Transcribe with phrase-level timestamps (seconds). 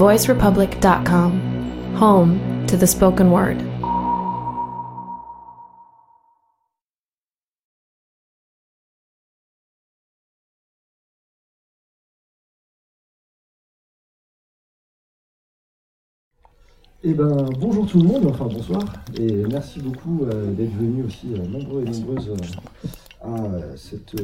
[0.00, 3.58] voicerepublic.com, home to the spoken word.
[17.02, 18.82] Eh ben, bonjour tout le monde, enfin bonsoir,
[19.18, 24.16] et merci beaucoup euh, d'être venus aussi euh, nombreux et nombreuses euh, à cet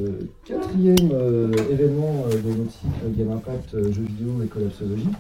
[0.46, 1.12] quatrième
[1.70, 5.11] événement de notre Game Impact Jeux vidéo et collapsologie.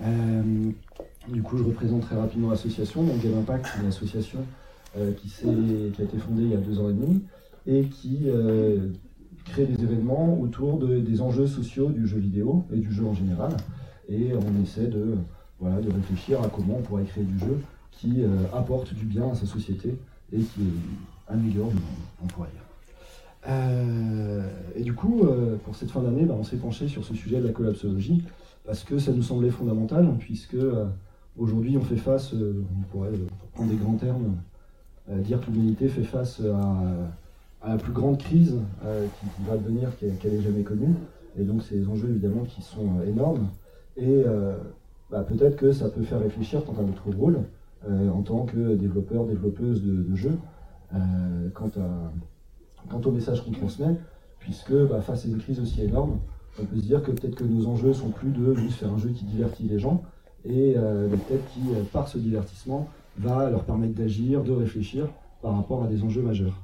[0.00, 3.02] Du coup, je représente très rapidement l'association.
[3.02, 4.40] Donc, Game Impact, c'est une association
[5.16, 7.22] qui, qui, a été fondée il y a deux ans et demi
[7.66, 8.26] et qui
[9.44, 13.14] crée des événements autour de, des enjeux sociaux du jeu vidéo et du jeu en
[13.14, 13.56] général.
[14.08, 15.16] Et on essaie de
[15.60, 17.58] voilà, de réfléchir à comment on pourrait créer du jeu
[17.90, 19.96] qui euh, apporte du bien à sa société
[20.32, 20.62] et qui
[21.28, 22.40] améliore le monde.
[23.46, 27.14] Euh, et du coup, euh, pour cette fin d'année, bah, on s'est penché sur ce
[27.14, 28.24] sujet de la collapsologie
[28.64, 30.56] parce que ça nous semblait fondamental, puisque
[31.36, 33.10] aujourd'hui on fait face, on pourrait,
[33.52, 34.36] prendre des grands termes,
[35.08, 40.42] dire que l'humanité fait face à, la plus grande crise qui, va devenir qu'elle n'ait
[40.42, 40.94] jamais connue.
[41.38, 43.48] Et donc, des enjeux évidemment qui sont énormes.
[43.96, 44.24] Et
[45.10, 47.44] bah, peut-être que ça peut faire réfléchir quant à notre rôle
[47.88, 50.38] euh, en tant que développeur, développeuse de, jeux,
[50.94, 51.70] euh, quant,
[53.04, 53.96] au message qu'on transmet,
[54.38, 56.18] puisque bah, face à une crise aussi énorme,
[56.60, 58.98] on peut se dire que peut-être que nos enjeux sont plus de juste faire un
[58.98, 60.02] jeu qui divertit les gens,
[60.44, 61.60] et euh, peut-être qui,
[61.92, 62.88] par ce divertissement,
[63.18, 65.08] va leur permettre d'agir, de réfléchir
[65.42, 66.60] par rapport à des enjeux majeurs.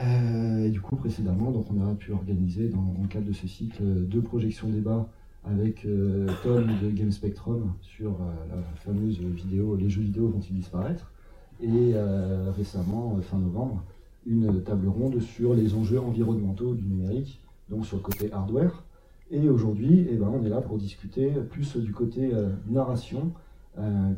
[0.00, 3.82] et du coup, précédemment, donc on a pu organiser dans, le cadre de ce cycle
[3.82, 5.08] deux projections débat
[5.44, 10.54] avec euh, Tom de Game Spectrum sur euh, la fameuse vidéo Les jeux vidéo vont-ils
[10.54, 11.10] disparaître
[11.60, 13.82] Et euh, récemment, fin novembre,
[14.26, 18.84] une table ronde sur les enjeux environnementaux du numérique, donc sur le côté hardware.
[19.32, 22.30] Et aujourd'hui, eh ben, on est là pour discuter plus du côté
[22.68, 23.32] narration,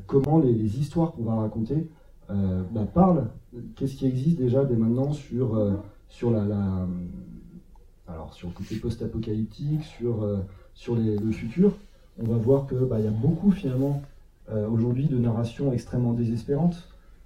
[0.06, 1.86] comment les, histoires qu'on va raconter
[2.28, 3.28] bah, parlent,
[3.76, 5.56] qu'est-ce qui existe déjà dès maintenant sur,
[6.08, 6.88] sur, la,
[8.08, 10.26] alors, sur le côté post-apocalyptique, sur
[10.74, 11.72] sur le futur,
[12.20, 14.02] on va voir qu'il bah, y a beaucoup finalement
[14.50, 16.76] euh, aujourd'hui de narrations extrêmement désespérantes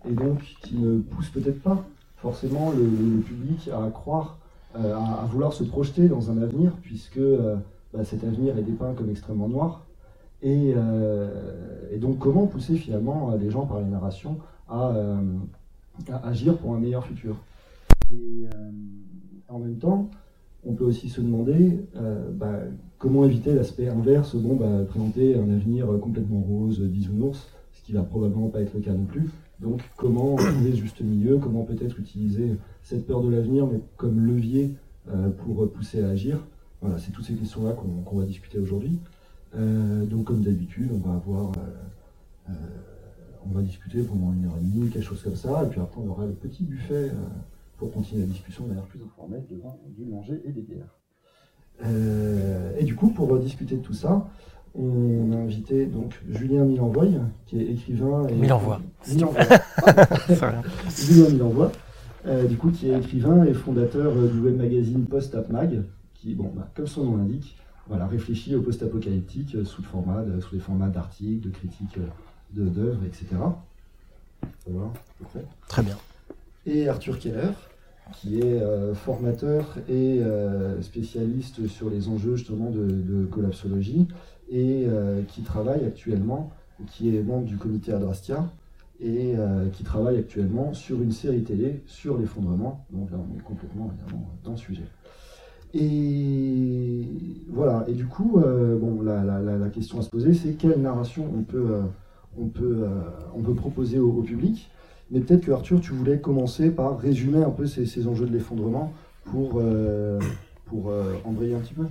[0.08, 1.84] et donc qui ne poussent peut-être pas
[2.16, 4.38] forcément le, public à croire,
[4.76, 7.56] euh, à, vouloir se projeter dans un avenir puisque euh,
[7.92, 9.86] bah, cet avenir est dépeint comme extrêmement noir.
[10.42, 10.74] Et,
[12.00, 14.38] donc comment pousser finalement les gens par la narration
[14.68, 14.92] à,
[16.12, 17.36] à agir pour un meilleur futur?
[18.12, 18.46] Et
[19.48, 20.08] en même temps,
[20.64, 21.80] on peut aussi se demander
[22.34, 22.60] bah,
[22.98, 28.02] comment éviter l'aspect inverse, bon, bah, présenter un avenir complètement rose, bisounours, ce qui va
[28.02, 29.28] probablement pas être le cas non plus.
[29.60, 34.74] Donc comment trouver juste milieu, comment peut-être utiliser cette peur de l'avenir, mais comme levier
[35.10, 36.38] euh, pour pousser à agir?
[36.80, 38.98] Voilà, c'est toutes ces questions-là qu'on va discuter aujourd'hui.
[39.56, 41.52] Euh, donc comme d'habitude, on va avoir,
[42.48, 42.52] euh,
[43.46, 46.00] on va discuter pendant une heure et demie, quelque chose comme ça, et puis après
[46.00, 47.10] on aura le petit buffet
[47.78, 50.98] pour continuer la discussion de manière plus informelle devant du manger et des bières.
[51.84, 54.28] Euh, et du coup, pour discuter de tout ça,
[54.74, 58.26] on a invité donc Julien Milenvoy, qui est écrivain.
[58.28, 58.34] Et...
[58.34, 58.78] Milenvoy.
[59.08, 59.42] Milenvoy.
[60.96, 61.70] Julien Milenvoy,
[62.26, 65.82] euh, du coup, qui est écrivain et fondateur euh, du web magazine Post-App Mag,
[66.20, 67.56] qui, bon, bah, comme son nom l'indique,
[67.86, 71.98] voilà, réfléchit au post-apocalyptique sous, le format sous les formats d'articles, de critiques
[72.52, 73.26] d'œuvres, etc.
[74.66, 74.92] Voilà,
[75.68, 75.96] Très bien.
[76.66, 77.52] Et Arthur Keller,
[78.12, 84.06] qui est euh, formateur et euh, spécialiste sur les enjeux justement de, collapsologie
[84.50, 86.50] et euh, qui travaille actuellement,
[86.86, 88.50] qui est membre du comité Adrastia
[89.00, 89.34] et
[89.74, 92.84] qui travaille actuellement sur une série télé sur l'effondrement.
[92.90, 94.82] Donc là, on est complètement évidemment dans le sujet.
[95.74, 97.04] Et
[97.50, 98.40] voilà, et du coup,
[98.80, 101.80] bon, la, question à se poser, c'est quelle narration on peut,
[102.38, 102.86] on peut,
[103.34, 104.70] on peut proposer au public
[105.10, 108.92] mais peut-être que Arthur, tu voulais commencer par résumer un peu ces, enjeux de l'effondrement
[109.24, 110.20] pour, euh,
[110.66, 111.86] pour euh, embrayer un petit peu.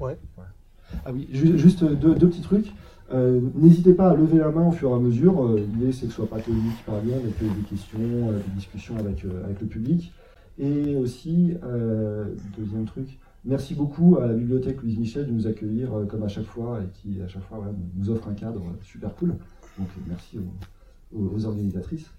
[0.00, 0.16] Ouais.
[1.04, 2.72] Ah oui, juste deux, petits trucs.
[3.12, 5.56] Euh, n'hésitez pas à lever la main au fur et à mesure.
[5.56, 7.98] L'idée, c'est que ce soit pas que lui qui parle bien, mais que des questions,
[7.98, 10.12] des discussions avec, avec le public.
[10.60, 11.54] Et aussi,
[12.56, 16.44] deuxième truc, merci beaucoup à la bibliothèque Louise Michel de nous accueillir comme à chaque
[16.44, 17.64] fois et qui, à chaque fois,
[17.96, 19.34] nous offre un cadre super cool.
[19.78, 20.38] Donc, merci
[21.14, 22.10] aux, organisatrices.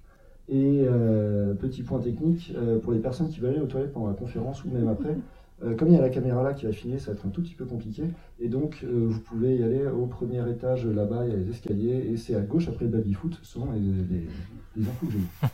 [0.49, 4.07] Et euh, petit point technique, euh, pour les personnes qui veulent aller aux toilettes pendant
[4.07, 5.15] la conférence ou même après,
[5.63, 7.29] euh, comme il y a la caméra là qui va filmer, ça va être un
[7.29, 8.03] tout petit peu compliqué.
[8.39, 12.09] Et donc, vous pouvez y aller au premier étage là-bas, il y a les escaliers,
[12.11, 14.27] et c'est à gauche après le baby-foot, ce sont les, les,
[14.75, 15.47] les que j'ai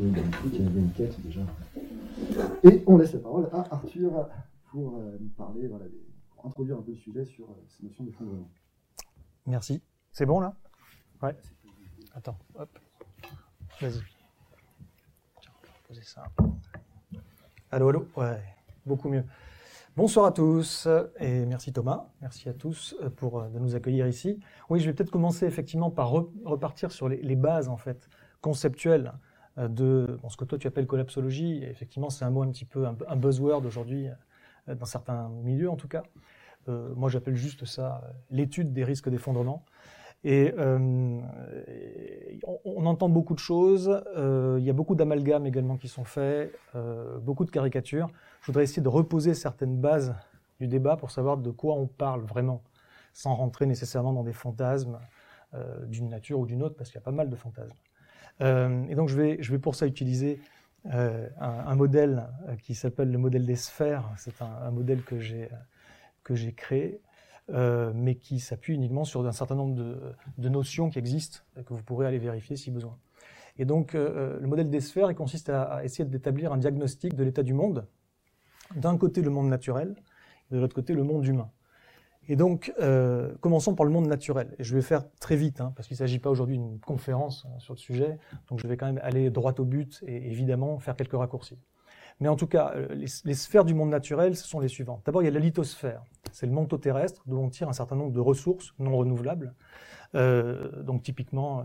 [0.00, 1.40] il y a une quête déjà.
[2.64, 4.28] Et on laisse la parole à Arthur
[4.70, 5.84] pour nous parler, voilà,
[6.30, 8.48] pour introduire un peu le sujet sur ces notions de fondement.
[9.46, 9.82] Merci.
[10.12, 10.54] C'est bon là?
[11.22, 11.36] Ouais.
[12.14, 12.78] Attends, hop.
[13.80, 14.00] Vas-y.
[15.40, 15.52] Tiens,
[15.86, 16.24] poser ça.
[17.70, 18.06] Allô, allô?
[18.16, 18.42] Ouais,
[18.86, 19.24] beaucoup mieux.
[19.96, 20.88] Bonsoir à tous
[21.20, 24.38] et merci Thomas, merci à tous euh, pour euh, de nous accueillir ici.
[24.68, 28.10] Oui, je vais peut-être commencer effectivement par repartir sur les, bases en fait
[28.42, 29.14] conceptuelles
[29.58, 31.62] euh, de ce que toi tu appelles collapsologie.
[31.64, 34.08] effectivement, c'est un mot un petit peu un, buzzword aujourd'hui
[34.66, 36.02] dans certains milieux en tout cas.
[36.66, 39.64] moi, j'appelle juste ça l'étude des risques d'effondrement.
[40.24, 41.22] Et on,
[42.84, 44.02] entend beaucoup de choses.
[44.16, 46.52] il y a beaucoup d'amalgames également qui sont faits,
[47.22, 48.10] beaucoup de caricatures
[48.46, 50.14] je voudrais essayer de reposer certaines bases
[50.60, 52.62] du débat pour savoir de quoi on parle vraiment,
[53.12, 55.00] sans rentrer nécessairement dans des fantasmes
[55.54, 57.76] euh, d'une nature ou d'une autre, parce qu'il y a pas mal de fantasmes.
[58.40, 60.40] Euh, et donc je vais, pour ça utiliser
[60.92, 62.28] euh, un, modèle
[62.62, 64.10] qui s'appelle le modèle des sphères.
[64.16, 67.00] C'est un, modèle que j'ai créé,
[67.48, 69.74] mais qui s'appuie uniquement sur un certain nombre
[70.38, 72.98] de, notions qui existent, que vous pourrez aller vérifier si besoin.
[73.58, 77.24] Et donc le modèle des sphères, il consiste à, à essayer d'établir un diagnostic de
[77.24, 77.86] l'état du monde,
[78.74, 79.96] d'un côté le monde naturel,
[80.50, 81.50] de l'autre côté le monde humain.
[82.28, 84.54] Et donc, euh, commençons par le monde naturel.
[84.58, 87.46] Et je vais faire très vite, hein, parce qu'il ne s'agit pas aujourd'hui d'une conférence
[87.46, 88.18] hein, sur le sujet,
[88.48, 91.58] donc je vais quand même aller droit au but et évidemment faire quelques raccourcis.
[92.18, 95.02] Mais en tout cas, euh, les, sphères du monde naturel, ce sont les suivantes.
[95.04, 96.02] D'abord, il y a la lithosphère.
[96.32, 99.54] C'est le manteau terrestre d'où on tire un certain nombre de ressources non renouvelables.
[100.14, 101.64] Euh, donc typiquement,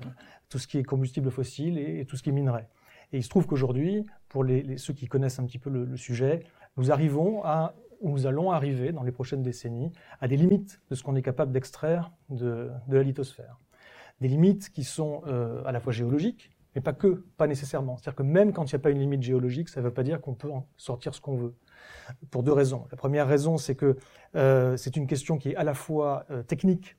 [0.49, 2.67] tout ce qui est combustible fossile et, tout ce qui est minerai.
[3.13, 4.45] Et il se trouve qu'aujourd'hui, pour
[4.77, 6.43] ceux qui connaissent un petit peu le sujet,
[6.77, 7.73] nous arrivons à,
[8.09, 11.51] nous allons arriver dans les prochaines décennies à des limites de ce qu'on est capable
[11.51, 13.59] d'extraire de, la lithosphère.
[14.19, 17.97] Des limites qui sont euh, à la fois géologiques, mais pas que, pas nécessairement.
[17.97, 20.03] C'est-à-dire que même quand il n'y a pas une limite géologique, ça ne veut pas
[20.03, 21.55] dire qu'on peut en sortir ce qu'on veut.
[22.29, 22.87] Pour deux raisons.
[22.91, 23.97] La première raison, c'est que
[24.35, 26.97] euh, c'est une question qui est à la fois euh, technique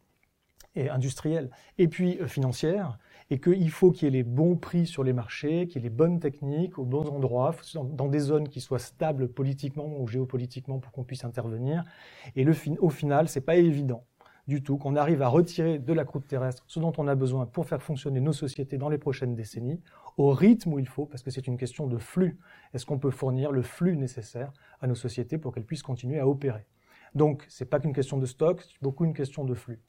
[0.75, 2.99] et industrielle, et puis financière,
[3.33, 5.89] et qu'il faut qu'il y ait les bons prix sur les marchés, qu'il y ait
[5.89, 10.81] les bonnes techniques aux bons endroits, dans des zones qui soient stables politiquement ou géopolitiquement
[10.81, 11.83] pour qu'on puisse intervenir.
[12.37, 12.47] Et
[12.79, 14.05] au final, c'est pas évident
[14.49, 17.47] du tout qu'on arrive à retirer de la croûte terrestre ce dont on a besoin
[17.47, 19.81] pour faire fonctionner nos sociétés dans les prochaines décennies,
[20.19, 22.39] au rythme où il faut, parce que c'est une question de flux.
[22.75, 24.53] Est-ce qu'on peut fournir le flux nécessaire
[24.83, 26.67] à nos sociétés pour qu'elles puissent continuer à opérer?
[27.15, 29.81] Donc, c'est pas qu'une question de stock, c'est beaucoup une question de flux.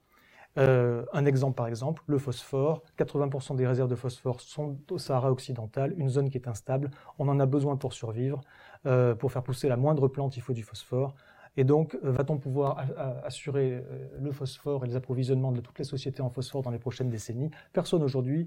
[0.57, 2.83] Euh, un exemple par exemple, le phosphore.
[2.97, 6.91] 80% des réserves de phosphore sont au Sahara occidental, une zone qui est instable.
[7.19, 8.41] On en a besoin pour survivre.
[8.85, 11.15] Euh, pour faire pousser la moindre plante, il faut du phosphore.
[11.55, 12.83] Et donc, euh, va-t-on pouvoir
[13.23, 13.83] assurer
[14.19, 17.51] le phosphore et les approvisionnements de toutes les sociétés en phosphore dans les prochaines décennies?
[17.71, 18.45] Personne aujourd'hui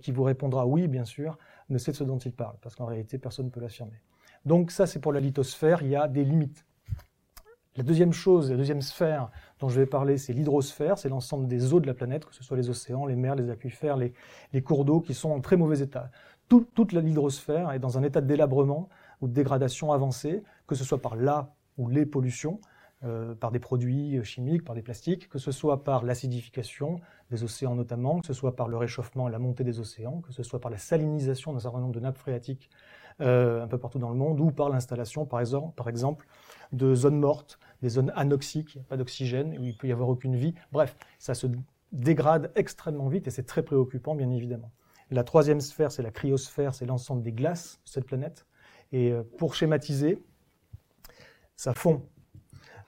[0.00, 1.36] qui vous répondra oui, bien sûr,
[1.68, 4.00] ne sait de ce dont il parle, parce qu'en réalité, personne ne peut l'affirmer.
[4.46, 6.64] Donc ça, c'est pour la lithosphère, il y a des limites.
[7.76, 11.74] La deuxième chose, la deuxième sphère dont je vais parler, c'est l'hydrosphère, c'est l'ensemble des
[11.74, 14.84] eaux de la planète, que ce soit les océans, les mers, les aquifères, les, cours
[14.84, 16.10] d'eau qui sont en très mauvais état.
[16.48, 18.88] toute l'hydrosphère est dans un état de délabrement
[19.20, 22.60] ou de dégradation avancée, que ce soit par la ou les pollutions,
[23.02, 27.00] euh, par des produits chimiques, par des plastiques, que ce soit par l'acidification
[27.32, 30.32] des océans notamment, que ce soit par le réchauffement et la montée des océans, que
[30.32, 32.70] ce soit par la salinisation d'un certain nombre de nappes phréatiques
[33.20, 36.26] euh, un peu partout dans le monde, ou par l'installation, par exemple,
[36.72, 40.54] de zones mortes, des zones anoxiques, pas d'oxygène, où il peut y avoir aucune vie.
[40.72, 41.46] Bref, ça se
[41.92, 44.72] dégrade extrêmement vite et c'est très préoccupant, bien évidemment.
[45.10, 48.46] La troisième sphère, c'est la cryosphère, c'est l'ensemble des glaces de cette planète.
[48.92, 50.22] Et euh, pour schématiser,
[51.56, 52.02] ça fond.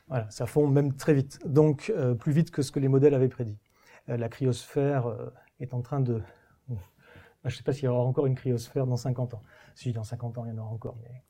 [0.08, 1.40] Voilà, ça fond même très vite.
[1.46, 3.58] Donc, euh, plus vite que ce que les modèles avaient prédit.
[4.06, 5.14] la cryosphère
[5.58, 6.22] est en train de
[7.48, 9.42] je ne sais pas s'il y aura encore une cryosphère dans 50 ans.
[9.74, 10.96] Si, dans 50 ans, il y en aura encore.
[11.02, 11.22] Mais,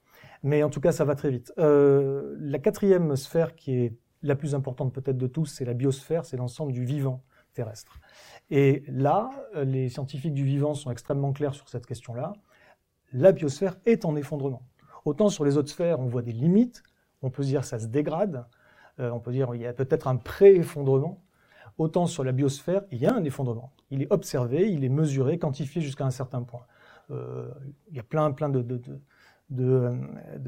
[0.45, 1.53] en tout cas, ça va très vite.
[1.59, 6.25] Euh, la quatrième sphère, qui est la plus importante peut-être de tous, c'est la biosphère,
[6.25, 7.23] c'est l'ensemble du vivant
[7.55, 8.01] terrestre.
[8.51, 12.35] Et là, les scientifiques du vivant sont extrêmement clairs sur cette question-là.
[13.13, 14.63] La biosphère est en effondrement.
[15.05, 16.83] Autant sur les autres sphères, on voit des limites,
[17.23, 18.47] on peut dire ça se dégrade,
[18.99, 21.23] euh, on peut dire qu'il y a peut-être un pré-effondrement,
[21.79, 23.73] autant sur la biosphère, il y a un effondrement.
[23.91, 26.67] Il est observé, il est mesuré, quantifié jusqu'à un certain point.
[27.11, 27.51] Euh,
[27.89, 28.63] il y a plein, plein de,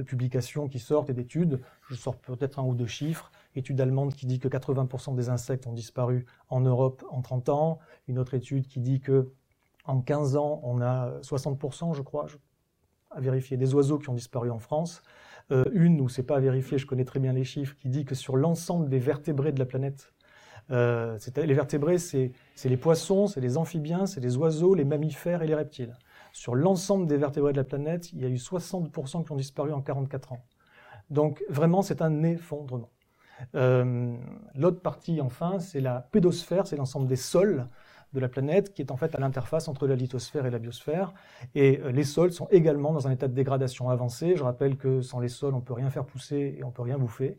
[0.06, 1.60] publications qui sortent et d'études.
[1.88, 3.30] Je sors peut-être un ou deux chiffres.
[3.54, 7.78] Étude allemande qui dit que 80% des insectes ont disparu en Europe en 30 ans.
[8.08, 9.32] Une autre étude qui dit que
[9.84, 12.26] en 15 ans, on a 60%, je crois,
[13.10, 15.02] à vérifier, des oiseaux qui ont disparu en France.
[15.50, 18.14] Euh, une où c'est pas vérifié, je connais très bien les chiffres, qui dit que
[18.14, 20.12] sur l'ensemble des vertébrés de la planète,
[20.70, 22.32] euh, les vertébrés, c'est
[22.64, 25.96] les poissons, c'est les amphibiens, c'est les oiseaux, les mammifères et les reptiles.
[26.38, 29.72] Sur l'ensemble des vertébrés de la planète, il y a eu 60% qui ont disparu
[29.72, 30.44] en 44 ans.
[31.10, 32.90] Donc vraiment, c'est un effondrement.
[34.54, 37.66] L'autre partie, enfin, c'est la pédosphère, c'est l'ensemble des sols
[38.12, 41.12] de la planète qui est en fait à l'interface entre la lithosphère et la biosphère.
[41.56, 44.36] Et les sols sont également dans un état de dégradation avancé.
[44.36, 46.72] Je rappelle que sans les sols, on ne peut rien faire pousser et on ne
[46.72, 47.36] peut rien bouffer.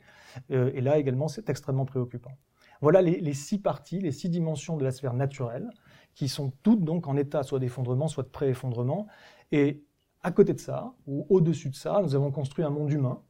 [0.50, 2.34] et là également, c'est extrêmement préoccupant.
[2.82, 5.70] Voilà les, six parties, les six dimensions de la sphère naturelle,
[6.20, 9.08] qui sont toutes donc en état soit d'effondrement, soit de pré-effondrement.
[9.54, 9.86] Et
[10.22, 13.22] à côté de ça, ou au-dessus de ça, nous avons construit un monde humain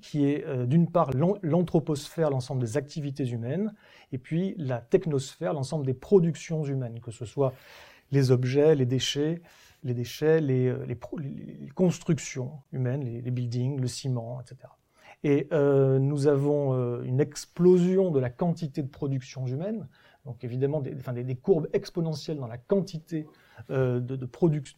[0.00, 3.72] qui est euh, d'une part l'anthroposphère, l'ensemble des activités humaines,
[4.10, 7.52] et puis la technosphère, l'ensemble des productions humaines, que ce soit
[8.10, 9.40] les objets, les déchets,
[9.84, 10.84] les déchets, les, euh,
[11.76, 14.56] constructions humaines, les, buildings, le ciment, etc.
[15.22, 19.86] Et euh, nous avons une explosion de la quantité de productions humaines,
[20.24, 23.26] donc évidemment des, courbes exponentielles dans la quantité
[23.70, 24.28] euh, de, de,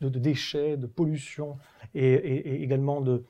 [0.08, 1.56] de, déchets, de pollution
[1.94, 3.24] et, également de,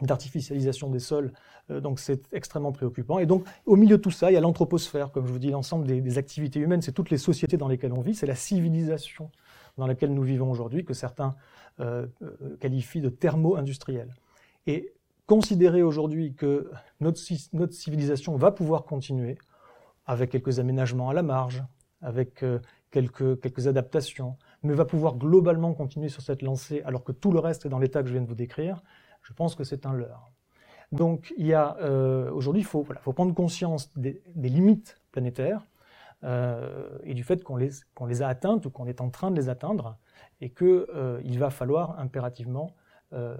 [0.00, 1.32] d'artificialisation des sols.
[1.70, 3.18] Euh, donc c'est extrêmement préoccupant.
[3.18, 5.50] Et donc au milieu de tout ça, il y a l'anthroposphère, comme je vous dis,
[5.50, 9.30] l'ensemble des, activités humaines, c'est toutes les sociétés dans lesquelles on vit, c'est la civilisation
[9.78, 11.34] dans laquelle nous vivons aujourd'hui, que certains
[11.80, 12.06] euh,
[12.60, 14.14] qualifient de thermo-industrielle.
[14.66, 14.92] Et
[15.26, 19.38] considérer aujourd'hui que notre, civilisation va pouvoir continuer
[20.06, 21.64] avec quelques aménagements à la marge,
[22.00, 22.58] avec euh,
[22.90, 27.38] quelques, quelques adaptations, mais va pouvoir globalement continuer sur cette lancée alors que tout le
[27.38, 28.82] reste est dans l'état que je viens de vous décrire,
[29.22, 30.30] je pense que c'est un leurre.
[30.92, 35.62] Donc il y a euh, aujourd'hui, il faut, voilà, faut, prendre conscience des, limites planétaires
[36.22, 39.30] euh, et du fait qu'on les, qu'on les, a atteintes ou qu'on est en train
[39.30, 39.96] de les atteindre
[40.40, 42.74] et qu'il euh, va falloir impérativement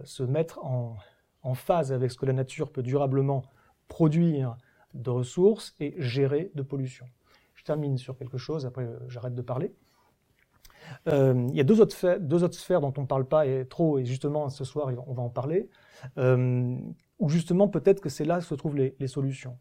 [0.04, 0.99] se mettre en,
[1.42, 3.42] en, phase avec ce que la nature peut durablement
[3.88, 4.59] produire
[4.94, 7.06] de ressources et gérer de pollution.
[7.54, 9.75] Je termine sur quelque chose, après euh, j'arrête de parler.
[11.08, 14.04] Euh, il y a deux autres, sphères, dont on ne parle pas et trop, et
[14.04, 15.70] justement ce soir on va en parler,
[16.18, 16.76] euh,
[17.18, 19.58] où justement peut-être que c'est là que se trouvent les, solutions,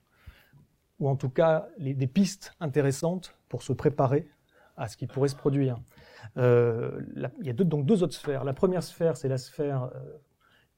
[1.00, 4.28] ou en tout cas des pistes intéressantes pour se préparer
[4.78, 5.78] à ce qui pourrait se produire.
[6.38, 8.44] Il y a donc deux autres sphères.
[8.44, 9.92] La première sphère, c'est la sphère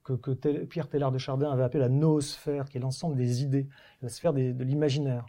[0.04, 3.68] que, Pierre Teilhard de Chardin avait appelée la noosphère, qui est l'ensemble des idées,
[4.02, 5.26] la sphère de l'imaginaire.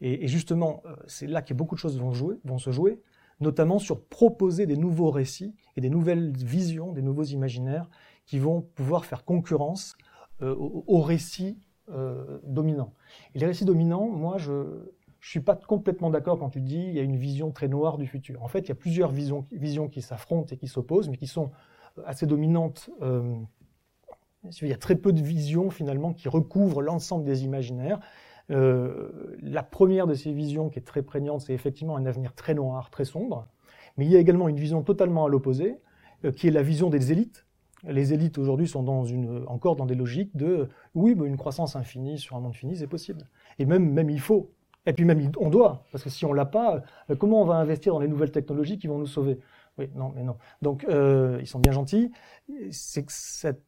[0.00, 3.00] Et, justement, euh, c'est là que beaucoup de choses vont, jouer, vont se jouer
[3.40, 7.88] notamment sur proposer des nouveaux récits et des nouvelles visions, des nouveaux imaginaires
[8.26, 9.96] qui vont pouvoir faire concurrence
[10.42, 11.58] euh, aux, aux, récits
[11.90, 12.94] euh, dominants.
[13.34, 16.92] Et les récits dominants, moi, je ne suis pas complètement d'accord quand tu dis il
[16.92, 18.42] y a une vision très noire du futur.
[18.42, 21.50] En fait, il y a plusieurs visions, qui s'affrontent et qui s'opposent, mais qui sont
[22.06, 22.90] assez dominantes.
[23.02, 23.36] Euh,
[24.62, 28.00] il y a très peu de visions finalement qui recouvrent l'ensemble des imaginaires.
[28.50, 32.54] Euh, la première de ces visions qui est très prégnante, c'est effectivement un avenir très
[32.54, 33.46] noir, très sombre.
[33.96, 35.78] Mais il y a également une vision totalement à l'opposé,
[36.24, 37.46] euh, qui est la vision des élites.
[37.84, 38.86] Les élites aujourd'hui sont
[39.46, 43.26] encore dans des logiques de oui, une croissance infinie sur un monde fini, c'est possible.
[43.58, 44.50] Et même, même il faut.
[44.86, 47.56] Et puis même on doit, parce que si on l'a pas, euh, comment on va
[47.56, 49.38] investir dans les nouvelles technologies qui vont nous sauver?
[49.80, 50.36] Oui, non, mais non.
[50.60, 52.12] Donc, euh, ils sont bien gentils.
[52.70, 53.12] C'est que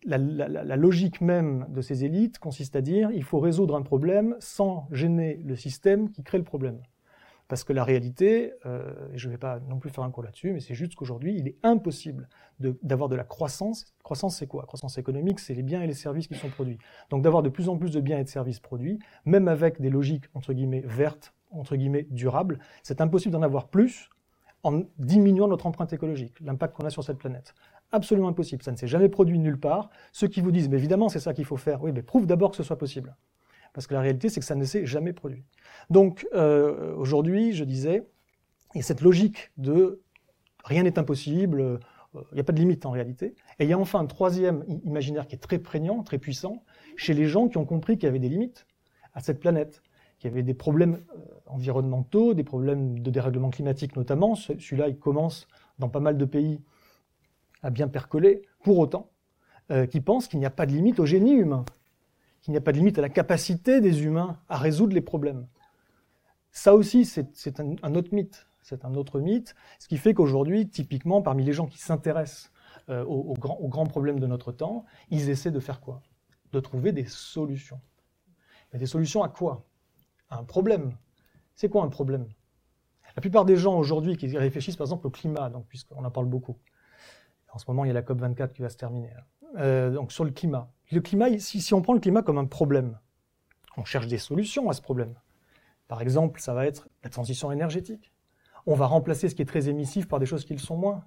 [0.04, 4.87] la, logique même de ces élites consiste à dire il faut résoudre un problème sans
[4.90, 6.81] gêner le système qui crée le problème.
[7.49, 10.23] Parce que la réalité, euh, et je ne vais pas non plus faire un cours
[10.23, 12.28] là-dessus, mais c'est juste qu'aujourd'hui, il est impossible
[12.61, 13.87] d'avoir de, la croissance.
[14.02, 14.64] Croissance, c'est quoi?
[14.64, 16.78] Croissance économique, c'est les biens et les services qui sont produits.
[17.11, 19.90] Donc d'avoir de plus en plus de biens et de services produits, même avec des
[19.90, 24.11] logiques, entre guillemets, vertes, entre guillemets, durables, c'est impossible d'en avoir plus
[24.64, 27.54] en diminuant notre empreinte écologique, l'impact qu'on a sur cette planète.
[27.90, 28.62] Absolument impossible.
[28.62, 29.90] Ça ne s'est jamais produit nulle part.
[30.12, 31.83] Ceux qui vous disent, mais évidemment, c'est ça qu'il faut faire.
[31.83, 33.16] Oui, mais prouve d'abord que ce soit possible.
[33.73, 35.45] Parce que la réalité, c'est que ça ne s'est jamais produit.
[35.90, 38.07] Donc, euh, aujourd'hui, je disais,
[38.75, 40.00] il y a cette logique de
[40.64, 41.78] rien n'est impossible, euh,
[42.31, 43.35] il n'y a pas de limite en réalité.
[43.59, 46.62] Et il y a enfin un troisième imaginaire qui est très prégnant, très puissant,
[46.97, 48.66] chez les gens qui ont compris qu'il y avait des limites
[49.14, 49.83] à cette planète
[50.23, 54.37] qu'il y avait des problèmes euh, environnementaux, des problèmes de dérèglement climatique notamment.
[54.37, 55.49] Celui-là, il commence
[55.81, 56.61] dans pas mal de pays
[57.64, 58.43] à bien percoler.
[58.62, 59.11] Pour autant,
[59.73, 61.64] euh, qui pensent qu'il n'y a pas de limite au génie humain,
[62.41, 65.49] qu'il n'y a pas de limite à la capacité des humains à résoudre les problèmes.
[66.52, 68.47] Ça aussi, c'est un, autre mythe.
[68.62, 72.52] C'est un autre mythe, ce qui fait qu'aujourd'hui, typiquement, parmi les gens qui s'intéressent
[72.91, 76.00] euh, aux, grands, aux grands problèmes de notre temps, ils essaient de faire quoi?
[76.52, 77.81] De trouver des solutions.
[78.73, 79.64] Mais des solutions à quoi?
[80.39, 80.97] Un problème.
[81.55, 82.27] C'est quoi un problème?
[83.17, 86.27] La plupart des gens aujourd'hui qui réfléchissent par exemple au climat, donc puisqu'on en parle
[86.27, 86.57] beaucoup.
[87.53, 89.11] En ce moment, il y a la COP 24 qui va se terminer.
[89.59, 90.71] Euh, donc sur le climat.
[90.91, 92.99] Le climat, si, on prend le climat comme un problème,
[93.77, 95.15] on cherche des solutions à ce problème.
[95.89, 98.12] Par exemple, ça va être la transition énergétique.
[98.65, 101.05] On va remplacer ce qui est très émissif par des choses qui le sont moins.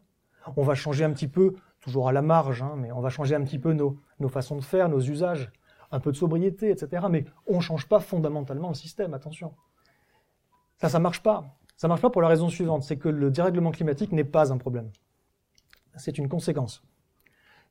[0.57, 3.33] On va changer un petit peu, toujours à la marge, hein, mais on va changer
[3.33, 5.51] un petit peu nos façons de faire, nos usages.
[5.91, 7.07] Un peu de sobriété, etc.
[7.09, 9.53] Mais on ne change pas fondamentalement le système, attention.
[10.77, 11.57] Ça, ça ne marche pas.
[11.77, 14.53] Ça ne marche pas pour la raison suivante, c'est que le dérèglement climatique n'est pas
[14.53, 14.91] un problème.
[15.97, 16.83] C'est une conséquence.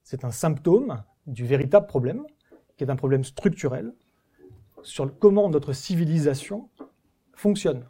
[0.03, 2.25] C'est un symptôme du véritable problème,
[2.77, 3.95] qui est un problème structurel,
[4.83, 6.69] sur comment notre civilisation
[7.33, 7.87] fonctionne.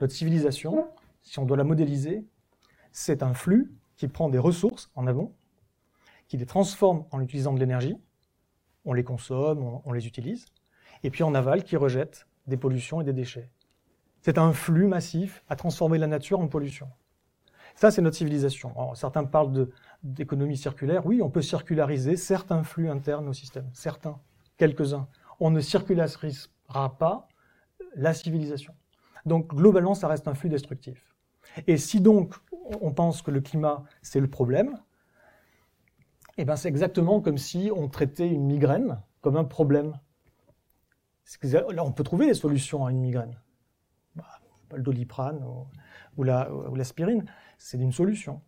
[0.00, 0.88] Notre civilisation,
[1.22, 2.24] si on doit la modéliser,
[2.92, 5.34] c'est un flux qui prend des ressources en avant,
[6.28, 7.98] qui les transforme en utilisant de l'énergie,
[8.84, 10.46] on les consomme, on, les utilise,
[11.02, 13.50] et puis en aval qui rejette des pollutions et des déchets.
[14.22, 16.88] C'est un flux massif à transformer la nature en pollution.
[17.74, 18.74] Ça, c'est notre civilisation.
[18.94, 19.68] certains parlent
[20.02, 21.06] d'économie circulaire.
[21.06, 24.18] Oui, on peut circulariser certains flux internes au système, certains,
[24.56, 25.08] quelques-uns.
[25.38, 27.28] On ne circularisera pas
[27.94, 28.74] la civilisation.
[29.24, 31.14] Donc, globalement, ça reste un flux destructif.
[31.66, 32.34] Et si donc
[32.80, 34.78] on pense que le climat, c'est le problème,
[36.40, 39.98] eh ben, c'est exactement comme si on traitait une migraine comme un problème.
[41.42, 43.38] Là, on peut trouver des solutions à une migraine.
[44.16, 44.24] Bah,
[44.74, 45.44] le doliprane
[46.16, 47.26] ou, l'aspirine,
[47.58, 48.40] c'est une solution.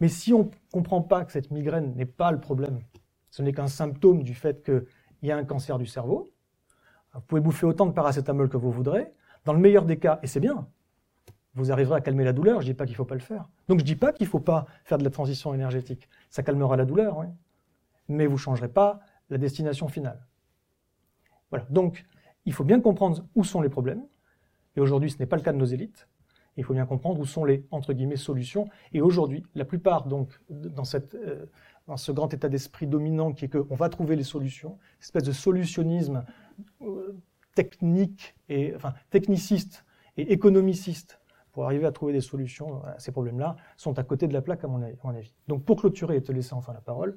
[0.00, 2.80] Mais si on ne comprend pas que cette migraine n'est pas le problème,
[3.30, 4.84] ce n'est qu'un symptôme du fait qu'il
[5.22, 6.32] y a un cancer du cerveau,
[7.14, 9.12] vous pouvez bouffer autant de paracétamol que vous voudrez.
[9.46, 10.68] Dans le meilleur des cas, et c'est bien,
[11.54, 13.20] vous arriverez à calmer la douleur, je ne dis pas qu'il ne faut pas le
[13.20, 13.48] faire.
[13.68, 16.08] Donc je ne dis pas qu'il ne faut pas faire de la transition énergétique.
[16.30, 17.26] Ça calmera la douleur, oui.
[18.08, 20.26] Mais vous ne changerez pas la destination finale.
[21.50, 21.66] Voilà.
[21.70, 22.04] Donc,
[22.46, 24.02] il faut bien comprendre où sont les problèmes.
[24.76, 26.08] Et aujourd'hui, ce n'est pas le cas de nos élites.
[26.56, 28.68] Il faut bien comprendre où sont les, entre guillemets, solutions.
[28.92, 31.46] Et aujourd'hui, la plupart, donc, dans, cette, euh,
[31.86, 35.22] dans ce grand état d'esprit dominant qui est qu'on va trouver les solutions, cette espèce
[35.24, 36.24] de solutionnisme
[36.82, 37.16] euh,
[37.54, 39.84] technique et, enfin, techniciste
[40.16, 41.20] et économiciste
[41.52, 44.64] pour arriver à trouver des solutions à ces problèmes-là, sont à côté de la plaque,
[44.64, 45.34] à mon, avis.
[45.48, 47.16] Donc, pour clôturer et te laisser enfin la parole,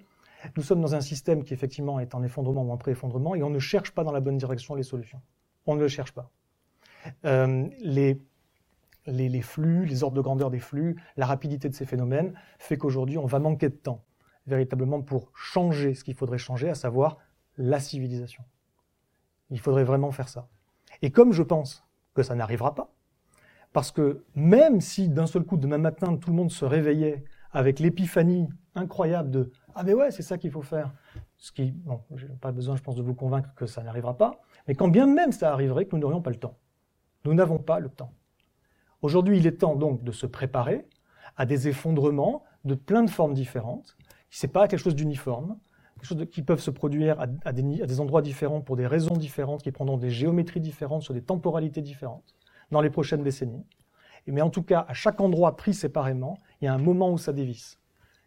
[0.56, 3.50] nous sommes dans un système qui, effectivement, est en effondrement ou en pré-effondrement, et on
[3.50, 5.22] ne cherche pas dans la bonne direction les solutions.
[5.66, 6.30] On ne le cherche pas.
[7.24, 8.22] Euh, les,
[9.06, 12.78] les, les, flux, les ordres de grandeur des flux, la rapidité de ces phénomènes fait
[12.78, 14.04] qu'aujourd'hui, on va manquer de temps,
[14.48, 17.18] véritablement, pour changer ce qu'il faudrait changer, à savoir
[17.58, 18.44] la civilisation.
[19.50, 20.50] Il faudrait vraiment faire ça.
[21.02, 22.95] Et comme je pense que ça n'arrivera pas,
[23.76, 27.80] parce que même si d'un seul coup, demain matin, tout le monde se réveillait avec
[27.80, 30.94] l'épiphanie incroyable de Ah, mais ouais, c'est ça qu'il faut faire.
[31.36, 34.16] Ce qui, bon, je n'ai pas besoin, je pense, de vous convaincre que ça n'arrivera
[34.16, 34.40] pas.
[34.70, 36.58] Mais quand bien même ça arriverait, que nous n'aurions pas le temps.
[37.26, 38.14] Nous n'avons pas le temps.
[39.02, 40.88] Aujourd'hui, il est temps donc de se préparer
[41.36, 43.98] à des effondrements de plein de formes différentes.
[44.30, 45.58] Ce n'est pas quelque chose d'uniforme,
[46.32, 50.12] qui peuvent se produire à des endroits différents pour des raisons différentes, qui prendront des
[50.12, 52.36] géométries différentes sur des temporalités différentes
[52.72, 53.66] dans les prochaines décennies.
[54.28, 57.18] Mais en tout cas, à chaque endroit pris séparément, il y a un moment où
[57.18, 57.80] ça dévisse.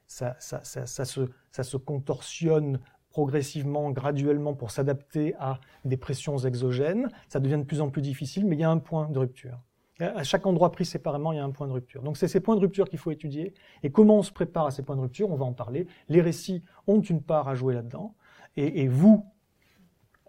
[0.06, 7.08] Ça, ça, ça, ça se, se, contorsionne progressivement, graduellement pour s'adapter à des pressions exogènes.
[7.28, 9.58] Ça devient de plus en plus difficile, mais il y a un point de rupture.
[10.00, 12.02] À chaque endroit pris séparément, il y a un point de rupture.
[12.02, 13.52] Donc c'est ces points de rupture qu'il faut étudier.
[13.82, 15.88] Et comment on se prépare à ces points de rupture, on va en parler.
[16.08, 18.14] Les récits ont une part à jouer là-dedans.
[18.56, 19.26] Et, et, vous,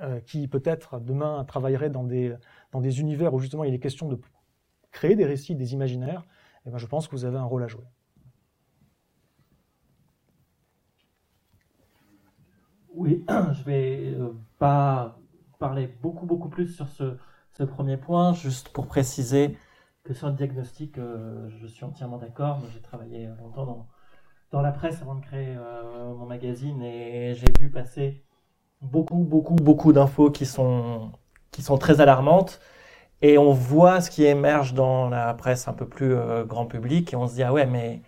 [0.02, 2.34] euh, qui peut-être demain travaillerez dans des,
[2.72, 4.18] dans des univers où justement il est question de
[4.92, 6.26] créer des récits, des imaginaires,
[6.66, 7.84] eh ben, je pense que vous avez un rôle à jouer.
[12.94, 15.20] Oui, je vais euh, pas
[15.60, 17.18] parler beaucoup beaucoup plus sur ce,
[17.66, 19.58] premier point, juste pour préciser
[20.06, 22.62] que sur le diagnostic, euh, je suis entièrement d'accord.
[22.74, 23.86] J'ai travaillé longtemps
[24.52, 25.58] dans, la presse avant de créer
[26.18, 28.24] mon magazine et j'ai vu passer
[28.82, 31.12] beaucoup beaucoup beaucoup d'infos qui sont
[31.52, 32.60] qui sont très alarmantes.
[33.22, 37.14] Et on voit ce qui émerge dans la presse un peu plus euh, grand public
[37.14, 38.02] et on se dit ah ouais mais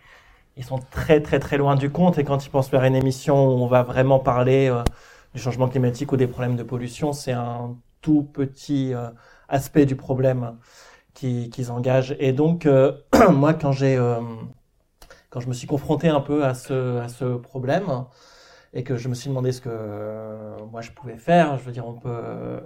[0.57, 3.47] ils sont très très très loin du compte et quand ils pensent faire une émission
[3.47, 4.83] où on va vraiment parler euh,
[5.35, 9.09] du changement climatique ou des problèmes de pollution, c'est un tout petit euh,
[9.49, 10.57] aspect du problème
[11.13, 12.15] qu'ils engagent.
[12.19, 12.67] Et donc
[13.31, 13.97] moi quand j'ai
[15.29, 18.05] quand je me suis confronté un peu à ce à ce problème
[18.73, 19.69] et que je me suis demandé ce que
[20.71, 22.61] moi je pouvais faire, je veux dire on peut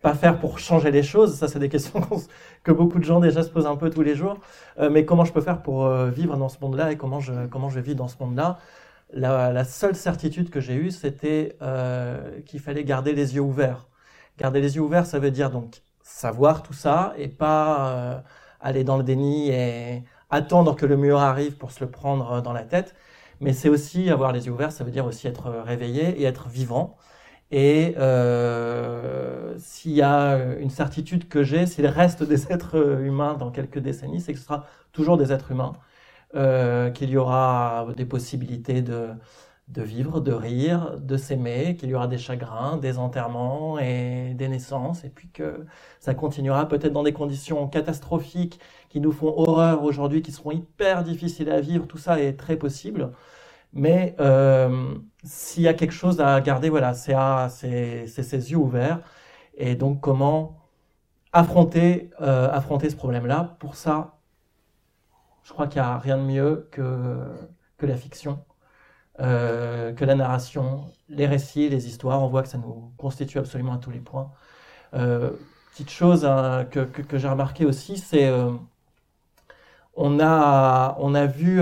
[0.00, 2.00] pas faire pour changer les choses Ça, c'est des questions
[2.62, 4.38] que beaucoup de gens déjà se posent un peu tous les jours.
[4.78, 7.46] Euh, mais comment je peux faire pour euh, vivre dans ce monde-là et comment je,
[7.46, 8.58] comment je vis dans ce monde-là?
[9.12, 13.86] La, la, seule certitude que j'ai eue, c'était euh, qu'il fallait garder les yeux ouverts.
[14.38, 18.20] Garder les yeux ouverts, ça veut dire donc savoir tout ça et pas euh,
[18.60, 22.52] aller dans le déni et attendre que le mur arrive pour se le prendre dans
[22.52, 22.94] la tête.
[23.40, 26.48] Mais c'est aussi avoir les yeux ouverts, ça veut dire aussi être réveillé et être
[26.48, 26.96] vivant.
[27.50, 33.50] Et euh, s'il y a une certitude que j'ai, s'il reste des êtres humains dans
[33.50, 35.72] quelques décennies, c'est que ce sera toujours des êtres humains,
[36.34, 39.10] euh, qu'il y aura des possibilités de,
[39.68, 44.48] de vivre, de rire, de s'aimer, qu'il y aura des chagrins, des enterrements et des
[44.48, 45.66] naissances, et puis que
[46.00, 51.04] ça continuera peut-être dans des conditions catastrophiques qui nous font horreur aujourd'hui, qui seront hyper
[51.04, 53.12] difficiles à vivre, tout ça est très possible.
[53.74, 59.00] Mais euh, s'il y a quelque chose à garder, voilà, c'est ces yeux ouverts.
[59.58, 60.56] Et donc comment
[61.32, 63.56] affronter, euh, affronter ce problème-là?
[63.58, 64.18] Pour ça,
[65.42, 67.18] je crois qu'il n'y a rien de mieux que,
[67.76, 68.38] que la fiction
[69.20, 72.22] euh, que la narration, les récits, les histoires.
[72.22, 74.30] On voit que ça nous constitue absolument à tous les points.
[74.94, 75.30] Euh,
[75.72, 76.86] petite chose hein, que,
[77.18, 78.52] j'ai remarqué aussi, c'est euh,
[79.96, 81.60] on a on a vu.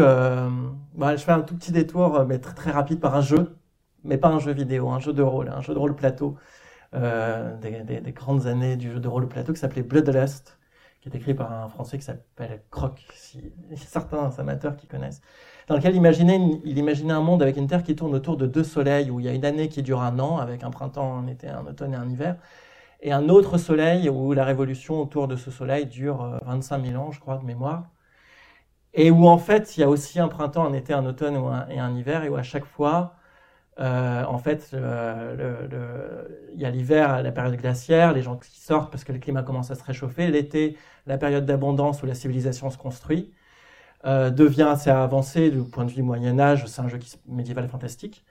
[0.95, 3.57] Bah, je fais un tout petit détour, mais très, très rapide par un jeu,
[4.05, 6.37] mais pas un jeu vidéo, un jeu de rôle, un jeu de rôle plateau.
[6.93, 10.59] Des, des, des, grandes années du jeu de rôle plateau qui s'appelait Bloodlust,
[11.03, 15.21] qui est écrit par un Français qui s'appelle Croc, si certains amateurs qui connaissent
[15.67, 18.47] dans lequel il imaginait, il imaginait un monde avec une Terre qui tourne autour de
[18.47, 21.19] deux soleils, où il y a une année qui dure un an, avec un printemps,
[21.19, 22.37] un été, un automne et un hiver,
[23.01, 27.03] et un autre soleil où la révolution autour de ce soleil dure 25 euh, 000
[27.03, 27.91] ans, je crois, de mémoire,
[28.95, 31.37] et où en fait il y a aussi un printemps, un été, un automne
[31.71, 33.15] et un hiver, et où à chaque fois,
[33.79, 39.05] euh, en fait, il y a l'hiver, la période glaciaire, les gens qui sortent parce
[39.05, 40.77] que le climat commence à se réchauffer, l'été,
[41.07, 43.33] la période d'abondance où la civilisation se construit,
[44.07, 47.69] euh, devient assez avancé du point de vue Moyen Âge, c'est un jeu qui, médiéval
[47.69, 48.25] fantastique,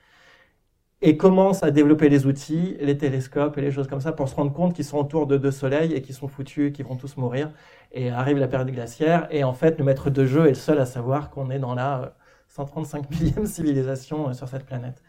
[1.02, 4.36] et commence à développer les outils, les télescopes et les choses comme ça pour se
[4.36, 7.18] rendre compte qu'ils sont autour de deux soleils et qu'ils sont foutus, qu'ils vont tous
[7.18, 7.52] mourir.
[7.92, 10.80] Et arrive la période glaciaire, et en fait, le maître de jeu est le seul
[10.80, 12.16] à savoir qu'on est dans la
[12.50, 15.04] 135 euh, millième civilisation euh, sur cette planète.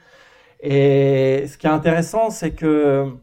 [0.60, 3.14] Et ce qui est intéressant, c'est que,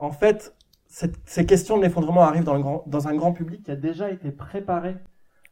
[0.00, 0.54] en fait,
[0.88, 4.96] ces questions de l'effondrement arrivent dans un grand public qui a déjà été préparé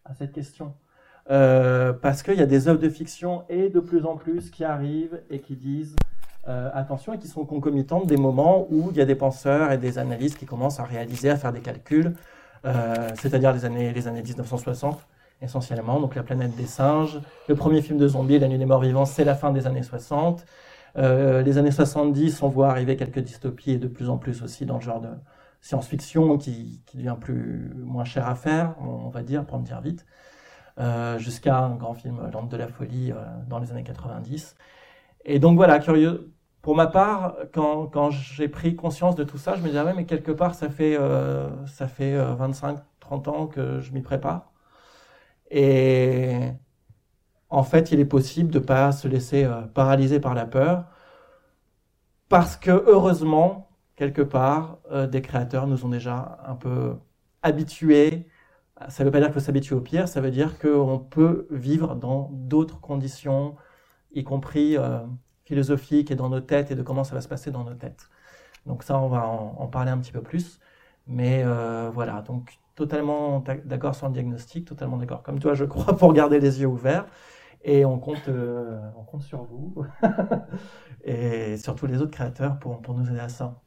[0.08, 0.74] à cette question.
[1.30, 4.62] Euh, parce qu'il y a des œuvres de fiction et de plus en plus qui
[4.62, 5.96] arrivent et qui disent
[6.46, 9.78] euh, attention et qui sont concomitantes des moments où il y a des penseurs et
[9.78, 12.14] des analystes qui commencent à réaliser, à faire des calculs,
[12.64, 15.00] euh, c'est-à-dire les années, les années 1960
[15.42, 17.20] essentiellement, donc La planète des singes.
[17.48, 19.82] Le premier film de zombie, La nuit des morts vivants, c'est la fin des années
[19.82, 20.46] 60.
[20.96, 24.76] les années 70, on voit arriver quelques dystopies et de plus en plus aussi dans
[24.76, 25.08] le genre de
[25.66, 29.81] science-fiction qui, qui, devient plus moins cher à faire, on va dire, pour me dire
[29.81, 30.07] vite,
[30.79, 33.16] euh, jusqu'à un grand film L'Ande de la folie euh,
[33.48, 34.57] dans les années 90.
[35.24, 36.33] Et donc voilà, curieux.
[36.62, 40.05] Pour ma part, quand, j'ai pris conscience de tout ça, je me disais, ah mais
[40.05, 44.52] quelque part, ça fait, euh, ça fait 25, 30 ans que je m'y prépare.
[45.50, 46.50] Et
[47.50, 50.87] en fait, il est possible de ne pas se laisser paralyser par la peur,
[52.29, 53.65] parce que heureusement,
[53.96, 56.96] quelque part, euh, des créateurs nous ont déjà un peu
[57.42, 58.28] habitués.
[58.88, 61.46] Ça ne veut pas dire qu'il faut s'habituer au pire, ça veut dire qu'on peut
[61.50, 63.56] vivre dans d'autres conditions,
[64.12, 65.00] y compris euh,
[65.44, 68.11] philosophiques et dans nos têtes, et de comment ça va se passer dans nos têtes.
[68.66, 70.61] Donc ça, on va en, parler un petit peu plus.
[71.06, 75.96] Mais euh, voilà, donc totalement d'accord sur le diagnostic, totalement d'accord comme toi, je crois,
[75.96, 77.06] pour garder les yeux ouverts.
[77.64, 79.85] Et on compte, on compte sur vous
[81.04, 83.61] et sur tous les autres créateurs pour, pour nous aider à ça.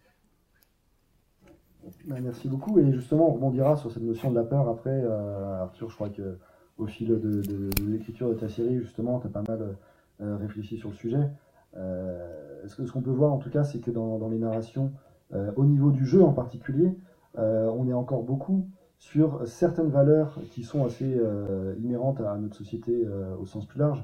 [2.06, 2.80] Bah, merci beaucoup.
[2.80, 5.02] Et justement, on rebondira sur cette notion de la peur après.
[5.04, 6.38] Euh, Arthur, je crois que
[6.78, 7.42] au fil de,
[7.86, 9.76] l'écriture de ta série, justement, tu as pas mal
[10.22, 11.30] euh, réfléchi sur le sujet.
[11.78, 14.92] Euh, ce qu'on peut voir en tout cas, c'est que dans, les narrations,
[15.56, 16.98] au niveau du jeu en particulier,
[17.36, 18.66] on est encore beaucoup
[18.98, 21.20] sur certaines valeurs qui sont assez
[21.78, 23.06] inhérentes à notre société
[23.40, 24.04] au sens plus large,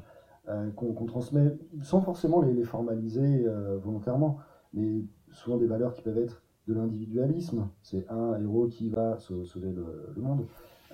[0.76, 3.48] qu'on transmet sans forcément les formaliser
[3.84, 4.38] volontairement,
[4.74, 9.72] mais souvent des valeurs qui peuvent être de l'individualisme, c'est un héros qui va sauver
[9.72, 10.46] le, monde,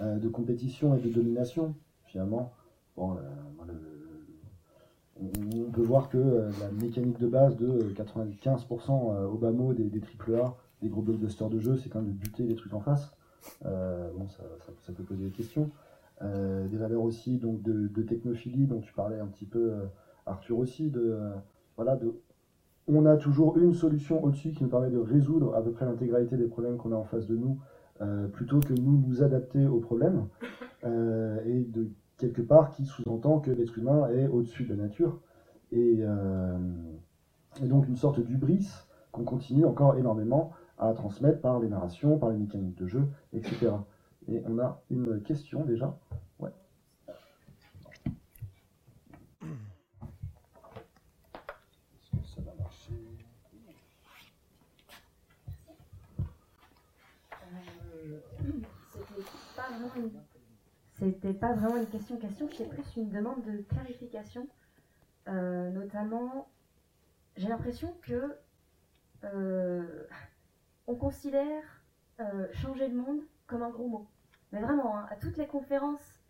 [0.02, 2.52] euh, de compétition et de domination, finalement.
[2.98, 3.18] Bon,
[5.20, 10.02] on peut voir que euh, la mécanique de base de 95% euh, Obama des, des
[10.02, 13.12] AAA, des gros blockbusters de jeu, c'est quand même de buter les trucs en face.
[13.64, 15.70] bon, ça, peut poser des questions.
[16.22, 19.74] des valeurs aussi donc de, de, technophilie dont tu parlais un petit peu,
[20.26, 21.20] Arthur aussi, de,
[21.76, 22.16] voilà, de
[22.88, 26.38] on a toujours une solution au-dessus qui nous permet de résoudre à peu près l'intégralité
[26.38, 27.60] des problèmes qu'on a en face de nous,
[28.02, 30.28] euh, plutôt que nous nous adapter aux problèmes,
[30.86, 35.20] euh, et de quelque part qui sous-entend que l'être humain est au-dessus de la nature,
[35.72, 36.58] et, euh,
[37.63, 38.67] et donc une sorte d'ubris
[39.12, 43.72] qu'on continue encore énormément à transmettre par les narrations, par les mécaniques de jeu, etc.
[44.28, 45.98] Et on a une question déjà.
[61.02, 64.48] C'était pas vraiment une question-question, c'est plus une demande de clarification.
[65.26, 66.48] notamment,
[67.38, 68.38] j'ai l'impression que
[70.86, 71.64] on considère
[72.54, 74.08] changer le monde comme un gros mot.
[74.52, 76.22] Mais vraiment, hein, à toutes les conférences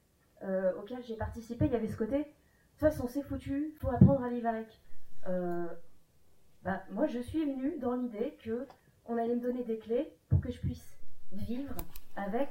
[0.80, 4.24] auxquelles j'ai participé, il y avait ce côté, de toute façon c'est foutu, faut apprendre
[4.24, 4.80] à vivre avec.
[6.64, 8.66] Bah, moi je suis venue dans l'idée que
[9.06, 10.98] on allait me donner des clés pour que je puisse
[11.34, 11.76] vivre
[12.16, 12.50] avec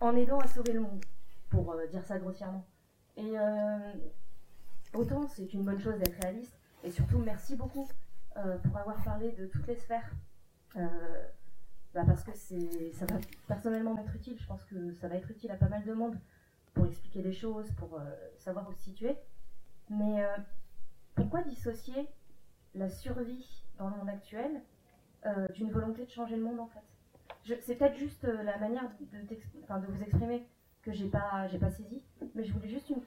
[0.00, 1.04] en aidant à sauver le monde,
[1.50, 2.64] pour euh, dire ça grossièrement.
[3.16, 3.92] Et euh,
[4.94, 7.88] autant c'est une bonne chose d'être réaliste, et surtout merci beaucoup
[8.36, 10.10] euh, pour avoir parlé de toutes les sphères.
[11.94, 15.50] Bah, parce que ça va personnellement m'être utile, je pense que ça va être utile
[15.50, 16.18] à pas mal de monde
[16.74, 17.98] pour expliquer les choses, pour
[18.36, 19.16] savoir où se situer.
[19.88, 20.22] Mais
[21.14, 22.06] pourquoi dissocier
[22.74, 24.60] la survie dans le monde actuel
[25.54, 27.62] d'une volonté de changer le monde en fait?
[27.62, 30.46] C'est peut-être juste la manière de, vous exprimer
[30.86, 32.00] que j'ai pas, j'ai pas saisi,
[32.36, 33.02] mais je voulais juste une,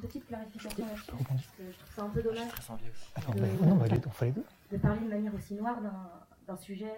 [0.00, 1.10] petite clarification là-dessus.
[1.58, 2.48] Je trouve ça un peu dommage
[4.70, 5.78] de, parler de manière aussi noire
[6.46, 6.92] d'un sujet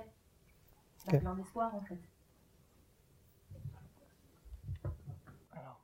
[1.08, 1.98] d'un plein d'espoir en fait.
[5.52, 5.80] Alors,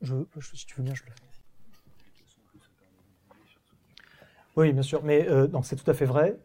[0.00, 1.22] je, je, si tu veux bien, je le fais.
[4.56, 6.40] Oui, bien sûr, mais euh, c'est tout à fait vrai,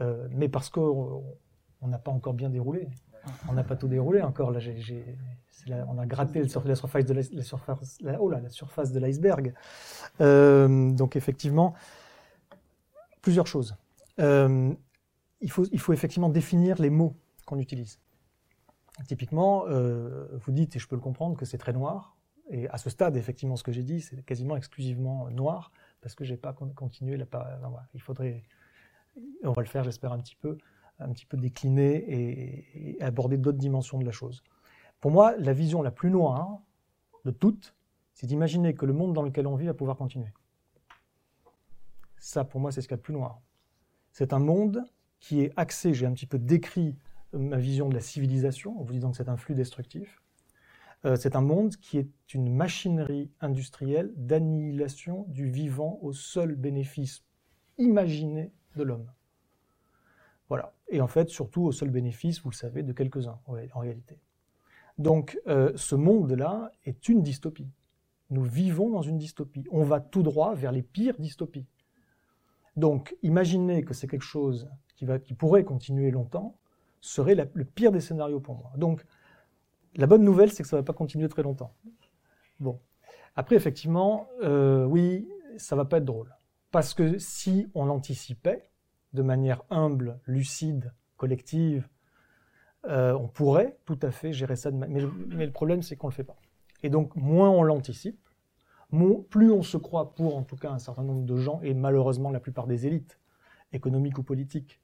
[0.00, 2.88] euh, mais parce que on n'a pas encore bien déroulé.
[3.48, 4.52] On n'a pas tout déroulé encore.
[4.52, 4.60] Là,
[5.88, 9.54] on a gratté la surface de la, surface, la surface de l'iceberg.
[10.20, 11.74] Euh, donc effectivement,
[13.22, 13.76] plusieurs choses.
[14.20, 14.74] Euh,
[15.40, 18.00] il, faut, effectivement définir les mots qu'on utilise.
[19.06, 22.16] Typiquement, euh, vous dites, et je peux le comprendre, que c'est très noir.
[22.50, 26.24] Et à ce stade, effectivement, ce que j'ai dit, c'est quasiment exclusivement noir, parce que
[26.24, 27.16] j'ai pas continué.
[27.16, 27.26] La,
[27.94, 28.42] il faudrait,
[29.44, 30.58] on va le faire, j'espère un petit peu,
[30.98, 34.42] un petit peu décliner et, aborder d'autres dimensions de la chose.
[35.00, 36.60] Pour moi, la vision la plus noire
[37.24, 37.74] de toutes,
[38.14, 40.32] c'est d'imaginer que le monde dans lequel on vit va pouvoir continuer.
[42.18, 43.40] Ça, pour moi, c'est ce qu'il y a de plus noir.
[44.12, 44.84] C'est un monde
[45.20, 46.96] qui est axé, j'ai un petit peu décrit
[47.32, 50.20] ma vision de la civilisation, en vous disant que c'est un flux destructif.
[51.04, 57.24] Euh, c'est un monde qui est une machinerie industrielle d'annihilation du vivant au seul bénéfice
[57.76, 59.12] imaginé de l'homme.
[60.48, 60.74] Voilà.
[60.88, 64.18] Et en fait, surtout au seul bénéfice, vous le savez, de quelques-uns, en réalité.
[64.98, 67.70] Donc, euh, ce monde-là est une dystopie.
[68.30, 69.64] Nous vivons dans une dystopie.
[69.70, 71.66] On va tout droit vers les pires dystopies.
[72.76, 76.56] Donc, imaginez que c'est quelque chose qui, pourrait continuer longtemps,
[77.00, 78.72] serait le pire des scénarios pour moi.
[78.76, 79.04] Donc,
[79.94, 81.74] la bonne nouvelle, c'est que ça ne va pas continuer très longtemps.
[82.60, 82.80] Bon.
[83.36, 86.34] Après, effectivement, euh, oui, ça va pas être drôle.
[86.70, 88.68] Parce que si on anticipait,
[89.12, 91.88] de manière humble, lucide, collective,
[92.88, 94.70] euh, on pourrait tout à fait gérer ça.
[94.70, 94.88] De mais,
[95.28, 96.36] mais, le problème, c'est qu'on ne le fait pas.
[96.82, 98.18] Et donc, moins on l'anticipe,
[99.30, 102.30] plus on se croit pour, en tout cas, un certain nombre de gens, et malheureusement
[102.30, 103.18] la plupart des élites,
[103.72, 104.80] économiques ou politiques,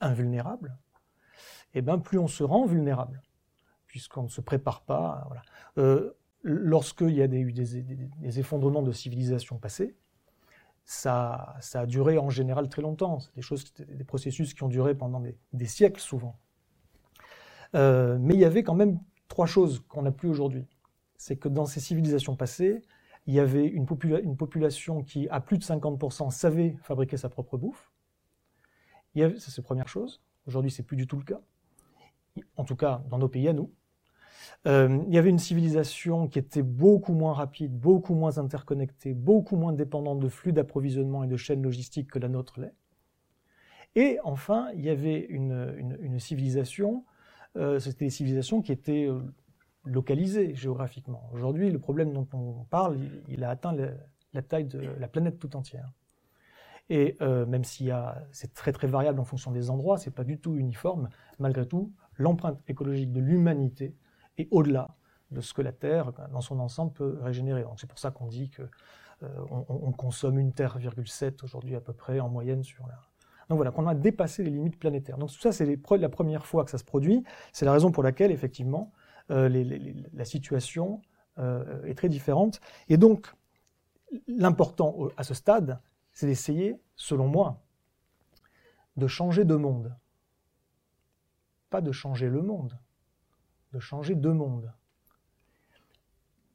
[0.00, 0.76] invulnérables,
[1.74, 3.22] et eh ben, plus on se rend vulnérable,
[3.86, 5.28] puisqu'on ne se prépare pas.
[5.78, 9.96] Euh, Lorsqu'il y a eu des effondrements de civilisations passées,
[10.86, 13.18] ça, a duré en général très longtemps.
[13.18, 13.34] C'est
[13.88, 15.20] des des processus qui ont duré pendant
[15.52, 16.38] des, siècles souvent.
[17.76, 20.66] Euh, mais il y avait quand même trois choses qu'on n'a plus aujourd'hui.
[21.16, 22.82] C'est que dans ces civilisations passées,
[23.26, 27.90] il y avait une, population qui, à plus de 50%, savait fabriquer sa propre bouffe.
[29.14, 30.22] C'est la première chose.
[30.46, 31.40] Aujourd'hui, c'est plus du tout le cas.
[32.56, 33.72] En tout cas, dans nos pays à nous.
[34.66, 39.56] Euh, il y avait une civilisation qui était beaucoup moins rapide, beaucoup moins interconnectée, beaucoup
[39.56, 42.74] moins dépendante de flux d'approvisionnement et de chaînes logistiques que la nôtre l'est.
[43.94, 47.04] Et enfin, il y avait une, civilisation,
[47.56, 49.20] euh, c'était des civilisations qui étaient euh,
[49.84, 51.28] localisées géographiquement.
[51.32, 53.74] Aujourd'hui, le problème dont on parle, il, a atteint
[54.32, 55.90] la, taille de la planète tout entière.
[56.88, 57.90] Et même si
[58.30, 61.08] c'est très très variable en fonction des endroits, c'est pas du tout uniforme.
[61.40, 63.96] Malgré tout, l'empreinte écologique de l'humanité
[64.38, 64.96] et au-delà
[65.32, 67.64] de ce que la Terre, dans son ensemble, peut régénérer.
[67.76, 68.62] c'est pour ça qu'on dit que
[69.22, 73.00] euh, on, consomme une Terre, 7 aujourd'hui à peu près en moyenne sur la.
[73.48, 75.18] Donc voilà, qu'on a dépassé les limites planétaires.
[75.18, 77.22] Donc tout ça, c'est la première fois que ça se produit.
[77.52, 78.92] C'est la raison pour laquelle, effectivement,
[79.30, 79.48] euh,
[80.12, 81.00] la situation
[81.38, 82.60] euh, est très différente.
[82.88, 83.32] Et donc,
[84.26, 85.80] l'important à ce stade,
[86.12, 87.62] c'est d'essayer, selon moi,
[88.96, 89.94] de changer de monde.
[91.70, 92.78] Pas de changer le monde,
[93.72, 94.72] de changer de monde.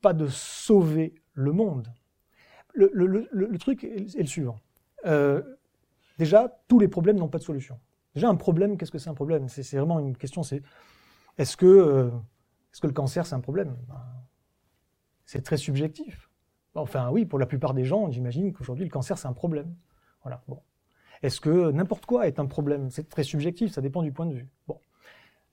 [0.02, 1.88] Pas de sauver le monde.
[2.74, 4.60] Le, truc est, le suivant.
[5.06, 5.44] Euh,
[6.22, 7.80] déjà, tous les problèmes n'ont pas de solution.
[8.14, 9.50] Déjà, un problème, qu'est-ce que c'est un problème?
[9.50, 10.62] C'est vraiment une question, c'est
[11.40, 13.76] est-ce que, euh, est -ce que le cancer, c'est un problème?
[13.88, 14.04] Ben,
[15.26, 16.30] C'est très subjectif.
[16.76, 19.74] Enfin oui, pour la plupart des gens, j'imagine qu'aujourd'hui le cancer c'est un problème.
[20.24, 20.44] Voilà.
[21.24, 22.90] Est-ce que n'importe quoi est un problème?
[22.90, 24.50] C'est très subjectif, ça dépend du point de vue.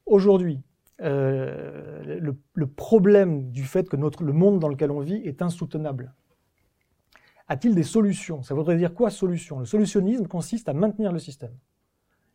[0.07, 0.61] Aujourd'hui,
[1.01, 2.21] euh,
[2.55, 6.13] le, problème du fait que le monde dans lequel on vit est insoutenable.
[7.49, 8.43] A-t-il des solutions?
[8.43, 9.59] Ça voudrait dire quoi solution?
[9.59, 11.57] Le solutionnisme consiste à maintenir le système.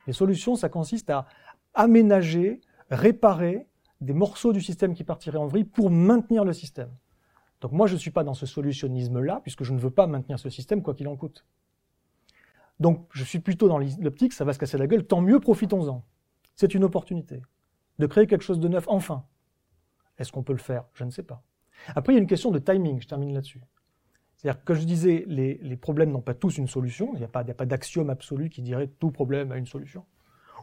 [0.07, 1.27] Les solutions, ça consiste à
[1.73, 3.67] aménager, réparer
[4.01, 6.89] des morceaux du système qui partiraient en vrille pour maintenir le système.
[7.61, 10.39] Donc moi, je ne suis pas dans ce solutionnisme-là, puisque je ne veux pas maintenir
[10.39, 11.45] ce système quoi qu'il en coûte.
[12.79, 16.03] Donc je suis plutôt dans l'optique, ça va se casser la gueule, tant mieux, profitons-en.
[16.55, 17.41] C'est une opportunité
[17.99, 19.25] de créer quelque chose de neuf, enfin.
[20.17, 20.85] Est-ce qu'on peut le faire?
[20.93, 21.41] Je ne sais pas.
[21.95, 23.61] Après, il y a une question de timing, je termine là-dessus.
[24.43, 27.43] C'est-à-dire que je disais, les, problèmes n'ont pas tous une solution, il n'y a pas,
[27.43, 30.03] d'axiome absolu qui dirait tout problème a une solution,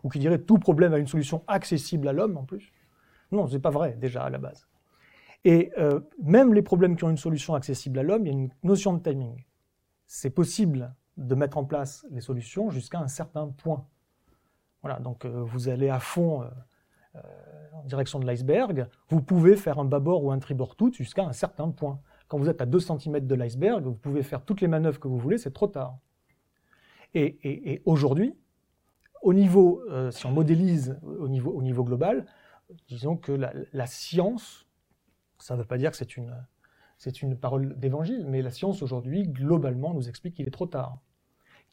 [0.05, 2.73] ou qui dirait tout problème a une solution accessible à l'homme en plus.
[3.33, 4.67] Non, ce n'est pas vrai déjà à la base.
[5.47, 8.39] Et euh, même les problèmes qui ont une solution accessible à l'homme, il y a
[8.39, 9.47] une notion de timing.
[10.07, 13.87] C'est possible de mettre en place les solutions jusqu'à un certain point.
[14.83, 17.21] Voilà, donc euh, vous allez à fond euh,
[17.73, 21.33] en direction de l'iceberg, vous pouvez faire un bâbord ou un tribord tout jusqu'à un
[21.33, 21.99] certain point.
[22.31, 25.09] Quand vous êtes à 2 cm de l'iceberg, vous pouvez faire toutes les manœuvres que
[25.09, 25.99] vous voulez, c'est trop tard.
[27.13, 28.37] Et, aujourd'hui,
[29.21, 32.25] au niveau, euh, si on modélise au niveau, au niveau global,
[32.89, 34.69] disons que la, science,
[35.39, 36.33] ça ne veut pas dire que c'est une,
[36.99, 40.99] c'est une parole d'évangile, mais la science aujourd'hui, globalement, nous explique qu'il est trop tard.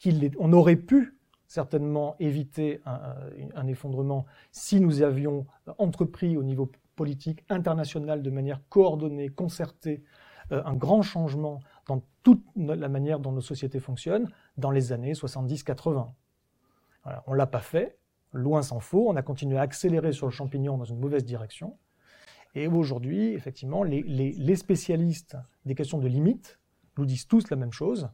[0.02, 1.16] Qu'on aurait pu
[1.46, 5.46] certainement éviter un, effondrement si nous avions
[5.78, 10.02] entrepris au niveau politique international de manière coordonnée, concertée,
[10.50, 16.08] un grand changement dans toute la manière dont nos sociétés fonctionnent dans les années 70-80.
[17.26, 17.98] on ne l'a pas fait,
[18.32, 21.76] loin s'en faut, on a continué à accélérer sur le champignon dans une mauvaise direction.
[22.54, 26.58] Et aujourd'hui, effectivement, les spécialistes des questions de limites
[26.96, 28.10] nous disent tous la même chose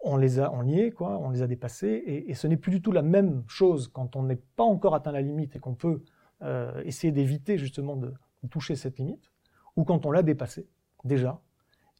[0.00, 2.70] on les a, on y est, quoi, on les a dépassés, et, ce n'est plus
[2.70, 5.74] du tout la même chose quand on n'est pas encore atteint la limite et qu'on
[5.74, 6.02] peut
[6.42, 8.12] euh, essayer d'éviter justement de,
[8.50, 9.32] toucher cette limite,
[9.76, 10.68] ou quand on l'a dépassée
[11.04, 11.40] déjà,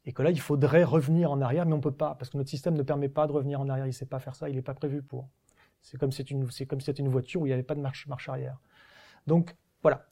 [0.09, 2.37] et que là il faudrait revenir en arrière, mais on ne peut pas, parce que
[2.37, 4.49] notre système ne permet pas de revenir en arrière, il ne sait pas faire ça,
[4.49, 5.29] il n'est pas prévu pour.
[5.83, 6.33] C'est comme si c'était
[7.03, 8.57] une, voiture où il n'y avait pas de marche, arrière.
[9.27, 10.07] Donc voilà.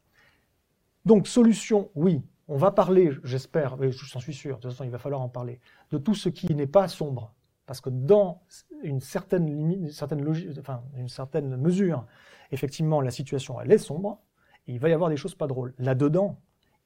[1.03, 4.99] Donc solution, oui, on va parler, j'espère, je suis sûr, de toute façon il va
[4.99, 7.33] falloir en parler, de tout ce qui n'est pas sombre,
[7.65, 8.43] parce que dans
[8.83, 10.23] une certaine, certaine,
[10.59, 12.05] enfin, une certaine mesure,
[12.51, 14.21] effectivement, la situation, elle est sombre,
[14.67, 15.73] et il va y avoir des choses pas drôles.
[15.79, 16.39] Là-dedans,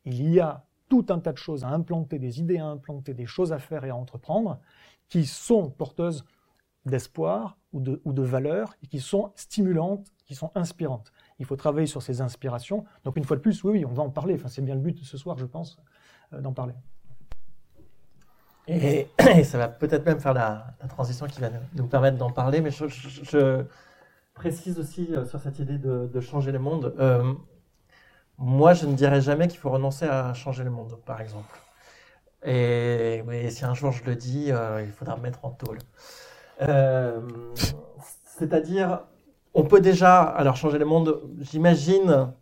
[0.05, 3.25] il y a tout un tas de choses à implanter, des idées à implanter, des
[3.25, 4.59] choses à faire et à entreprendre,
[5.07, 6.25] qui sont porteuses
[6.85, 11.13] d'espoir ou de, ou valeur, et qui sont stimulantes, qui sont inspirantes.
[11.39, 12.83] Il faut travailler sur ces inspirations.
[13.05, 14.35] Donc une fois de plus, oui, oui, on va en parler.
[14.35, 15.79] Enfin, c'est bien le but de ce soir, je pense,
[16.33, 16.73] euh, d'en parler.
[18.67, 19.07] Et,
[19.45, 23.63] ça va peut-être même faire la, transition qui va nous, permettre d'en parler, mais je,
[24.33, 26.93] précise aussi euh, sur cette idée de, changer le monde.
[26.99, 27.33] Euh,
[28.41, 31.59] moi, je ne dirais jamais qu'il faut renoncer à changer le monde, par exemple.
[32.43, 35.77] Et, si un jour je le dis, euh, il faudra me mettre en tôle.
[38.25, 39.01] C'est-à-dire,
[39.53, 42.33] on peut déjà, alors changer le monde, j'imagine,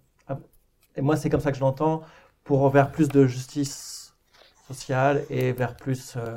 [0.95, 2.01] et moi c'est comme ça que je l'entends,
[2.43, 4.15] pour vers plus de justice
[4.67, 6.35] social et vers plus euh,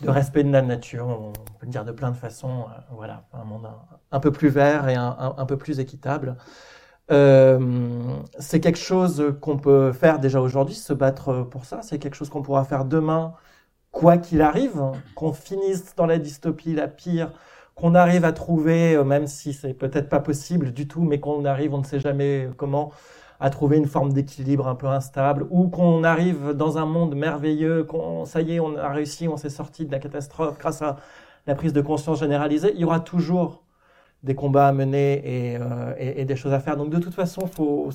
[0.00, 1.06] de respect de la nature.
[1.06, 2.62] On peut le dire de plein de façons.
[2.62, 3.68] Euh, voilà, un monde
[4.10, 6.36] un, peu plus vert et un, peu plus équitable.
[7.10, 11.82] Euh, c'est quelque chose qu'on peut faire déjà aujourd'hui, se battre pour ça.
[11.82, 13.34] C'est quelque chose qu'on pourra faire demain,
[13.90, 14.82] quoi qu'il arrive,
[15.14, 17.32] qu'on finisse dans la dystopie la pire,
[17.74, 21.74] qu'on arrive à trouver, même si c'est peut-être pas possible du tout, mais qu'on arrive,
[21.74, 22.92] on ne sait jamais comment,
[23.40, 27.84] à trouver une forme d'équilibre un peu instable, ou qu'on arrive dans un monde merveilleux,
[27.84, 30.96] qu'on ça y est, on a réussi, on s'est sorti de la catastrophe grâce à
[31.46, 33.63] la prise de conscience généralisée, il y aura toujours
[34.24, 36.76] des combats à mener et, euh, des choses à faire.
[36.76, 37.90] Donc de toute façon, faut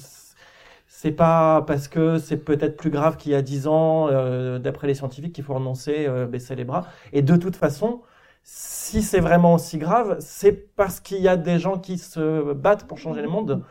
[0.87, 4.87] c'est pas parce que c'est peut-être plus grave qu'il y a dix ans, euh, d'après
[4.87, 6.87] les scientifiques, qu'il faut renoncer, euh, baisser les bras.
[7.13, 8.01] Et de toute façon,
[8.43, 12.87] si c'est vraiment aussi grave, c'est parce qu'il y a des gens qui se battent
[12.87, 13.63] pour changer le monde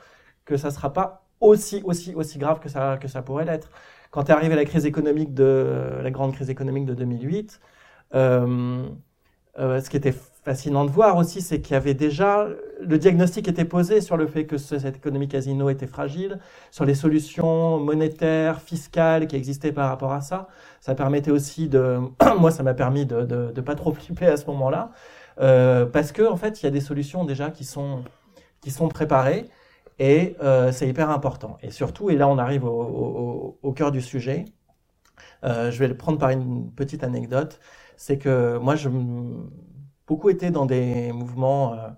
[0.44, 3.70] que ça sera pas aussi, aussi, aussi grave que ça, que ça pourrait l'être.
[4.10, 7.60] Quand est arrivée la crise économique de, la grande crise économique de 2008,
[8.14, 8.88] euh,
[9.58, 10.14] euh, ce qui était
[10.48, 12.48] fascinant de voir aussi, c'est qu'il y avait déjà,
[12.80, 16.38] le diagnostic était posé sur le fait que cette économie casino était fragile,
[16.70, 20.48] sur les solutions monétaires, fiscales qui existaient par rapport à ça.
[20.80, 21.98] Ça permettait aussi de,
[22.40, 24.90] moi, ça m'a permis de, de, pas trop flipper à ce moment-là,
[25.38, 28.04] euh, parce que en fait, il y a des solutions déjà qui sont
[28.62, 29.44] qui sont préparées
[29.98, 31.58] et euh, c'est hyper important.
[31.62, 34.46] Et surtout, et là on arrive au, cœur du sujet,
[35.44, 37.60] Euh, je vais le prendre par une petite anecdote.
[37.96, 38.90] C'est que moi, j'ai
[40.08, 41.88] beaucoup été dans des mouvements euh,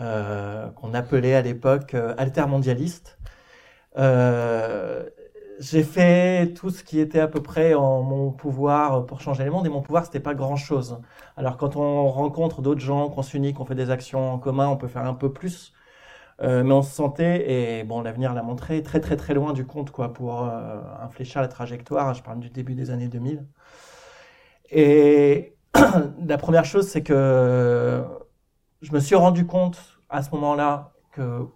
[0.00, 3.18] euh, qu'on appelait à l'époque altermondialistes.
[5.58, 9.50] j'ai fait tout ce qui était à peu près en mon pouvoir pour changer le
[9.50, 11.00] monde, et mon pouvoir, c'était pas grand-chose.
[11.36, 14.76] Alors quand on rencontre d'autres gens, qu'on s'unit, qu'on fait des actions en commun, on
[14.76, 15.74] peut faire un peu plus.
[16.42, 19.66] Euh, mais on se sentait, et bon, l'avenir l'a montré, très très très loin du
[19.66, 22.14] compte quoi, pour euh, infléchir la trajectoire.
[22.14, 23.44] Je parle du début des années 2000.
[24.70, 25.56] Et
[26.26, 28.04] la première chose, c'est que
[28.82, 31.46] je me suis rendu compte à ce moment-là que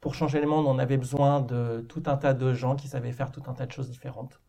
[0.00, 3.12] pour changer le monde, on avait besoin de tout un tas de gens qui savaient
[3.12, 4.40] faire tout un tas de choses différentes.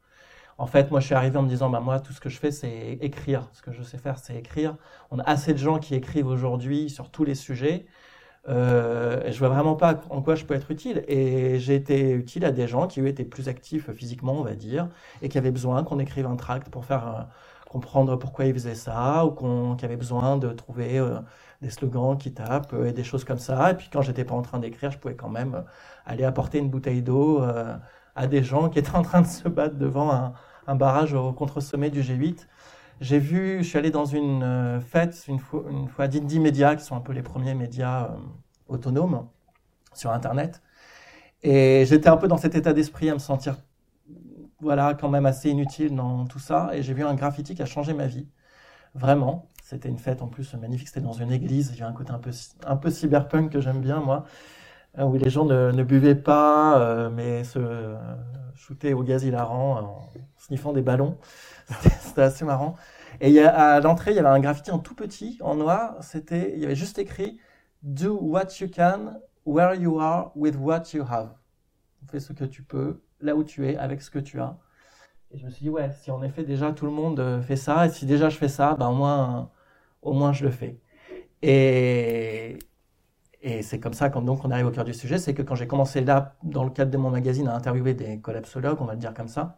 [0.58, 2.38] En fait, moi, je suis arrivé en me disant, bah, moi, tout ce que je
[2.38, 3.48] fais, c'est écrire.
[3.54, 4.76] Ce que je sais faire, c'est écrire.
[5.10, 7.86] On a assez de gens qui écrivent aujourd'hui sur tous les sujets.
[8.50, 11.06] Euh, je vois vraiment pas en quoi je peux être utile.
[11.08, 14.54] Et j'ai été utile à des gens qui, eux, étaient plus actifs physiquement, on va
[14.54, 14.90] dire,
[15.22, 17.30] et qui avaient besoin qu'on écrive un tract pour faire
[17.70, 21.20] comprendre pourquoi ils faisaient ça, ou qu'on, qui avaient besoin de trouver euh,
[21.62, 23.72] des slogans qui tapent et des choses comme ça.
[23.72, 25.64] Et puis quand j'étais pas en train d'écrire, je pouvais quand même
[26.06, 27.42] aller apporter une bouteille d'eau
[28.20, 30.12] à des gens qui étaient en train de se battre devant
[30.68, 32.48] un, barrage au contre-sommet du G8.
[33.00, 36.76] J'ai vu, je suis allé dans une euh, fête une fois, une fois d'Indie Media,
[36.76, 38.18] qui sont un peu les premiers médias euh,
[38.68, 39.26] autonomes
[39.94, 40.62] sur Internet.
[41.42, 43.56] Et j'étais un peu dans cet état d'esprit à me sentir,
[44.62, 46.70] voilà, quand même assez inutile dans tout ça.
[46.74, 48.28] Et j'ai vu un graffiti qui a changé ma vie.
[48.96, 49.48] Vraiment.
[49.64, 50.88] C'était une fête en plus magnifique.
[50.88, 51.72] C'était dans une église.
[51.74, 52.32] Il y a un côté un peu,
[52.66, 54.26] un peu cyberpunk que j'aime bien, moi.
[54.98, 57.96] Euh, où les gens ne, buvaient pas, mais se
[58.56, 61.18] shootaient au gaz hilarant en sniffant des ballons.
[62.02, 62.76] C'était assez marrant.
[63.22, 65.96] Et à l'entrée, il y avait un graffiti en tout petit, en noir.
[66.02, 67.40] C'était, il y avait juste écrit
[67.84, 71.30] Do what you can, where you are, with what you have.
[72.08, 74.58] Fais ce que tu peux, là où tu es, avec ce que tu as.
[75.32, 77.56] Et je me suis dit, ouais, si en effet déjà tout le monde euh, fait
[77.56, 79.52] ça, et si déjà je fais ça, ben au moins,
[80.02, 80.80] au moins je le fais.
[81.42, 82.58] Et,
[83.42, 85.56] et c'est comme ça, quand donc on arrive au cœur du sujet, c'est que quand
[85.56, 88.94] j'ai commencé là, dans le cadre de mon magazine, à interviewer des collapsologues, on va
[88.94, 89.58] le dire comme ça,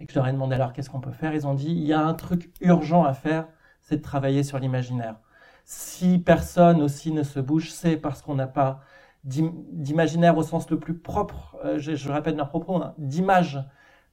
[0.00, 1.84] et que je leur ai demandé alors qu'est-ce qu'on peut faire, ils ont dit il
[1.86, 3.48] y a un truc urgent à faire,
[3.80, 5.16] c'est de travailler sur l'imaginaire.
[5.64, 8.80] Si personne aussi ne se bouge, c'est parce qu'on n'a pas
[9.28, 13.62] d'imaginaire au sens le plus propre, euh, je, répète leur propos, hein, d'image,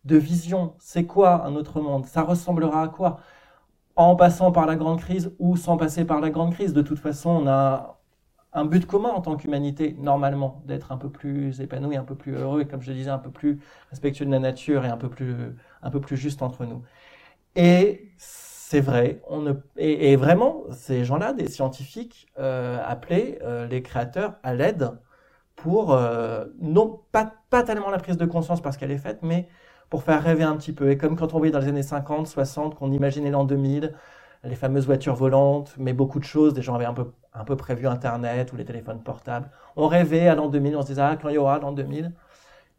[0.03, 0.75] de vision.
[0.79, 2.05] C'est quoi un autre monde?
[2.05, 3.19] Ça ressemblera à quoi?
[3.95, 6.73] En passant par la grande crise ou sans passer par la grande crise.
[6.73, 7.99] De toute façon, on a
[8.53, 12.33] un but commun en tant qu'humanité, normalement, d'être un peu plus épanoui, un peu plus
[12.35, 13.59] heureux, et comme je disais, un peu plus
[13.91, 15.35] respectueux de la nature et un peu plus,
[15.81, 16.83] un peu plus juste entre nous.
[17.55, 23.81] Et c'est vrai, on ne, et, vraiment, ces gens-là, des scientifiques, euh, appelaient euh, les
[23.81, 24.91] créateurs à l'aide
[25.55, 29.47] pour, euh, non pas, pas tellement la prise de conscience parce qu'elle est faite, mais
[29.89, 30.89] pour faire rêver un petit peu.
[30.91, 33.93] Et comme quand on voyait dans les années 50, 60, qu'on imaginait l'an 2000,
[34.43, 36.53] les fameuses voitures volantes, mais beaucoup de choses.
[36.53, 39.49] Des gens avaient un peu, un peu prévu Internet ou les téléphones portables.
[39.75, 42.11] On rêvait à l'an 2000, on se disait, ah, quand il y aura l'an 2000.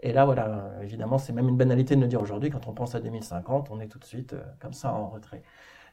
[0.01, 2.51] Et là, voilà, évidemment, c'est même une banalité de le dire aujourd'hui.
[2.51, 5.43] Quand on pense à 2050, on est tout de suite euh, comme ça en retrait.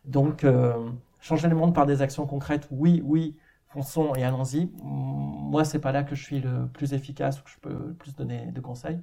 [0.06, 0.74] Donc, euh,
[1.22, 3.38] changer le monde par des actions concrètes, oui, oui,
[3.74, 4.72] fonçons et allons-y.
[4.84, 7.94] Moi, c'est pas là que je suis le plus efficace ou que je peux le
[7.94, 9.02] plus donner de conseils.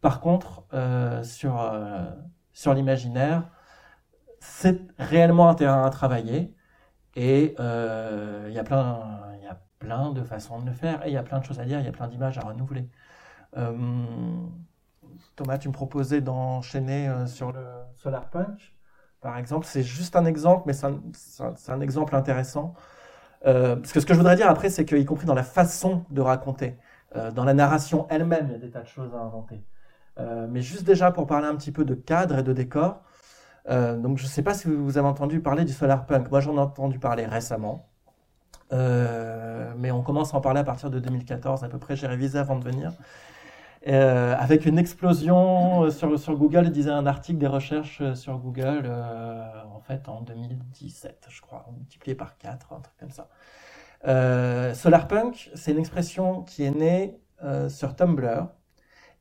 [0.00, 1.60] Par contre, euh, sur,
[2.52, 3.44] sur l'imaginaire,
[4.40, 6.54] c'est réellement un terrain à travailler
[7.14, 11.10] et euh, il y plein il y a plein de façons de le faire et
[11.10, 12.88] il y a plein de choses à dire il y a plein d'images à renouveler
[13.56, 13.76] euh,
[15.36, 17.64] Thomas tu me proposais d'enchaîner euh, sur le
[17.96, 18.74] solar punch
[19.20, 22.74] par exemple c'est juste un exemple mais c'est un, exemple intéressant
[23.44, 26.20] parce que ce que je voudrais dire après c'est qu'y compris dans la façon de
[26.20, 26.76] raconter
[27.34, 29.62] dans la narration elle-même il y a des tas de choses à inventer
[30.48, 33.02] mais juste déjà pour parler un petit peu de cadre et de décor
[33.68, 36.30] euh, donc je ne sais pas si vous avez entendu parler du solar punk.
[36.30, 37.88] Moi j'en ai entendu parler récemment.
[38.72, 41.96] Euh, mais on commence à en parler à partir de 2014 à peu près.
[41.96, 42.92] J'ai révisé avant de venir.
[43.88, 48.90] Euh, avec une explosion sur, sur Google, il disait un article des recherches sur Google,
[49.72, 53.28] en fait en 2017, je crois, multiplié par 4, un truc comme ça.
[54.74, 57.20] Solarpunk, c'est une expression qui est née
[57.68, 58.46] sur Tumblr.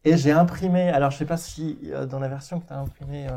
[0.04, 2.78] Et j'ai imprimé, alors je ne sais pas si dans la version que tu as
[2.80, 3.28] imprimée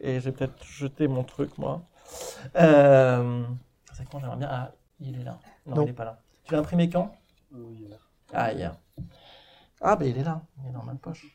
[0.00, 1.82] et j'ai peut-être jeté mon truc, moi.
[2.56, 3.44] Euh,
[3.92, 4.48] c'est quand j'aimerais bien.
[4.50, 5.38] Ah, il est là.
[5.66, 6.20] Non, il n'est pas là.
[6.44, 7.12] Tu l'as imprimé quand?
[7.52, 7.96] Oui, il est là.
[8.32, 8.74] Ah, hier.
[9.80, 10.42] Ah, ben il est là.
[10.62, 11.26] Il est dans ma poche.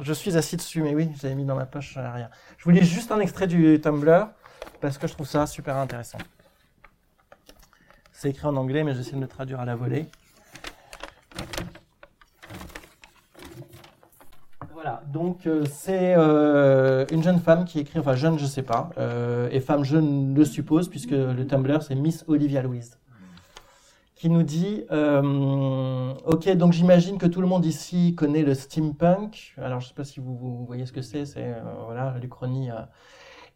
[0.00, 2.28] Je suis assis dessus, mais oui, j'avais mis dans ma poche rien.
[2.58, 4.28] Je voulais juste un extrait du Tumblr
[4.80, 6.18] parce que je trouve ça super intéressant.
[8.12, 10.06] C'est écrit en anglais, mais j'essaie de le traduire à la volée.
[14.72, 18.90] Voilà, donc euh, c'est euh, une jeune femme qui écrit, enfin jeune je sais pas,
[18.98, 22.98] euh, et femme jeune le suppose, puisque le Tumblr c'est Miss Olivia Louise,
[24.16, 29.80] qui nous dit, ok, donc j'imagine que tout le monde ici connaît le steampunk, alors
[29.80, 31.54] je sais pas si vous, voyez ce que c'est, c'est
[31.84, 32.70] voilà l'Uchronie,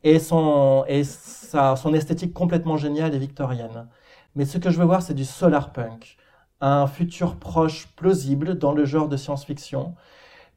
[0.05, 3.89] et, son, et sa, son esthétique complètement géniale et victorienne.
[4.37, 6.19] Mais ce que je veux voir c'est du solarpunk,
[6.61, 9.95] un futur proche plausible dans le genre de science-fiction,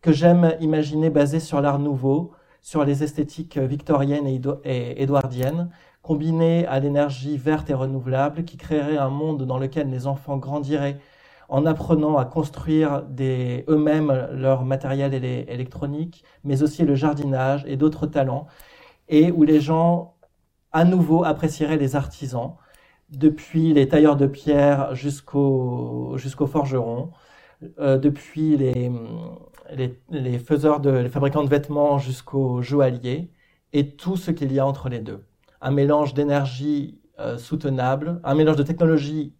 [0.01, 5.69] que j'aime imaginer basé sur l'art nouveau, sur les esthétiques victoriennes et édouardiennes,
[6.03, 10.99] combinées à l'énergie verte et renouvelable, qui créerait un monde dans lequel les enfants grandiraient
[11.49, 13.03] en apprenant à construire
[13.69, 18.47] eux-mêmes leur matériel électronique, mais aussi le jardinage et d'autres talents,
[19.09, 20.15] et où les gens
[20.71, 22.55] à nouveau apprécieraient les artisans,
[23.09, 27.11] depuis les tailleurs de pierre jusqu'aux jusqu'aux forgerons,
[27.79, 28.91] euh, depuis les,
[30.09, 33.31] les, faiseurs de, les fabricants de vêtements jusqu'aux joailliers
[33.73, 35.23] et tout ce qu'il y a entre les deux.
[35.63, 39.33] Un mélange d'énergie euh, soutenable, un mélange de technologie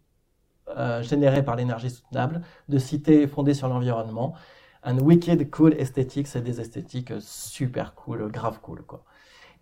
[0.76, 4.34] euh, générée par l'énergie soutenable, de cités fondées sur l'environnement,
[4.82, 9.04] un wicked cool esthétique, c'est des esthétiques super cool, grave cool quoi.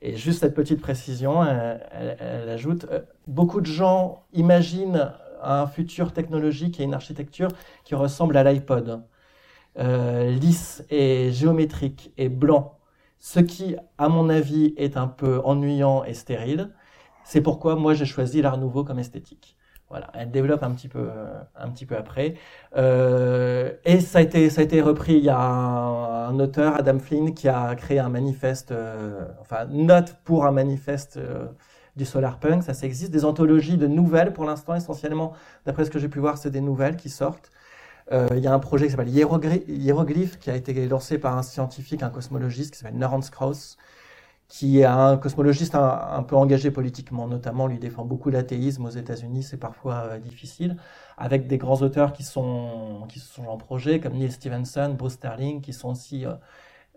[0.03, 6.81] Et juste cette petite précision, elle ajoute, euh, beaucoup de gens imaginent un futur technologique
[6.81, 7.49] et une architecture
[7.85, 9.05] qui ressemble à l'iPod.
[9.79, 12.79] Euh, lisse et géométrique et blanc,
[13.23, 16.71] ce qui, à mon avis, est un peu ennuyant et stérile.
[17.23, 19.57] C'est pourquoi moi j'ai choisi l'art nouveau comme esthétique.
[19.89, 21.09] Voilà, elle développe un petit peu,
[21.55, 22.35] un petit peu après.
[22.77, 25.15] Euh, et ça a été, ça a été repris.
[25.15, 30.17] Il y a un, auteur, Adam Flynn, qui a créé un manifeste, euh, enfin note
[30.25, 31.47] pour un manifeste euh,
[31.95, 32.65] du solar punk.
[32.65, 33.13] Ça, ça existe.
[33.13, 35.33] Des anthologies de nouvelles pour l'instant, essentiellement,
[35.65, 37.53] d'après ce que j'ai pu voir, c'est des nouvelles qui sortent.
[38.13, 41.43] Euh, il y a un projet qui s'appelle Hieroglyph, qui a été lancé par un
[41.43, 43.79] scientifique, un cosmologiste qui s'appelle Laurence Krauss,
[44.49, 49.43] qui est un cosmologiste un, peu engagé politiquement, notamment lui défend beaucoup l'athéisme aux États-Unis,
[49.45, 50.77] c'est parfois euh, difficile,
[51.17, 55.63] avec des grands auteurs qui sont, qui sont en projet, comme Neil Stevenson, Bruce Sterling,
[55.63, 56.27] qui sont aussi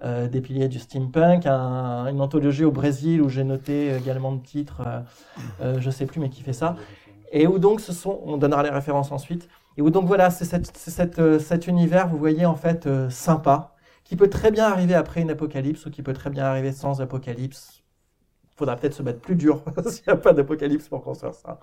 [0.04, 4.82] euh, des piliers du steampunk, une anthologie au Brésil où j'ai noté également de titres,
[5.62, 6.76] je sais plus, mais qui fait ça,
[7.32, 9.48] et où donc ce sont, on donnera les références ensuite,
[9.78, 14.30] et donc voilà, c'est euh, cet univers, vous voyez, en fait, euh, sympa, qui peut
[14.30, 17.84] très bien arriver après une apocalypse ou qui peut très bien arriver sans apocalypse.
[18.54, 21.60] Il faudra peut-être se mettre plus dur s'il n'y a pas d'apocalypse pour construire ça.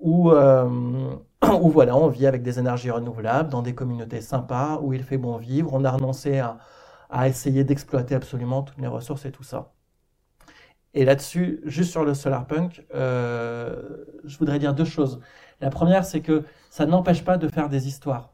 [0.00, 5.04] Ou, euh, voilà, on vit avec des énergies renouvelables, dans des communautés sympas, où il
[5.04, 5.70] fait bon vivre.
[5.74, 6.58] On a renoncé à,
[7.28, 9.72] essayer d'exploiter absolument toutes les ressources et tout ça.
[10.94, 15.20] Et là-dessus, juste sur le solarpunk, je voudrais dire deux choses.
[15.60, 18.30] La première, c'est que ça n'empêche pas de faire des histoires.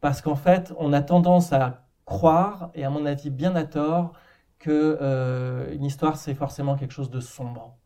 [0.00, 4.12] Parce qu'en fait, on a tendance à croire, et à mon avis bien à tort,
[4.58, 7.76] que euh, une histoire, c'est forcément quelque chose de sombre.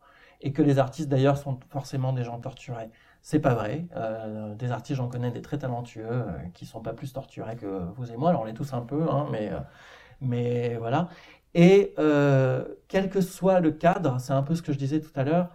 [0.41, 2.89] Et que les artistes, d'ailleurs, sont forcément des gens torturés.
[3.21, 3.87] C'est pas vrai.
[3.95, 7.85] Euh, des artistes, j'en connais des très talentueux, euh, qui sont pas plus torturés que
[7.95, 8.29] vous et moi.
[8.29, 11.09] Alors, on est tous un peu, hein, mais, euh, voilà.
[11.53, 15.11] Et euh, quel que soit le cadre, c'est un peu ce que je disais tout
[15.15, 15.49] à l'heure,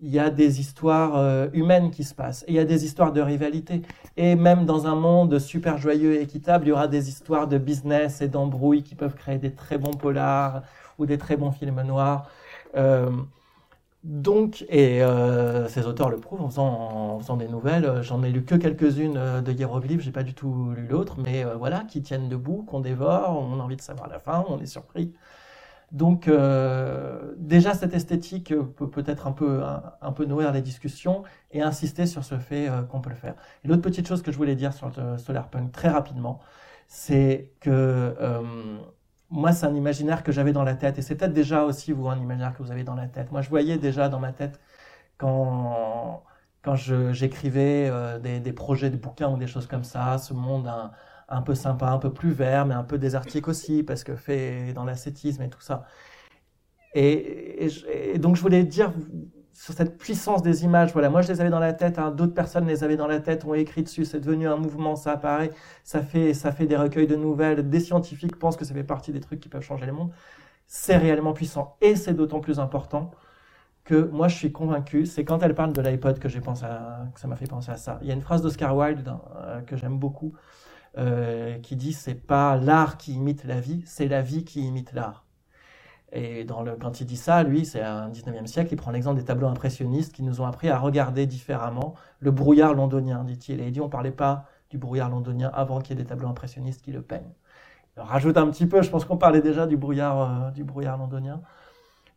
[0.00, 3.12] il y a des histoires euh, humaines qui se passent, il y a des histoires
[3.12, 3.82] de rivalité.
[4.16, 7.58] Et même dans un monde super joyeux et équitable, il y aura des histoires de
[7.58, 10.62] business et d'embrouilles qui peuvent créer des très bons polars
[10.98, 12.30] ou des très bons films noirs.
[12.76, 13.10] Euh,
[14.04, 18.00] donc, et euh, ces auteurs le prouvent en faisant, des nouvelles.
[18.02, 21.80] J'en ai lu que quelques-unes de hiéroglyphes, j'ai pas du tout lu l'autre, mais voilà,
[21.80, 25.12] qui tiennent debout, qu'on dévore, on a envie de savoir la fin, on est surpris.
[25.92, 29.62] Donc euh, déjà cette esthétique peut peut-être un peu
[30.02, 33.34] un, peu nourrir les discussions et insister sur ce fait euh, qu'on peut le faire.
[33.64, 36.40] Et l'autre petite chose que je voulais dire sur le solarpunk très rapidement,
[36.88, 38.78] c'est que euh,
[39.30, 42.08] moi c'est un imaginaire que j'avais dans la tête et c'est peut-être déjà aussi vous
[42.08, 43.32] un imaginaire que vous avez dans la tête.
[43.32, 44.60] Moi je voyais déjà dans ma tête
[45.18, 46.22] quand
[46.62, 50.68] quand j'écrivais des, des, projets de bouquins ou des choses comme ça, ce monde
[51.28, 54.72] un peu sympa, un peu plus vert, mais un peu désertique aussi, parce que fait
[54.74, 55.84] dans l'ascétisme et tout ça.
[56.94, 57.68] Et,
[58.16, 58.92] donc je voulais dire
[59.52, 62.34] sur cette puissance des images, voilà, moi je les avais dans la tête, hein, d'autres
[62.34, 65.50] personnes les avaient dans la tête, ont écrit dessus, c'est devenu un mouvement, ça apparaît,
[65.84, 69.12] ça fait, ça fait des recueils de nouvelles, des scientifiques pensent que ça fait partie
[69.12, 70.12] des trucs qui peuvent changer le monde.
[70.68, 73.10] C'est réellement puissant et c'est d'autant plus important
[73.84, 76.66] que moi je suis convaincu, c'est quand elle parle de l'iPod que j'ai pensé
[77.14, 77.98] que ça m'a fait penser à ça.
[78.02, 80.34] Il y a une phrase d'Oscar Wilde euh, que j'aime beaucoup
[80.96, 84.92] euh, qui dit c'est pas l'art qui imite la vie, c'est la vie qui imite
[84.92, 85.24] l'art.
[86.12, 89.18] Et dans le, quand il dit ça, lui, c'est un 19e siècle, il prend l'exemple
[89.18, 93.60] des tableaux impressionnistes qui nous ont appris à regarder différemment le brouillard londonien, dit-il.
[93.60, 96.28] Et il dit on parlait pas du brouillard londonien avant qu'il y ait des tableaux
[96.28, 97.34] impressionnistes qui le peignent.
[97.96, 101.40] rajoute un petit peu, je pense qu'on parlait déjà du brouillard, du brouillard londonien.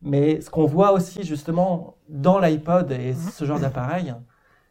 [0.02, 3.14] Mais ce qu'on voit aussi justement dans l'iPod et mhm.
[3.14, 4.14] ce genre d'appareil,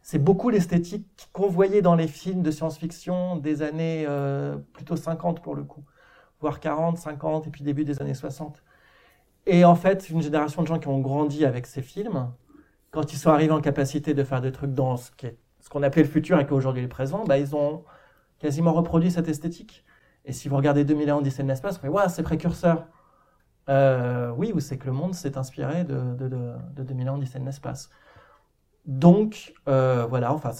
[0.02, 5.42] c'est beaucoup l'esthétique qu'on voyait dans les films de science-fiction des années euh, plutôt 50
[5.42, 5.84] pour le coup,
[6.40, 8.62] voire 40, 50 et puis début des années 60.
[9.46, 12.32] Et en fait, une génération de gens qui ont grandi avec ces films,
[12.90, 15.10] quand ils sont arrivés en capacité de faire des trucs dans ce
[15.70, 17.84] qu'on appelait le futur et qui aujourd'hui est le présent, bah, ils ont
[18.38, 19.84] quasiment reproduit cette esthétique.
[20.24, 22.86] Et si vous regardez 2000 ans d'Odyssée de l'espace, vous ouais, c'est précurseur.
[23.68, 27.14] Euh, oui, ou c'est que le monde s'est inspiré de, de, de, de 2000 ans
[27.14, 27.90] d'Odyssée de l'espace.
[28.84, 30.50] Donc, euh, voilà, enfin,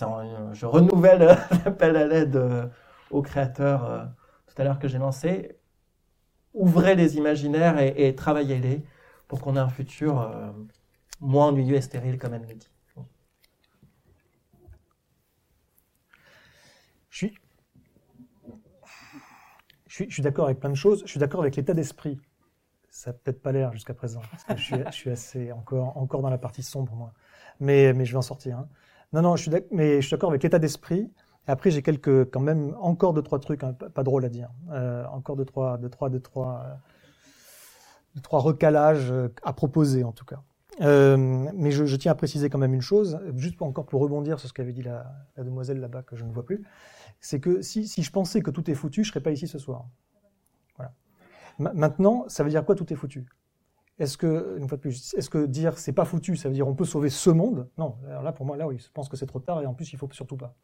[0.52, 2.68] je renouvelle l'appel à l'aide euh,
[3.10, 4.04] aux créateurs euh,
[4.46, 5.56] tout à l'heure que j'ai lancé.
[6.54, 8.84] Ouvrez les imaginaires et, travaillez-les
[9.26, 10.30] pour qu'on ait un futur
[11.18, 12.68] moins ennuyeux et stérile, comme elle le dit.
[17.08, 17.38] Je suis,
[19.86, 21.02] je suis, d'accord avec plein de choses.
[21.06, 22.20] Je suis d'accord avec l'état d'esprit.
[22.90, 25.96] Ça n'a peut-être pas l'air jusqu'à présent, parce que je suis, je suis assez encore,
[25.96, 27.14] encore dans la partie sombre, moi
[27.60, 28.58] mais, je vais en sortir.
[28.58, 28.68] Hein.
[29.12, 31.10] Non, non, je suis mais je suis d'accord avec l'état d'esprit.
[31.46, 34.50] Après, j'ai quelques, quand même, encore deux, trois trucs, hein, pas, drôles à dire.
[34.70, 36.64] Euh, encore deux, trois, deux, trois, deux, trois,
[38.14, 40.40] euh, recalages euh, à proposer, en tout cas.
[40.80, 44.48] Mais je, tiens à préciser quand même une chose, juste pour, encore pour rebondir sur
[44.48, 46.64] ce qu'avait dit la, demoiselle là-bas que je ne vois plus,
[47.20, 49.84] c'est que si, je pensais que tout est foutu, je serais pas ici ce soir.
[50.76, 50.92] Voilà.
[51.74, 53.26] maintenant, ça veut dire quoi tout est foutu?
[54.02, 57.68] Est-ce que, une dire c'est pas foutu, ça veut dire on peut sauver ce monde?
[57.78, 59.74] Non, alors là pour moi, là oui, je pense que c'est trop tard et en
[59.74, 60.56] plus il faut surtout pas.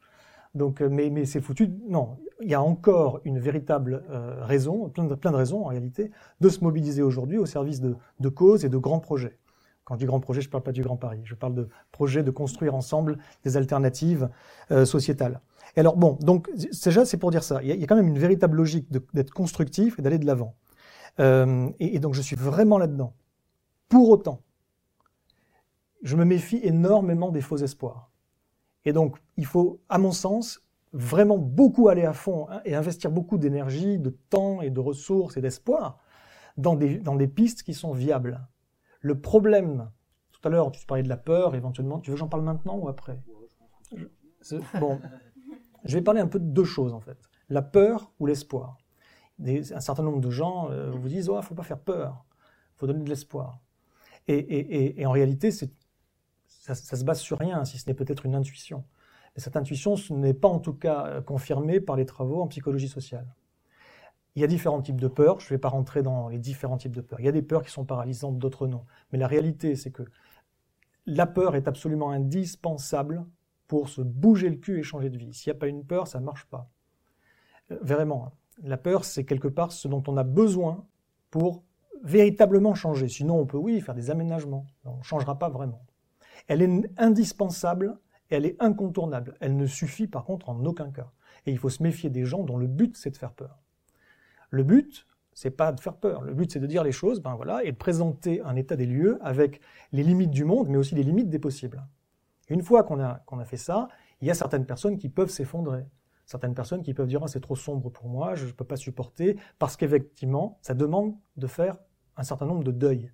[0.55, 1.71] Donc, euh, mais, mais c'est foutu.
[1.89, 6.11] Non, il y a encore une véritable euh, raison, plein de, raisons en réalité,
[6.41, 9.39] de se mobiliser aujourd'hui au service de, de causes et de grands projets.
[9.85, 11.69] Quand je dis grand projet, je ne parle pas du Grand Paris, je parle de
[11.93, 14.29] projets de construire ensemble des alternatives
[14.71, 15.41] euh, sociétales.
[15.77, 16.51] Alors bon, donc
[16.85, 17.63] déjà c'est pour dire ça.
[17.63, 20.55] Il y, a, quand même une véritable logique d'être constructif et d'aller de l'avant.
[21.19, 23.13] Et, donc je suis vraiment là-dedans.
[23.89, 24.43] Pour autant,
[26.03, 28.11] je me méfie énormément des faux espoirs.
[28.85, 30.63] Et donc, il faut, à mon sens,
[30.93, 35.37] vraiment beaucoup aller à fond hein, et investir beaucoup d'énergie, de temps et de ressources
[35.37, 35.99] et d'espoir
[36.57, 38.47] dans des, dans des pistes qui sont viables.
[39.01, 39.91] Le problème,
[40.33, 42.77] tout à l'heure, tu parlais de la peur, éventuellement, tu veux que j'en parle maintenant
[42.77, 43.21] ou après?
[44.81, 45.01] Bon,
[45.85, 47.19] je vais parler un peu de deux choses en fait.
[47.49, 48.79] La peur ou l'espoir.
[49.41, 52.25] un certain nombre de gens euh, vous disent, oh, faut pas faire peur,
[52.77, 53.61] faut donner de l'espoir.
[54.29, 55.67] Et, en réalité, ça,
[56.47, 58.85] ça, se base sur rien, si ce n'est peut-être une intuition.
[59.37, 62.89] Cette intuition ce n'est pas en tout cas euh, confirmée par les travaux en psychologie
[62.89, 63.27] sociale.
[64.35, 66.77] Il y a différents types de peurs, je ne vais pas rentrer dans les différents
[66.77, 67.21] types de peurs.
[67.21, 68.85] Il y a des peurs qui sont paralysantes, d'autres non.
[69.13, 70.03] Mais la réalité, c'est que
[71.07, 73.25] la peur est absolument indispensable
[73.67, 75.33] pour se bouger le cul et changer de vie.
[75.33, 76.71] S'il n'y a pas une peur, ça ne marche pas.
[77.71, 78.33] Euh, vraiment, hein.
[78.63, 80.87] la peur, c'est quelque part ce dont on a besoin
[81.31, 81.63] pour
[82.03, 83.09] véritablement changer.
[83.09, 84.67] Sinon, on peut, oui, faire des aménagements.
[84.85, 85.85] On ne changera pas vraiment.
[86.47, 87.99] Elle est indispensable
[88.31, 89.35] et elle est incontournable.
[89.41, 91.11] Elle ne suffit par contre en aucun cas.
[91.47, 93.63] Et il faut se méfier des gens dont le but c'est de faire peur.
[94.51, 96.23] Le but, c'est pas de faire peur.
[96.23, 98.87] Le but c'est de dire les choses, ben voilà, et de présenter un état des
[98.87, 99.61] lieux avec
[99.93, 101.87] les limites du monde, mais aussi les limites des possibles.
[102.49, 103.89] Une fois qu'on a, a fait ça,
[104.21, 105.85] il y a certaines personnes qui peuvent s'effondrer
[106.29, 108.77] certaines personnes qui peuvent dire ah, c'est trop sombre pour moi, je ne peux pas
[108.77, 111.79] supporter, parce qu'effectivement, ça demande de faire
[112.19, 113.11] un certain nombre de deuils.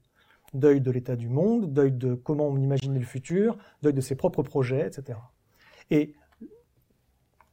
[0.53, 4.15] Deuil de l'état du monde, deuil de comment on imaginait le futur, deuil de ses
[4.15, 5.19] propres projets, etc.
[5.91, 6.15] Et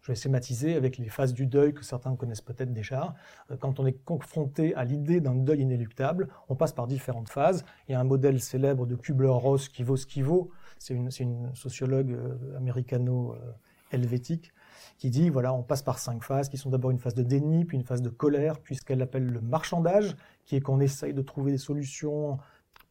[0.01, 3.13] je vais schématiser avec les phases du deuil que certains connaissent peut-être déjà.
[3.51, 7.63] Euh, quand on est confronté à l'idée d'un deuil inéluctable, on passe par différentes phases.
[7.87, 10.49] Il y a un modèle célèbre de Kubler-Ross qui vaut ce qui vaut.
[10.79, 14.53] C'est une, une, sociologue euh, américano-helvétique
[15.01, 17.65] qui dit voilà, on passe par cinq phases qui sont d'abord une phase de déni,
[17.65, 21.11] puis une phase de colère, puis ce qu'elle appelle le marchandage, qui est qu'on essaye
[21.11, 22.37] de trouver des solutions.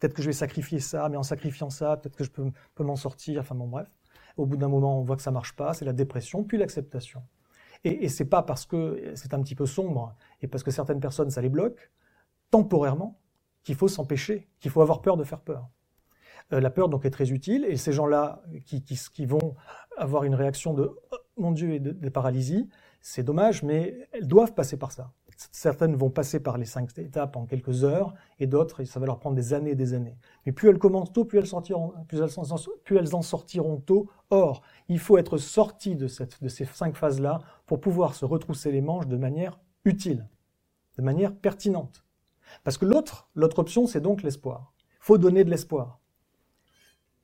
[0.00, 2.96] Peut-être que je vais sacrifier ça, mais en sacrifiant ça, peut-être que je peux, m'en
[2.96, 3.42] sortir.
[3.42, 3.86] Enfin bon, bref.
[4.36, 7.22] Au bout d'un moment, on voit que ça marche pas, c'est la dépression, puis l'acceptation.
[7.84, 11.00] Et, et c'est pas parce que c'est un petit peu sombre et parce que certaines
[11.00, 11.92] personnes ça les bloque
[12.50, 13.20] temporairement
[13.62, 15.68] qu'il faut s'empêcher, qu'il faut avoir peur de faire peur.
[16.52, 19.54] Euh, la peur donc est très utile et ces gens-là qui, vont
[19.96, 22.68] avoir une réaction de oh, mon Dieu et de, paralysie,
[23.00, 25.12] c'est dommage, mais elles doivent passer par ça.
[25.52, 29.18] Certaines vont passer par les cinq étapes en quelques heures, et d'autres, ça va leur
[29.18, 30.18] prendre des années et des années.
[30.44, 34.10] Mais plus elles commencent tôt, plus elles, sortiront, plus elles, en, sortiront tôt.
[34.28, 39.06] Or, il faut être sorti de, ces cinq phases-là pour pouvoir se retrousser les manches
[39.06, 40.28] de manière utile,
[40.98, 42.04] de manière pertinente.
[42.62, 44.74] Parce que l'autre option, c'est donc l'espoir.
[45.00, 45.99] Il faut donner de l'espoir.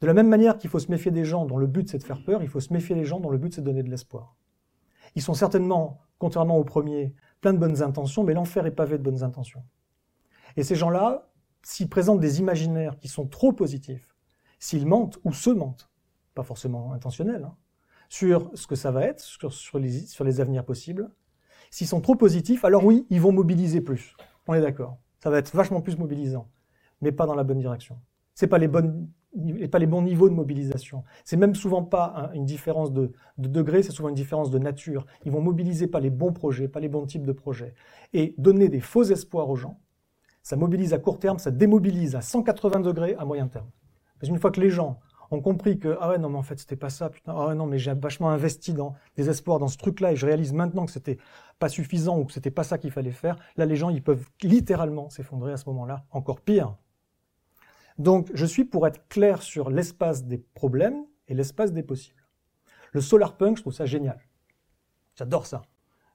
[0.01, 2.05] De la même manière qu'il faut se méfier des gens dont le but c'est de
[2.05, 3.91] faire peur, il faut se méfier des gens dont le but c'est de donner de
[3.91, 4.37] l'espoir.
[5.15, 9.03] Ils sont certainement, contrairement au premier, plein de bonnes intentions, mais l'enfer est pavé de
[9.03, 9.65] bonnes intentions.
[10.57, 11.31] Et ces gens-là,
[11.63, 14.15] s'ils présentent des imaginaires qui sont trop positifs,
[14.59, 15.91] s'ils mentent ou se mentent,
[16.35, 17.57] pas forcément intentionnels, hein,
[18.09, 21.11] sur ce que ça va être, sur, les, sur les avenirs possibles,
[21.71, 24.15] s'ils sont trop positifs, alors oui, ils vont mobiliser plus.
[24.47, 24.99] On est d'accord.
[25.19, 26.49] Ça va être vachement plus mobilisant,
[27.01, 27.99] mais pas dans la bonne direction.
[28.35, 29.11] C'est pas les bonnes
[29.71, 31.05] pas les bons niveaux de mobilisation.
[31.25, 35.07] C'est même souvent pas une différence de, de degré, c'est souvent une différence de nature.
[35.25, 37.75] Ils vont mobiliser pas les bons projets, pas les bons types de projets.
[38.13, 39.81] Et donner des faux espoirs aux gens,
[40.43, 43.69] ça mobilise à court terme, ça démobilise à 180 degrés à moyen terme.
[44.19, 45.01] Parce qu'une fois que les gens
[45.31, 47.55] ont compris que ah ouais non mais en fait c'était pas ça putain ah ouais
[47.55, 50.53] non mais j'ai vachement investi dans des espoirs dans ce truc là et je réalise
[50.53, 51.19] maintenant que c'était
[51.59, 54.25] pas suffisant ou que c'était pas ça qu'il fallait faire là les gens ils peuvent
[54.43, 56.77] littéralement s'effondrer à ce moment-là encore pire
[57.99, 62.23] donc je suis pour être clair sur l'espace des problèmes et l'espace des possibles.
[62.93, 64.19] Le solar punk je trouve ça génial.
[65.15, 65.63] J'adore ça.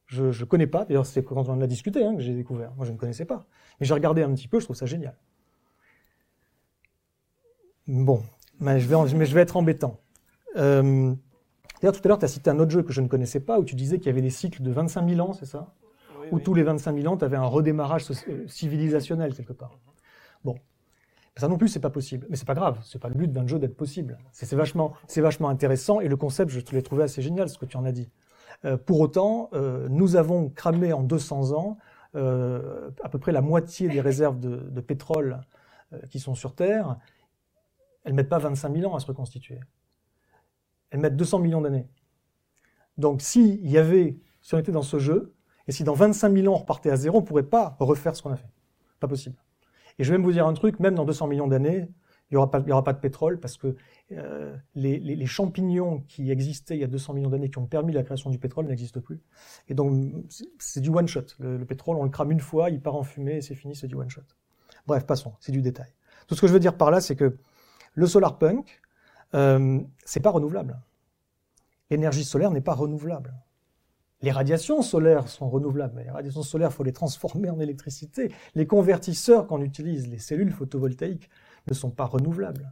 [0.06, 0.86] Je ne connais pas.
[0.86, 2.74] D'ailleurs c'est quand on en a discuté hein, que j'ai découvert.
[2.76, 3.46] Moi je ne connaissais pas.
[3.80, 5.18] Mais j'ai regardé un petit peu je trouve ça génial.
[7.88, 8.24] Bon,
[8.60, 10.00] mais je vais, mais je vais être embêtant.
[10.56, 11.14] Euh,
[11.82, 13.60] D'ailleurs, tout à l'heure, tu as cité un autre jeu que je ne connaissais pas,
[13.60, 15.74] où tu disais qu'il y avait des cycles de 25 000 ans, c'est ça?
[16.32, 19.80] Où tous les 25 000 ans, tu avais un redémarrage euh, civilisationnel quelque part.
[20.44, 20.56] Bon.
[21.38, 22.28] Ça non plus, c'est pas possible.
[22.30, 24.18] Mais c'est pas grave, c'est pas le but d'un jeu d'être possible.
[24.32, 24.94] C'est vachement,
[25.50, 27.92] intéressant, et le concept, je te l'ai trouvé assez génial, ce que tu en as
[27.92, 28.10] dit.
[28.66, 31.78] Euh, pour autant, euh, nous avons cramé en 200 ans
[32.16, 35.42] euh, à peu près la moitié des réserves de, pétrole
[36.10, 36.98] qui sont sur Terre,
[38.06, 39.60] elles mettent pas 25 000 ans à se reconstituer.
[40.90, 41.88] Elles mettent 200 millions d'années.
[42.98, 45.34] Donc s'il y avait, si on était dans ce jeu,
[45.68, 48.22] et si dans 25 000 ans on repartait à zéro, on pourrait pas refaire ce
[48.22, 48.50] qu'on a fait.
[49.00, 49.36] Pas possible.
[50.00, 51.88] Et je vais même vous dire un truc, même dans 200 millions d'années,
[52.32, 53.76] il n'y aura, pas de pétrole parce que
[54.14, 58.04] euh, les, champignons qui existaient il y a 200 millions d'années, qui ont permis la
[58.04, 59.20] création du pétrole, n'existent plus.
[59.68, 60.14] Et donc,
[60.58, 61.26] c'est du one-shot.
[61.40, 63.76] Le, le, pétrole, on le crame une fois, il part en fumée et c'est fini,
[63.76, 64.22] c'est du one-shot.
[64.88, 65.94] Bref, passons, c'est du détail.
[66.28, 67.38] Tout ce que je veux dire par là, c'est que
[67.94, 68.82] le solar punk,
[69.34, 70.80] euh, c'est pas renouvelable.
[71.90, 73.34] L'énergie solaire n'est pas renouvelable.
[74.22, 78.32] Les radiations solaires sont renouvelables, mais les radiations solaires, il faut les transformer en électricité.
[78.54, 81.30] Les convertisseurs qu'on utilise, les cellules photovoltaïques,
[81.68, 82.72] ne sont pas renouvelables.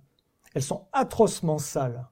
[0.53, 2.07] Elles sont atrocement sales.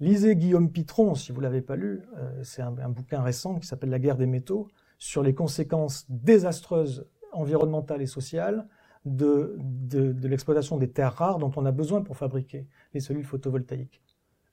[0.00, 3.66] Lisez Guillaume Pitron, si vous ne l'avez pas lu, euh, c'est un, bouquin récent qui
[3.66, 8.66] s'appelle La guerre des métaux, sur les conséquences désastreuses environnementales et sociales
[9.04, 14.02] de, de, l'exploitation des terres rares dont on a besoin pour fabriquer les cellules photovoltaïques.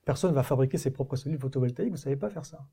[0.04, 2.64] Personne ne va fabriquer ses propres cellules photovoltaïques, vous ne savez pas faire ça.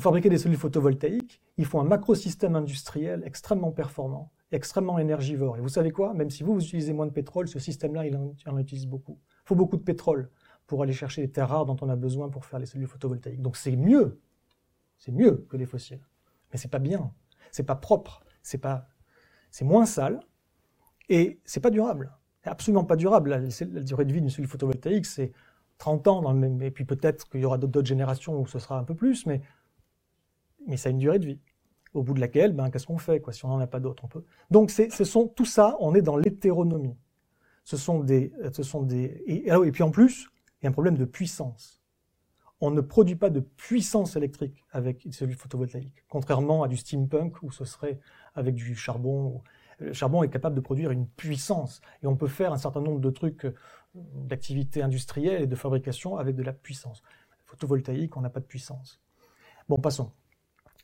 [0.00, 5.58] Pour fabriquer des cellules photovoltaïques, il faut un macrosystème industriel extrêmement performant, extrêmement énergivore.
[5.58, 6.14] Et vous savez quoi?
[6.14, 9.18] Même si vous, vous utilisez moins de pétrole, ce système-là, il, en, utilise beaucoup.
[9.44, 10.30] Il faut beaucoup de pétrole
[10.66, 13.42] pour aller chercher les terres rares dont on a besoin pour faire les cellules photovoltaïques.
[13.42, 14.18] Donc c'est mieux,
[14.96, 16.00] c'est mieux que les fossiles.
[16.50, 17.12] Mais c'est pas bien,
[17.52, 18.88] c'est pas propre, c'est pas,
[19.50, 20.20] c'est moins sale,
[21.10, 22.16] et c'est pas durable.
[22.44, 23.28] Absolument pas durable.
[23.28, 25.32] La, durée de vie d'une cellule photovoltaïque, c'est
[25.76, 28.94] 30 ans, et puis peut-être qu'il y aura d'autres générations où ce sera un peu
[28.94, 29.42] plus, mais,
[30.66, 31.40] mais ça a une durée de vie.
[31.92, 34.08] Au bout de laquelle, ben, qu'est-ce qu'on fait Si on n'en a pas d'autres, on
[34.08, 34.24] peut.
[34.50, 36.96] Donc ce sont, tout ça, on est dans l'hétéronomie.
[37.64, 38.32] Ce sont des...
[38.52, 40.28] Ce sont des et, et puis en plus,
[40.60, 41.82] il y a un problème de puissance.
[42.60, 47.42] On ne produit pas de puissance électrique avec une cellule photovoltaïque, contrairement à du steampunk
[47.42, 47.98] où ce serait
[48.34, 49.42] avec du charbon
[49.80, 51.80] le charbon est capable de produire une puissance.
[52.02, 53.54] Et on peut faire un certain nombre de trucs euh,
[53.94, 57.02] d'activités industrielles et de fabrication avec de la puissance.
[57.46, 59.00] Photovoltaïque, on n'a pas de puissance.
[59.68, 60.12] Bon, passons.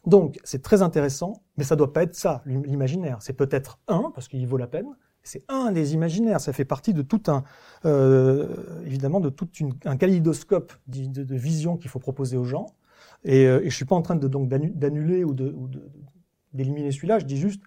[0.07, 3.19] Donc, c'est très intéressant, mais ça doit pas être ça, l'imaginaire.
[3.21, 4.87] C'est peut-être un, parce qu'il vaut la peine,
[5.27, 6.41] c'est un des imaginaires.
[6.41, 7.43] Ça fait partie de tout un,
[7.85, 9.49] euh, évidemment, de tout
[9.85, 12.67] un kaléidoscope de, de, vision qu'il faut proposer aux gens.
[13.25, 15.35] Et, euh, et je suis pas en train de donc d'annuler ou
[16.53, 17.19] d'éliminer celui-là.
[17.19, 17.61] Je dis juste,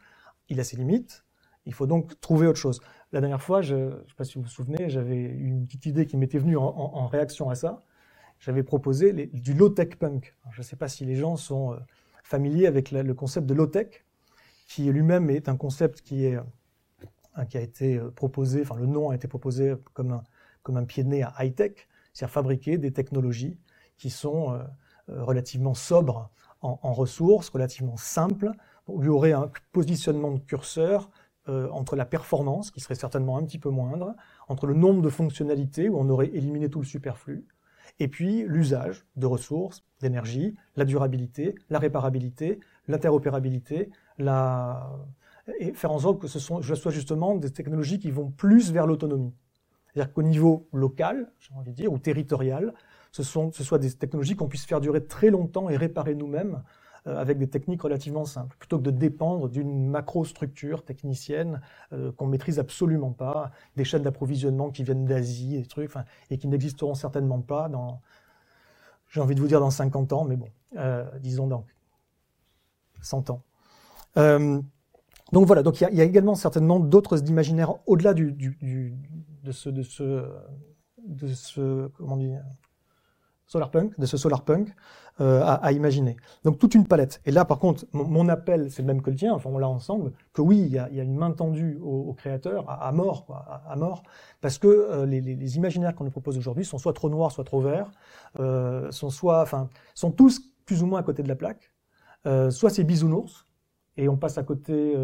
[0.48, 1.26] il a ses limites.
[1.66, 2.80] Il faut donc trouver autre chose.
[3.12, 6.06] La dernière fois, je ne sais pas si vous vous souvenez, j'avais une petite idée
[6.06, 7.84] qui m'était venue en, réaction à ça.
[8.40, 10.36] J'avais proposé du low-tech punk.
[10.52, 11.78] je ne sais pas si les gens sont
[12.30, 14.06] euh, familiers avec le concept de low-tech,
[14.68, 16.42] qui lui-même est un concept qui, euh,
[17.50, 20.24] qui a été euh, proposé, enfin le nom a été proposé comme un,
[20.64, 23.58] comme un pied de nez à high-tech, c'est-à-dire fabriquer des technologies
[23.98, 24.58] qui sont
[25.08, 26.30] relativement sobres
[26.62, 28.52] en, en ressources, relativement simples,
[28.88, 31.10] où il y aurait un positionnement de curseur
[31.50, 34.16] euh, entre la performance, qui serait certainement un petit peu moindre,
[34.50, 37.46] entre le nombre de fonctionnalités, où on aurait éliminé tout le superflu,
[38.00, 43.90] et puis l'usage de ressources, d'énergie, la durabilité, la réparabilité, l'interopérabilité,
[45.60, 48.88] et faire en sorte que ce, sont, soit justement des technologies qui vont plus vers
[48.88, 49.34] l'autonomie.
[49.94, 52.74] C'est-à-dire qu'au niveau local, j'ai envie de dire, ou territorial,
[53.12, 56.64] ce, sont, ce soit des technologies qu'on puisse faire durer très longtemps et réparer nous-mêmes
[57.06, 61.62] avec des techniques relativement simples, plutôt que de dépendre d'une macro-structure technicienne
[61.94, 65.92] euh, qu'on maîtrise absolument pas, des chaînes d'approvisionnement qui viennent d'Asie, des trucs,
[66.30, 68.02] et qui n'existeront certainement pas dans,
[69.10, 71.66] j'ai envie de vous dire dans 50 ans, mais bon, euh, disons dans
[73.02, 73.42] 100 ans.
[74.16, 78.34] donc voilà, donc il y, a également certainement d'autres imaginaires au-delà du,
[79.44, 80.28] de ce, de ce,
[81.08, 82.42] de ce, comment dire,
[83.50, 84.74] solarpunk, de ce solarpunk
[85.22, 86.16] euh, à, imaginer.
[86.44, 87.20] Donc toute une palette.
[87.26, 89.68] Et là, par contre, mon, appel, c'est le même que le tien, enfin on l'a
[89.68, 93.26] ensemble, que oui, il y a, une main tendue aux, créateurs, à, mort,
[93.68, 94.04] à, mort,
[94.40, 97.60] parce que euh, les, imaginaires qu'on nous propose aujourd'hui sont soit trop noirs, soit trop
[97.60, 97.92] verts,
[98.40, 99.46] euh, sont soit,
[99.96, 101.74] sont tous plus ou moins à côté de la plaque,
[102.52, 103.48] soit c'est bisounours,
[103.98, 104.96] et on passe à côté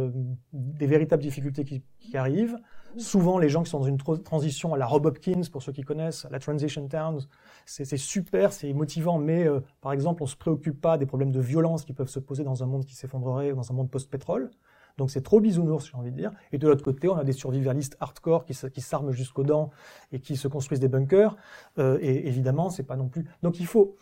[0.54, 2.60] des véritables difficultés qui arrivent,
[2.98, 5.82] Souvent, les gens qui sont dans une transition à la Rob Hopkins, pour ceux qui
[5.82, 7.22] connaissent, la Transition Towns,
[7.66, 11.32] c'est super, c'est motivant, mais euh, par exemple, on ne se préoccupe pas des problèmes
[11.32, 14.50] de violence qui peuvent se poser dans un monde qui s'effondrerait dans un monde post-pétrole.
[14.98, 16.32] Donc c'est trop bisounours, j'ai envie de dire.
[16.52, 19.72] Et de l'autre côté, on a des survivalistes hardcore qui, s'arment jusqu'aux dents
[20.12, 21.36] et qui se construisent des bunkers.
[21.80, 23.26] Euh, et évidemment, c'est pas non plus.
[23.44, 23.96] Donc il faut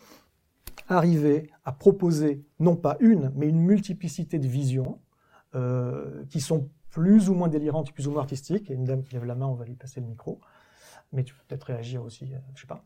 [0.88, 5.00] arriver à proposer non pas une, mais une multiplicité de visions
[5.54, 8.66] euh, qui sont plus ou moins délirante, plus ou moins artistique.
[8.66, 10.40] Il y a une dame qui lève la main, on va lui passer le micro.
[11.12, 12.84] Mais tu peux peut-être réagir aussi, je euh, je sais pas.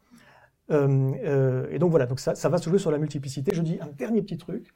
[0.70, 3.54] Euh, euh, et donc voilà, donc ça, ça, va se jouer sur la multiplicité.
[3.54, 4.74] Je dis un dernier petit truc.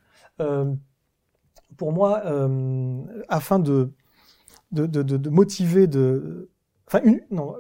[1.79, 2.23] pour moi,
[3.29, 3.91] afin de,
[4.71, 6.51] de, de, de, motiver, de,
[6.87, 7.57] enfin, non,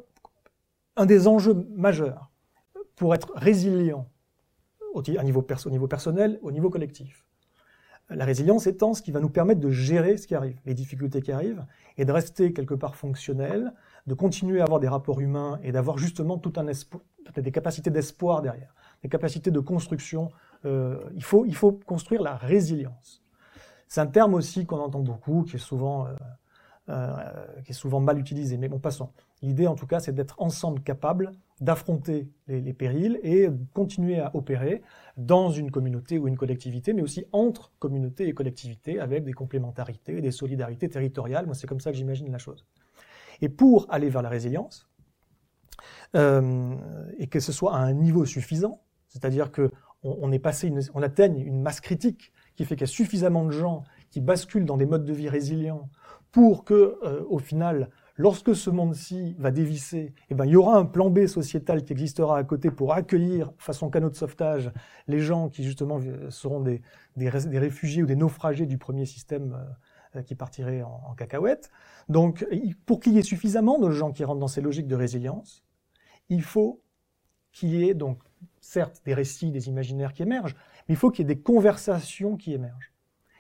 [0.97, 2.31] un des enjeux majeurs
[2.97, 4.07] pour être résilient
[4.93, 7.22] au, niveau, au niveau personnel, au niveau collectif,
[8.11, 11.23] la résilience étant ce qui va nous permettre de gérer ce qui arrive, les difficultés
[11.23, 11.65] qui arrivent,
[11.97, 13.73] et de rester quelque part fonctionnel,
[14.07, 17.03] de continuer à avoir des rapports humains et d'avoir justement tout un espoir,
[17.37, 20.31] des capacités d'espoir derrière, des capacités de construction.
[20.65, 23.23] Euh, il, faut, construire la résilience.
[23.89, 26.15] C'est un terme aussi qu'on entend beaucoup, qui est souvent euh,
[26.89, 27.17] euh,
[27.65, 28.59] qui est souvent mal utilisé.
[28.59, 29.11] Mais bon, passons.
[29.41, 31.31] L'idée, en tout cas, c'est d'être ensemble capable
[31.63, 34.83] d'affronter les, périls et continuer à opérer
[35.17, 40.21] dans une communauté ou une collectivité, mais aussi entre communauté et collectivité, avec des complémentarités
[40.21, 41.47] des solidarités territoriales.
[41.47, 42.67] Moi, c'est comme ça que j'imagine la chose.
[43.41, 44.89] Et pour aller vers la résilience,
[46.17, 46.75] euh,
[47.19, 49.71] et que ce soit à un niveau suffisant, c'est-à-dire que
[50.03, 50.45] on, est
[51.05, 54.77] atteigne une masse critique qui fait qu'il y a suffisamment de gens qui basculent dans
[54.77, 55.89] des modes de vie résilients
[56.33, 57.89] pour que, euh, au final,
[58.23, 61.93] lorsque ce monde-ci va dévisser, eh ben, il y aura un plan B sociétal qui
[61.93, 64.71] existera à côté pour accueillir, façon canot de sauvetage,
[65.09, 65.99] les gens qui justement
[66.31, 66.83] seront des,
[67.17, 69.59] des, réfugiés ou des naufragés du premier système
[70.15, 71.69] euh, qui partirait en, en cacahuète.
[72.09, 72.47] Donc,
[72.87, 75.65] pour qu'il y ait suffisamment de gens qui rentrent dans ces logiques de résilience,
[76.29, 76.81] il faut
[77.51, 78.21] qu'il y ait donc
[78.61, 80.55] certes des récits, des imaginaires qui émergent,
[80.89, 82.93] mais il faut qu'il y ait des conversations qui émergent.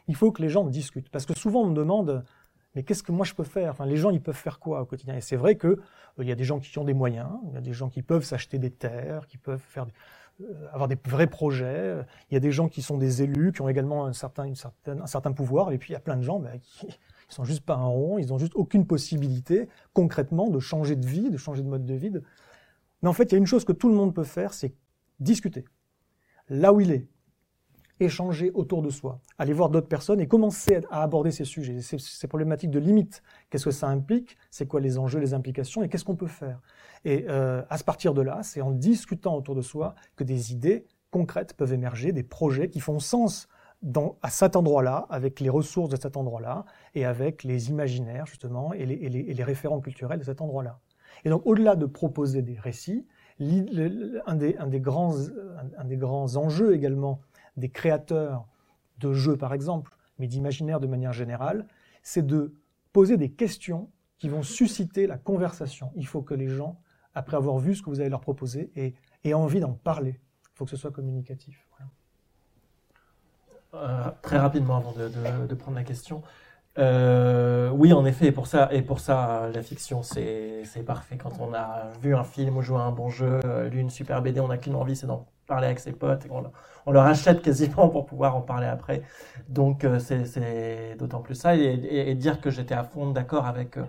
[0.08, 1.08] Il faut que les gens discutent.
[1.08, 2.24] Parce que souvent on me demande,
[2.74, 3.70] mais qu'est-ce que moi je peux faire?
[3.70, 5.16] Enfin, Les gens, ils peuvent faire quoi au quotidien?
[5.16, 7.56] Et c'est vrai qu'il euh, y a des gens qui ont des moyens, il y
[7.56, 9.86] a des gens qui peuvent s'acheter des terres, qui peuvent faire,
[10.40, 11.96] euh, avoir des vrais projets,
[12.30, 14.56] il y a des gens qui sont des élus, qui ont également un certain, une
[14.56, 16.88] certaine, un certain pouvoir, et puis il y a plein de gens ben, qui
[17.32, 21.06] ils sont juste pas un rond, ils n'ont juste aucune possibilité concrètement de changer de
[21.06, 22.12] vie, de changer de mode de vie.
[23.00, 24.74] Mais en fait, il y a une chose que tout le monde peut faire, c'est
[25.18, 25.64] discuter.
[26.50, 27.08] Là où il est,
[28.00, 32.26] échanger autour de soi, aller voir d'autres personnes et commencer à aborder ces sujets, ces,
[32.26, 33.22] problématiques de limite.
[33.50, 34.36] Qu'est-ce que ça implique?
[34.50, 36.60] C'est quoi les enjeux, les implications et qu'est-ce qu'on peut faire?
[37.04, 40.84] Et euh, à partir de là, c'est en discutant autour de soi que des idées
[41.10, 43.48] concrètes peuvent émerger, des projets qui font sens
[44.22, 46.64] à cet endroit-là, avec les ressources de cet endroit-là,
[46.94, 50.78] et avec les imaginaires, justement, et les, référents culturels de cet endroit-là.
[51.24, 53.06] Et donc, au-delà de proposer des récits,
[53.40, 55.14] un, des grands,
[55.76, 57.20] un des grands enjeux également
[57.56, 58.46] des créateurs
[58.98, 61.66] de jeux par exemple, mais d'imaginaire de manière générale,
[62.02, 62.54] c'est de
[62.92, 65.90] poser des questions qui vont susciter la conversation.
[65.96, 66.80] Il faut que les gens,
[67.14, 68.70] après avoir vu ce que vous allez leur proposer,
[69.24, 70.20] aient, envie d'en parler.
[70.44, 71.66] Il faut que ce soit communicatif.
[73.74, 76.22] Euh, très rapidement avant de, prendre la question.
[76.78, 81.16] Euh, oui, en effet, et pour ça, et pour ça, la fiction, c'est parfait.
[81.16, 83.40] Quand on a vu un film ou joué à un bon jeu,
[83.70, 86.26] lu une super BD, on a qu'une envie, c'est d'en parler avec ses potes.
[86.26, 86.28] Et
[86.86, 89.02] on, leur achète quasiment pour pouvoir en parler après.
[89.48, 91.54] Donc euh, c'est d'autant plus ça.
[91.56, 93.84] Et, dire que j'étais à fond d'accord avec euh,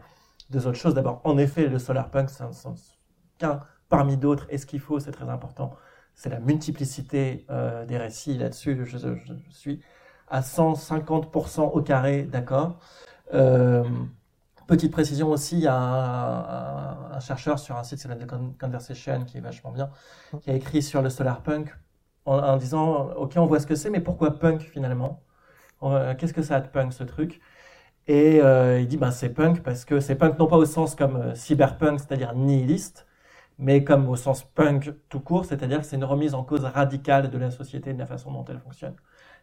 [0.49, 0.93] deux autres choses.
[0.93, 2.43] D'abord, en effet, le solarpunk, c'est
[3.37, 4.47] qu'un parmi d'autres.
[4.49, 5.75] Et ce qu'il faut, c'est très important,
[6.15, 8.37] c'est la multiplicité euh, des récits.
[8.37, 8.97] Là-dessus, je,
[9.49, 9.81] suis
[10.29, 12.79] à 150% au carré d'accord.
[14.67, 19.37] Petite précision aussi, il y a un, chercheur sur un site s'appelle The Conversation, qui
[19.37, 19.89] est vachement bien,
[20.41, 21.75] qui a écrit sur le solar punk
[22.25, 25.21] en, disant, ok, on voit ce que c'est, mais pourquoi punk finalement?
[26.17, 27.41] Qu'est-ce que ça a de punk ce truc?
[28.07, 31.35] Et il dit, ben, c'est punk parce que c'est punk non pas au sens comme
[31.35, 33.07] cyberpunk, c'est-à-dire nihiliste,
[33.57, 37.29] mais comme au sens punk tout court, c'est-à-dire que c'est une remise en cause radicale
[37.29, 38.95] de la société, de la façon dont elle fonctionne.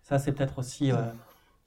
[0.03, 0.93] Ça, c'est peut-être aussi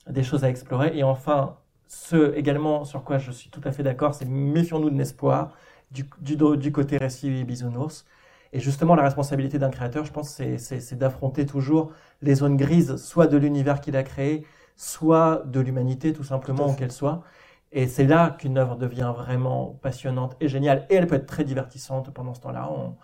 [0.08, 0.97] des choses à explorer.
[0.97, 4.97] Et enfin, ce également sur quoi je suis tout à fait d'accord, c'est méfions-nous de
[4.97, 5.51] l'espoir
[5.91, 8.05] du, du, du, côté récit bisounours.
[8.51, 13.27] Et justement, la responsabilité d'un créateur, je pense, c'est d'affronter toujours les zones grises, soit
[13.27, 17.23] de l'univers qu'il a créé, soit de l'humanité, tout simplement, où qu'elle soit.
[17.71, 20.86] Et c'est là qu'une œuvre devient vraiment passionnante et géniale.
[20.89, 22.69] Et elle peut être très divertissante pendant ce temps-là.
[22.71, 22.95] On,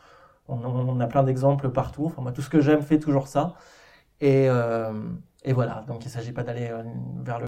[0.48, 2.06] on, on, a plein d'exemples partout.
[2.06, 3.56] Enfin, moi, tout ce que j'aime fait toujours ça.
[4.22, 4.94] Et, euh,
[5.44, 6.84] et voilà, donc il ne s'agit pas d'aller euh,
[7.22, 7.40] vers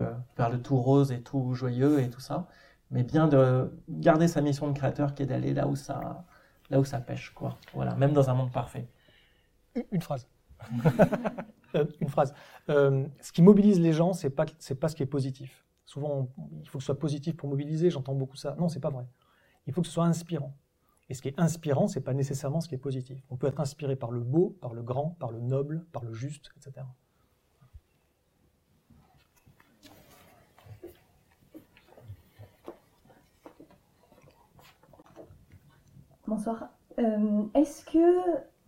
[0.50, 2.48] le, tout rose et tout joyeux et tout ça,
[2.89, 6.26] mais bien de garder sa mission de créateur qui est d'aller là où ça,
[7.06, 7.58] pêche, quoi.
[7.74, 8.88] Voilà, même dans un monde parfait.
[9.92, 10.28] Une phrase.
[11.74, 12.34] Euh, une phrase.
[12.68, 14.46] Euh, ce qui mobilise les gens, c'est pas
[14.78, 15.66] pas ce qui est positif.
[15.86, 16.28] Souvent,
[16.62, 17.89] il faut que ce soit positif pour mobiliser.
[17.89, 18.58] J'entends beaucoup ça.
[18.60, 19.08] Non, c'est pas vrai.
[19.68, 20.54] Il faut que ce soit inspirant.
[21.08, 23.24] Et ce qui est inspirant, c'est pas nécessairement ce qui est positif.
[23.30, 26.12] On peut être inspiré par le beau, par le grand, par le noble, par le
[26.12, 26.86] juste, etc.
[36.32, 36.69] Bonsoir.
[36.97, 38.21] Euh, est-ce que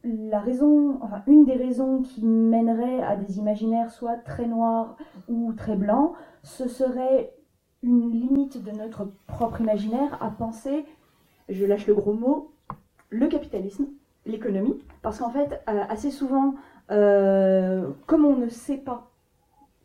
[0.04, 4.98] la raison, enfin une des raisons qui mènerait à des imaginaires soit très noirs
[5.30, 6.12] ou très blancs,
[6.42, 7.34] ce serait
[7.82, 10.84] une limite de notre propre imaginaire à penser,
[11.48, 12.52] je lâche le gros mot,
[13.10, 13.86] le capitalisme,
[14.26, 16.56] l'économie, parce qu'en fait, euh, assez souvent,
[16.92, 19.10] euh, comme on ne sait pas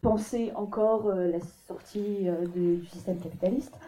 [0.00, 3.78] penser encore la sortie du système capitaliste,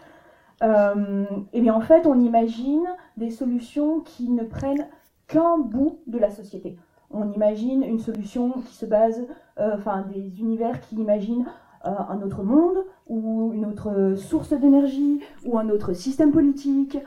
[0.62, 2.86] euh, et bien en fait, on imagine
[3.16, 4.86] des solutions qui ne prennent
[5.26, 6.76] qu'un bout de la société.
[7.10, 9.26] On imagine une solution qui se base,
[9.58, 11.46] euh, enfin des univers qui imaginent
[11.86, 16.98] euh, un autre monde ou une autre source d'énergie ou un autre système politique.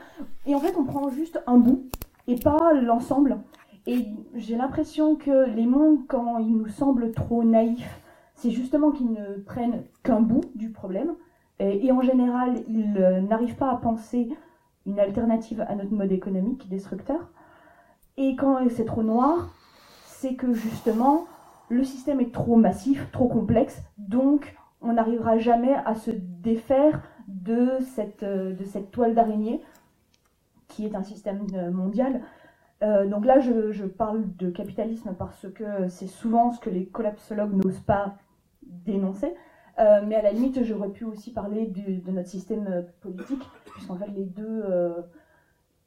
[0.46, 1.84] Et en fait, on prend juste un bout
[2.28, 3.38] et pas l'ensemble.
[3.86, 8.00] Et j'ai l'impression que les mondes, quand ils nous semblent trop naïfs,
[8.36, 11.16] c'est justement qu'ils ne prennent qu'un bout du problème
[11.60, 14.30] et, en général, ils euh, n'arrivent pas à penser
[14.86, 17.32] une alternative à notre mode économique destructeur.
[18.18, 19.54] Et quand c'est trop noir,
[20.06, 21.26] c'est que justement,
[21.70, 27.78] le système est trop massif, trop complexe, donc on n'arrivera jamais à se défaire de
[27.96, 28.54] cette, euh,
[28.92, 29.62] toile d'araignée
[30.68, 32.22] qui est un système euh, mondial.
[32.82, 37.54] donc là, je, je, parle de capitalisme parce que c'est souvent ce que les collapsologues
[37.54, 38.16] n'osent pas
[38.62, 39.34] dénoncer.
[39.80, 43.42] Euh, mais à la limite, j'aurais pu aussi parler de notre système euh, politique,
[43.74, 45.02] puisqu'en fait, les deux euh,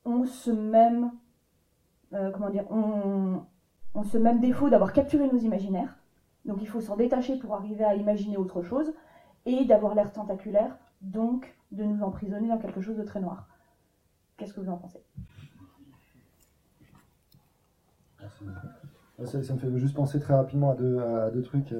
[0.04, 1.12] ont ce même,
[2.10, 3.42] comment dire, ont,
[4.04, 5.96] ce même défaut d'avoir capturé nos imaginaires.
[6.44, 8.92] Donc il faut s'en détacher pour arriver à imaginer autre chose,
[9.44, 13.48] et d'avoir l'air tentaculaire, donc de nous emprisonner dans quelque chose de très noir.
[14.36, 15.02] Qu'est-ce que vous en pensez?
[19.24, 21.72] Ça, ça, me fait juste penser très rapidement à deux trucs.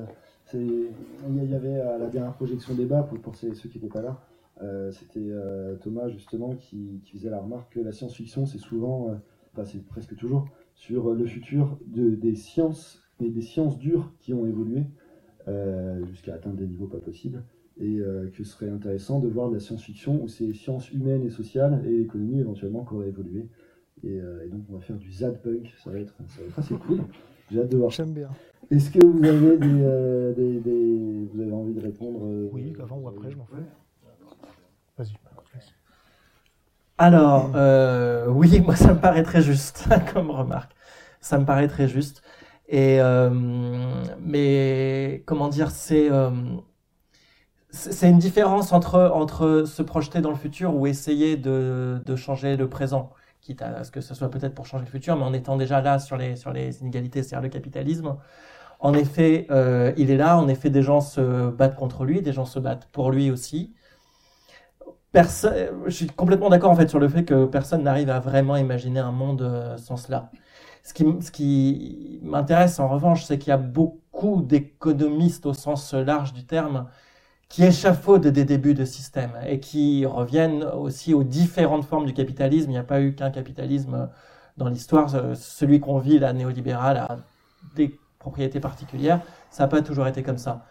[0.55, 4.21] Il y avait à la dernière projection débat, pour, ceux qui n'étaient pas là,
[4.63, 9.15] euh, c'était euh, Thomas justement qui, faisait la remarque que la science-fiction, c'est souvent, euh,
[9.53, 14.35] enfin c'est presque toujours, sur le futur de, des sciences et des sciences dures qui
[14.35, 14.85] ont évolué
[16.11, 17.45] jusqu'à atteindre des niveaux pas possibles.
[17.79, 21.31] Et que ce serait intéressant de voir de la science-fiction où c'est sciences humaines et
[21.31, 23.49] sociales et l'économie éventuellement qui auraient évolué.
[24.03, 24.21] Et,
[24.51, 27.01] donc on va faire du Zadpunk, ça va être, ça va être assez cool.
[27.51, 27.91] J'ai hâte de voir.
[27.91, 28.29] J'aime bien.
[28.71, 32.75] Est-ce que vous avez, des, euh, des, des, vous avez envie de répondre euh, Oui,
[32.83, 33.57] avant ou après, je m'en fous.
[34.99, 35.15] Vas-y.
[36.99, 40.73] Alors, euh, oui, moi ça me paraît très juste comme remarque.
[41.21, 42.23] Ça me paraît très juste.
[42.69, 43.31] Et euh,
[44.21, 46.31] mais comment dire, c'est euh,
[47.71, 52.57] c'est une différence entre entre se projeter dans le futur ou essayer de, de changer
[52.57, 53.11] le présent
[53.41, 55.81] quitte à ce que ce soit peut-être pour changer le futur, mais en étant déjà
[55.81, 58.17] là sur les, sur les inégalités, c'est-à-dire le capitalisme,
[58.81, 62.33] en effet, euh, il est là, en effet, des gens se battent contre lui, des
[62.33, 63.75] gens se battent pour lui aussi.
[65.13, 65.55] Personne,
[65.87, 69.01] je suis complètement d'accord en fait sur le fait que personne n'arrive à vraiment imaginer
[69.01, 70.31] un monde euh, sans cela.
[70.83, 75.95] Ce qui, ce qui m'intéresse en revanche, c'est qu'il y a beaucoup d'économistes au sens
[75.95, 76.87] large du terme
[77.49, 82.71] qui échafaudent des débuts de système et qui reviennent aussi aux différentes formes du capitalisme.
[82.71, 84.11] Il n'y a pas eu qu'un capitalisme
[84.57, 85.09] dans l'histoire.
[85.37, 87.19] Celui qu'on vit, la néolibérale, a
[87.75, 89.21] des propriétés particulières.
[89.51, 90.65] Ça n'a pas toujours été comme ça.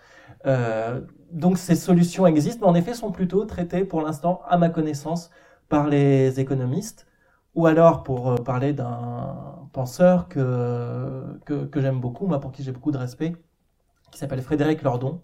[0.46, 1.00] Euh,
[1.32, 5.30] donc ces solutions existent, mais en effet sont plutôt traitées pour l'instant, à ma connaissance,
[5.70, 7.08] par les économistes,
[7.56, 12.74] ou alors pour euh, parler d'un penseur que, que, j'aime beaucoup, moi pour qui j'ai
[12.74, 13.32] beaucoup de respect,
[14.12, 15.22] qui s'appelle Frédéric Lordon,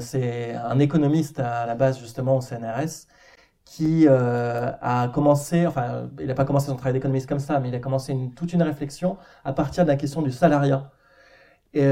[0.00, 3.06] c'est un économiste à la base justement au CNRS
[3.72, 7.74] qui a commencé, enfin, il n'a pas commencé son travail d'économiste comme ça, mais il
[7.74, 10.90] a commencé toute une réflexion à partir de la question du salariat.
[11.74, 11.86] Et,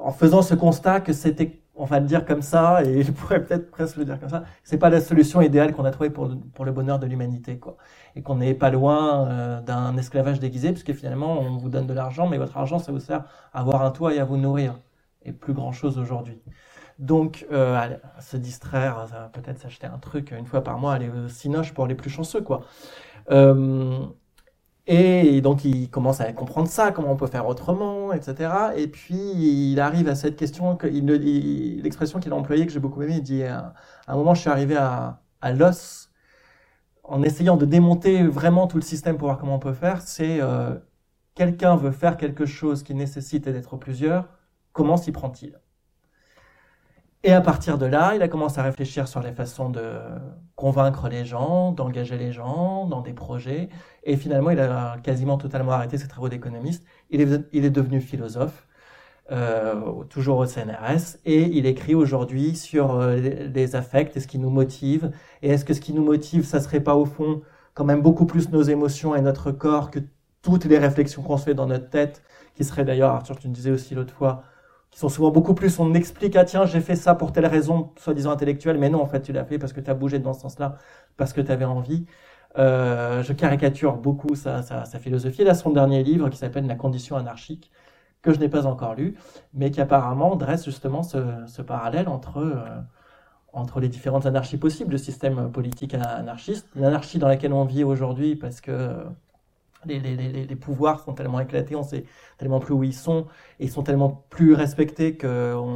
[0.00, 3.44] en faisant ce constat que c'était on va le dire comme ça, et je pourrais
[3.44, 6.30] peut-être presque le dire comme ça, c'est pas la solution idéale qu'on a trouvée pour,
[6.54, 7.76] pour le bonheur de l'humanité, quoi.
[8.14, 11.92] Et qu'on n'est pas loin euh, d'un esclavage déguisé, puisque finalement, on vous donne de
[11.92, 14.80] l'argent, mais votre argent, ça vous sert à avoir un toit et à vous nourrir.
[15.22, 16.40] Et plus grand chose aujourd'hui.
[16.98, 21.74] Donc, euh, se distraire, peut-être s'acheter un truc une fois par mois, aller au Cinoche
[21.74, 22.62] pour les plus chanceux, quoi.
[23.30, 24.06] Euh,
[24.88, 28.50] et donc il commence à comprendre ça, comment on peut faire autrement, etc.
[28.76, 33.14] Et puis il arrive à cette question, l'expression qu'il a employée que j'ai beaucoup aimé,
[33.16, 33.74] il dit à
[34.06, 35.20] un moment je suis arrivé à,
[35.54, 36.10] l'os
[37.04, 40.40] en essayant de démonter vraiment tout le système pour voir comment on peut faire, c'est
[40.40, 40.76] euh,
[41.34, 44.28] quelqu'un veut faire quelque chose qui nécessite d'être plusieurs,
[44.72, 45.58] comment s'y prend-il?
[47.26, 49.98] Et à partir de là, il a commencé à réfléchir sur les façons de
[50.54, 53.68] convaincre les gens, d'engager les gens dans des projets.
[54.04, 56.84] Et finalement, il a quasiment totalement arrêté ses travaux d'économiste.
[57.10, 58.68] Il est, il est devenu philosophe,
[59.32, 64.38] euh, toujours au CNRS, et il écrit aujourd'hui sur euh, les affects et ce qui
[64.38, 65.10] nous motive.
[65.42, 67.42] Et est-ce que ce qui nous motive, ça serait pas au fond
[67.74, 69.98] quand même beaucoup plus nos émotions et notre corps que
[70.42, 72.22] toutes les réflexions qu'on se fait dans notre tête,
[72.54, 74.44] qui seraient d'ailleurs, Arthur, tu me disais aussi l'autre fois,
[74.96, 77.90] qui sont souvent beaucoup plus, on explique, ah tiens, j'ai fait ça pour telle raison,
[77.98, 80.32] soi-disant intellectuelle, mais non, en fait, tu l'as fait parce que tu as bougé dans
[80.32, 80.78] ce sens-là,
[81.18, 82.06] parce que tu avais envie.
[82.56, 85.44] Euh, je caricature beaucoup sa, sa, sa, philosophie.
[85.44, 87.70] Là, son dernier livre qui s'appelle La condition anarchique,
[88.22, 89.18] que je n'ai pas encore lu,
[89.52, 92.64] mais qui apparemment dresse justement ce, ce parallèle entre, euh,
[93.52, 98.34] entre les différentes anarchies possibles, le système politique anarchiste, l'anarchie dans laquelle on vit aujourd'hui
[98.34, 99.04] parce que
[99.86, 102.04] les, pouvoirs sont tellement éclatés, on sait
[102.38, 103.26] tellement plus où ils sont,
[103.60, 105.74] et ils sont tellement plus respectés qu'on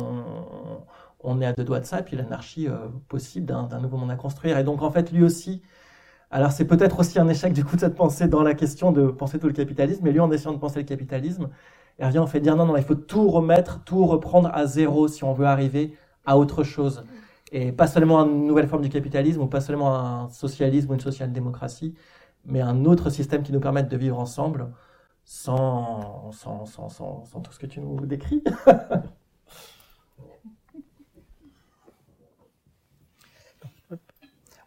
[1.22, 4.10] on est à deux doigts de ça, et puis l'anarchie euh, possible d'un nouveau monde
[4.10, 4.58] à construire.
[4.58, 5.62] Et donc en fait, lui aussi,
[6.30, 9.08] alors c'est peut-être aussi un échec du coup de cette pensée dans la question de
[9.08, 11.48] penser tout le capitalisme, mais lui en essayant de penser le capitalisme,
[11.98, 15.08] il revient en fait dire non, non, il faut tout remettre, tout reprendre à zéro
[15.08, 15.94] si on veut arriver
[16.24, 17.04] à autre chose.
[17.52, 21.00] Et pas seulement une nouvelle forme du capitalisme, ou pas seulement un socialisme ou une
[21.00, 21.94] social-démocratie,
[22.44, 24.72] mais un autre système qui nous permette de vivre ensemble
[25.24, 28.42] sans, sans, sans, sans, tout ce que tu nous décris.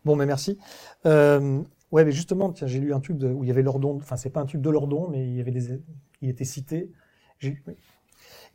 [0.06, 0.58] bon, mais merci.
[1.06, 1.62] Euh,
[1.92, 4.30] ouais, mais justement, tiens, j'ai lu un tube où il y avait Lordon, enfin, c'est
[4.30, 5.82] pas un tube de Lordon, mais il y avait des,
[6.22, 6.92] il était cité.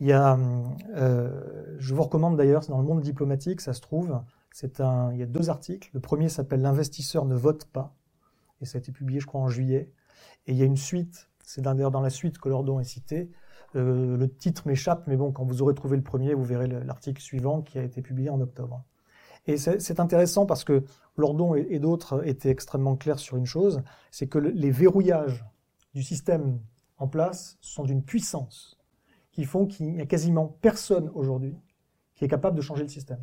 [0.00, 0.38] Il y a,
[0.96, 4.20] euh, je vous recommande d'ailleurs, c'est dans le monde diplomatique, ça se trouve.
[4.80, 5.88] Un, il y a deux articles.
[5.92, 7.94] Le premier s'appelle L'investisseur ne vote pas
[8.60, 9.90] et ça a été publié, je crois, en juillet.
[10.46, 13.30] Et il y a une suite, c'est d'ailleurs dans la suite que Lordon est cité.
[13.76, 17.20] Euh, le titre m'échappe, mais bon, quand vous aurez trouvé le premier, vous verrez l'article
[17.20, 18.84] suivant qui a été publié en octobre.
[19.46, 20.84] Et c'est intéressant parce que
[21.16, 25.46] Lordon et, et d'autres étaient extrêmement clairs sur une chose, c'est que les verrouillages
[25.94, 26.60] du système
[26.98, 28.78] en place sont d'une puissance
[29.32, 31.56] qui font qu'il n'y a quasiment personne aujourd'hui
[32.14, 33.20] qui est capable de changer le système.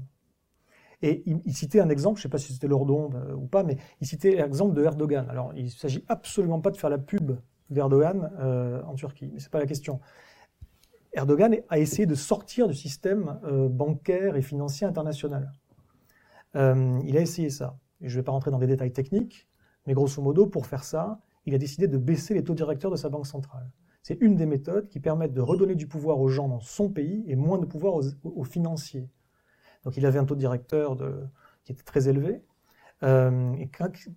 [1.01, 3.63] Et il, citait un exemple, je ne sais pas si c'était Lordon euh, ou pas,
[3.63, 5.27] mais il citait l'exemple de Erdogan.
[5.29, 7.37] Alors, il ne s'agit absolument pas de faire la pub
[7.69, 9.99] d'Erdogan euh, en Turquie, mais ce n'est pas la question.
[11.13, 15.51] Erdogan a essayé de sortir du système euh, bancaire et financier international.
[16.53, 17.77] il a essayé ça.
[18.01, 19.47] Je ne vais pas rentrer dans des détails techniques,
[19.87, 22.95] mais grosso modo, pour faire ça, il a décidé de baisser les taux directeurs de
[22.95, 23.69] sa banque centrale.
[24.01, 27.23] C'est une des méthodes qui permettent de redonner du pouvoir aux gens dans son pays
[27.27, 29.09] et moins de pouvoir aux financiers.
[29.85, 30.97] Donc il avait un taux directeur
[31.63, 32.41] qui était très élevé.
[33.03, 33.69] Euh, et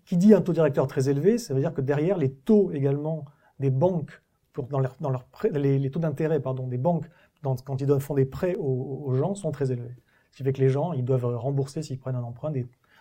[0.05, 3.25] qui dit un taux directeur très élevé, ça veut dire que derrière les taux également
[3.59, 4.23] des banques,
[5.53, 7.07] les, taux d'intérêt pardon des banques
[7.43, 9.97] quand ils font des prêts aux, gens sont très élevés.
[10.31, 12.53] Ce qui fait que les gens ils doivent rembourser s'ils prennent un emprunt.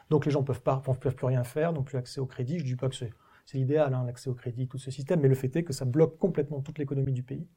[0.10, 2.60] donc les gens peuvent pas peuvent plus rien faire, n'ont plus accès au crédit.
[2.60, 3.12] Je dis pas que c'est
[3.54, 6.18] l'idéal hein, l'accès au crédit, tout ce système, mais le fait est que ça bloque
[6.18, 7.48] complètement toute l'économie du pays.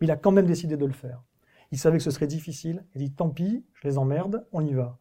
[0.00, 1.22] Mais il a quand même décidé de le faire.
[1.70, 2.84] Il savait que ce serait difficile.
[2.94, 4.98] Il dit tant pis, je les emmerde, on y va.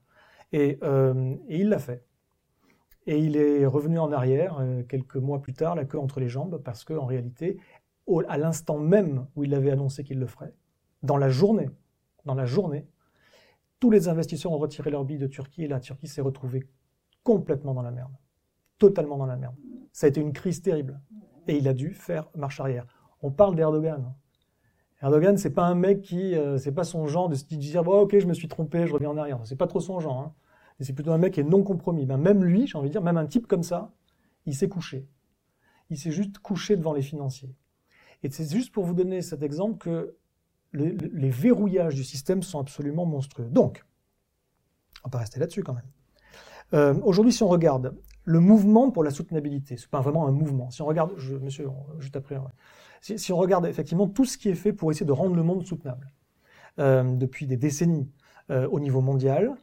[0.51, 2.05] Et, euh, il l'a fait.
[3.05, 6.27] Et il est revenu en arrière euh, quelques mois plus tard, la queue entre les
[6.27, 7.57] jambes, parce qu'en réalité,
[8.27, 10.53] à l'instant même où il avait annoncé qu'il le ferait,
[11.03, 11.69] dans la journée,
[12.25, 12.85] dans la journée,
[13.79, 16.67] tous les investisseurs ont retiré leur billes de Turquie et la Turquie s'est retrouvée
[17.23, 18.13] complètement dans la merde.
[18.77, 19.55] Totalement dans la merde.
[19.91, 20.99] Ça a été une crise terrible.
[21.47, 22.85] Et il a dû faire marche arrière.
[23.21, 24.13] On parle d'Erdogan.
[25.01, 28.01] Erdogan, c'est pas un mec qui, euh, c'est pas son genre de se dire, bon,
[28.01, 29.39] ok, je me suis trompé, je reviens en arrière.
[29.45, 30.19] C'est pas trop son genre.
[30.19, 30.33] Hein.
[30.79, 32.05] C'est plutôt un mec qui est non compromis.
[32.05, 33.91] Ben, même lui, j'ai envie de dire, même un type comme ça,
[34.45, 35.07] il s'est couché.
[35.89, 37.55] Il s'est juste couché devant les financiers.
[38.23, 40.15] Et c'est juste pour vous donner cet exemple que
[40.73, 43.49] les verrouillages du système sont absolument monstrueux.
[43.49, 43.85] Donc,
[45.03, 45.87] on va rester là-dessus quand même.
[46.73, 47.95] Euh, aujourd'hui, si on regarde
[48.27, 50.69] le mouvement pour la soutenabilité, c'est pas vraiment un mouvement.
[50.69, 52.37] Si on regarde, monsieur, juste après,
[52.99, 55.65] si, on regarde effectivement tout ce qui est fait pour essayer de rendre le monde
[55.65, 56.11] soutenable
[56.79, 58.11] euh, depuis des décennies
[58.51, 59.55] euh, au niveau mondial,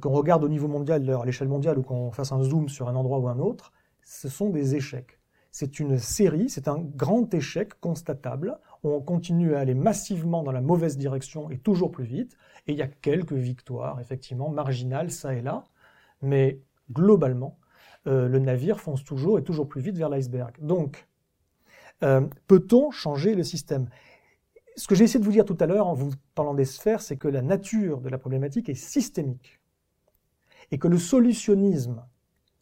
[0.00, 2.96] qu'on regarde au niveau mondial, à l'échelle mondiale, ou qu'on fasse un zoom sur un
[2.96, 3.70] endroit ou un autre,
[4.02, 5.20] ce sont des échecs.
[5.52, 8.58] C'est une série, c'est un grand échec constatable.
[8.82, 12.38] On continue à aller massivement dans la mauvaise direction et toujours plus vite.
[12.66, 15.64] Et il y a quelques victoires, effectivement, marginales, ça et là.
[16.22, 16.58] Mais
[16.90, 17.58] globalement,
[18.06, 20.56] euh, le navire fonce toujours et toujours plus vite vers l'iceberg.
[20.60, 21.06] Donc,
[22.02, 23.88] euh, peut-on changer le système?
[24.76, 27.02] Ce que j'ai essayé de vous dire tout à l'heure en vous parlant des sphères,
[27.02, 29.60] c'est que la nature de la problématique est systémique.
[30.70, 32.04] Et que le solutionnisme,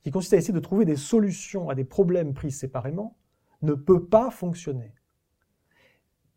[0.03, 3.17] qui consiste à essayer de trouver des solutions à des problèmes pris séparément,
[3.63, 4.95] ne peut pas fonctionner.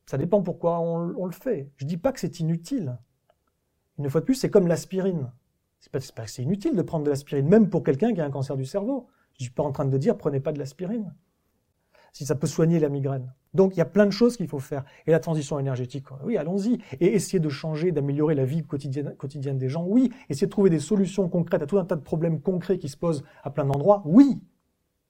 [0.06, 1.72] Ça dépend pourquoi on, on le fait.
[1.78, 2.98] Je ne dis pas que c'est inutile.
[3.98, 5.32] Une fois de plus, c'est comme l'aspirine.
[5.84, 8.30] C'est pas, pas c'est inutile de prendre de l'aspirine, même pour quelqu'un qui a un
[8.30, 9.08] cancer du cerveau.
[9.38, 11.14] Je suis pas en train de dire prenez pas de l'aspirine.
[12.14, 13.34] Si ça peut soigner la migraine.
[13.54, 14.86] Donc il y a plein de choses qu'il faut faire.
[15.08, 16.80] Et la transition énergétique, oui, allons-y.
[17.02, 20.10] Et essayer de changer, d'améliorer la vie quotidienne, quotidienne des gens, oui.
[20.30, 22.96] Essayer de trouver des solutions concrètes à tout un tas de problèmes concrets qui se
[22.96, 24.42] posent à plein d'endroits, oui.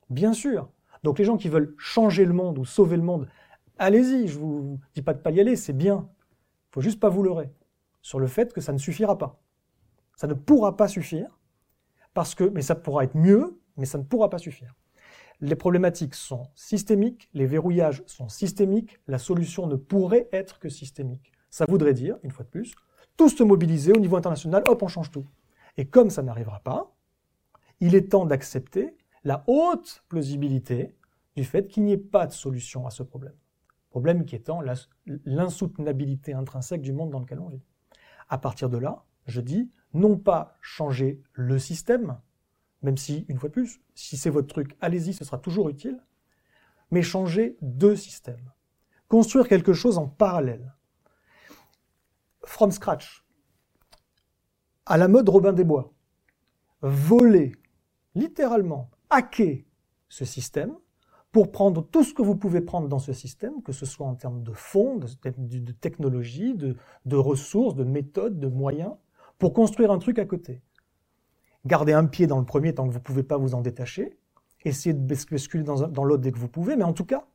[0.09, 0.71] Bien sûr.
[1.03, 3.27] Donc les gens qui veulent changer le monde ou sauver le monde,
[3.77, 6.09] allez-y, je vous dis pas de pas y aller, c'est bien.
[6.71, 7.51] Il faut juste pas vous leurrer
[8.01, 9.42] sur le fait que ça ne suffira pas.
[10.23, 11.37] Ça ne pourra pas suffire,
[12.13, 14.73] parce que, mais ça pourra être mieux, mais ça ne pourra pas suffire.
[15.41, 21.33] Les problématiques sont systémiques, les verrouillages sont systémiques, la solution ne pourrait être que systémique.
[21.49, 22.73] Ça voudrait dire, une fois de plus,
[23.17, 25.27] tous se mobiliser au niveau international, hop, on change tout.
[25.75, 26.95] Et comme ça n'arrivera pas,
[27.81, 28.95] il est temps d'accepter
[29.25, 30.95] la haute plausibilité
[31.35, 33.35] du fait qu'il n'y ait pas de solution à ce problème.
[33.89, 34.61] Problème qui étant
[35.25, 37.65] l'insoutenabilité intrinsèque du monde dans lequel on vit.
[38.29, 42.17] À partir de là, je dis, non pas changer le système,
[42.81, 46.03] même si, une fois de plus, si c'est votre truc, allez-y, ce sera toujours utile,
[46.91, 48.51] mais changer deux systèmes.
[49.07, 50.73] Construire quelque chose en parallèle.
[52.43, 53.25] From scratch.
[54.85, 55.93] À la mode Robin des Bois.
[56.81, 57.53] Voler,
[58.15, 59.63] littéralement, hacker
[60.09, 60.75] ce système
[61.31, 64.15] pour prendre tout ce que vous pouvez prendre dans ce système, que ce soit en
[64.15, 68.93] termes de fonds, de, de de ressources, de méthodes, de moyens,
[69.39, 70.61] pour construire un truc à côté.
[71.65, 74.17] Gardez un pied dans le premier tant que vous ne pouvez pas vous en détacher.
[74.65, 77.25] Essayez de basculer dans, dans l'autre dès que vous pouvez, mais en tout cas,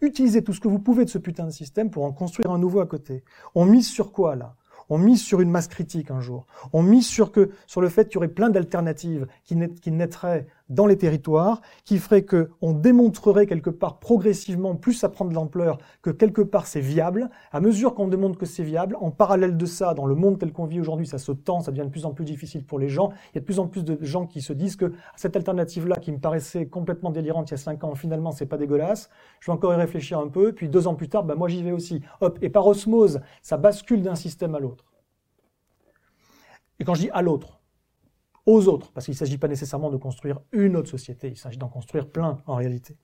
[0.00, 2.58] utilisez tout ce que vous pouvez de ce putain de système pour en construire un
[2.58, 3.24] nouveau à côté.
[3.54, 4.56] On mise sur quoi là?
[4.90, 6.46] On mise sur une masse critique un jour.
[6.72, 10.46] On mise sur, que, sur le fait qu'il y aurait plein d'alternatives qui, qui, naîtraient
[10.68, 15.34] dans les territoires, qui ferait que on démontrerait quelque part progressivement, plus ça prend de
[15.34, 17.30] l'ampleur, que quelque part c'est viable.
[17.52, 20.52] À mesure qu'on démontre que c'est viable, en parallèle de ça, dans le monde tel
[20.52, 22.88] qu'on vit aujourd'hui, ça se tend, ça devient de plus en plus difficile pour les
[22.88, 23.10] gens.
[23.32, 25.96] Il y a de plus en plus de gens qui se disent que cette alternative-là,
[25.96, 29.10] qui me paraissait complètement délirante il y a cinq ans, finalement c'est pas dégueulasse.
[29.40, 31.62] Je vais encore y réfléchir un peu, puis deux ans plus tard, ben moi j'y
[31.62, 32.00] vais aussi.
[32.20, 34.84] Hop, et par osmose, ça bascule d'un système à l'autre.
[36.80, 37.60] Et quand je dis à l'autre,
[38.46, 41.58] aux autres, parce qu'il ne s'agit pas nécessairement de construire une autre société, il s'agit
[41.58, 42.96] d'en construire plein en réalité.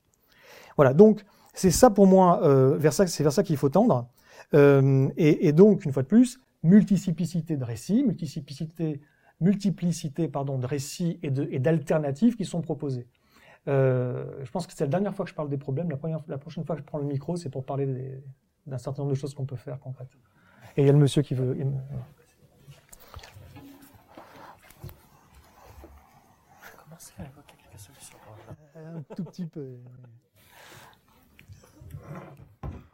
[0.75, 1.23] Voilà, donc
[1.53, 4.07] c'est ça pour moi, euh, c'est vers ça qu'il faut tendre.
[4.53, 9.01] Euh, et, donc, une fois de plus, multiplicité de récits, multiplicité,
[9.39, 13.07] multiplicité pardon, de récits et, d'alternatives qui sont proposés.
[13.67, 15.89] Euh, je pense que c'est la dernière fois que je parle des problèmes.
[16.27, 18.21] La, prochaine fois que je prends le micro, c'est pour parler
[18.65, 20.11] d'un certain nombre de choses qu'on peut faire concrètes.
[20.77, 21.57] Et il y a le monsieur qui veut.
[28.95, 29.77] Un tout petit peu.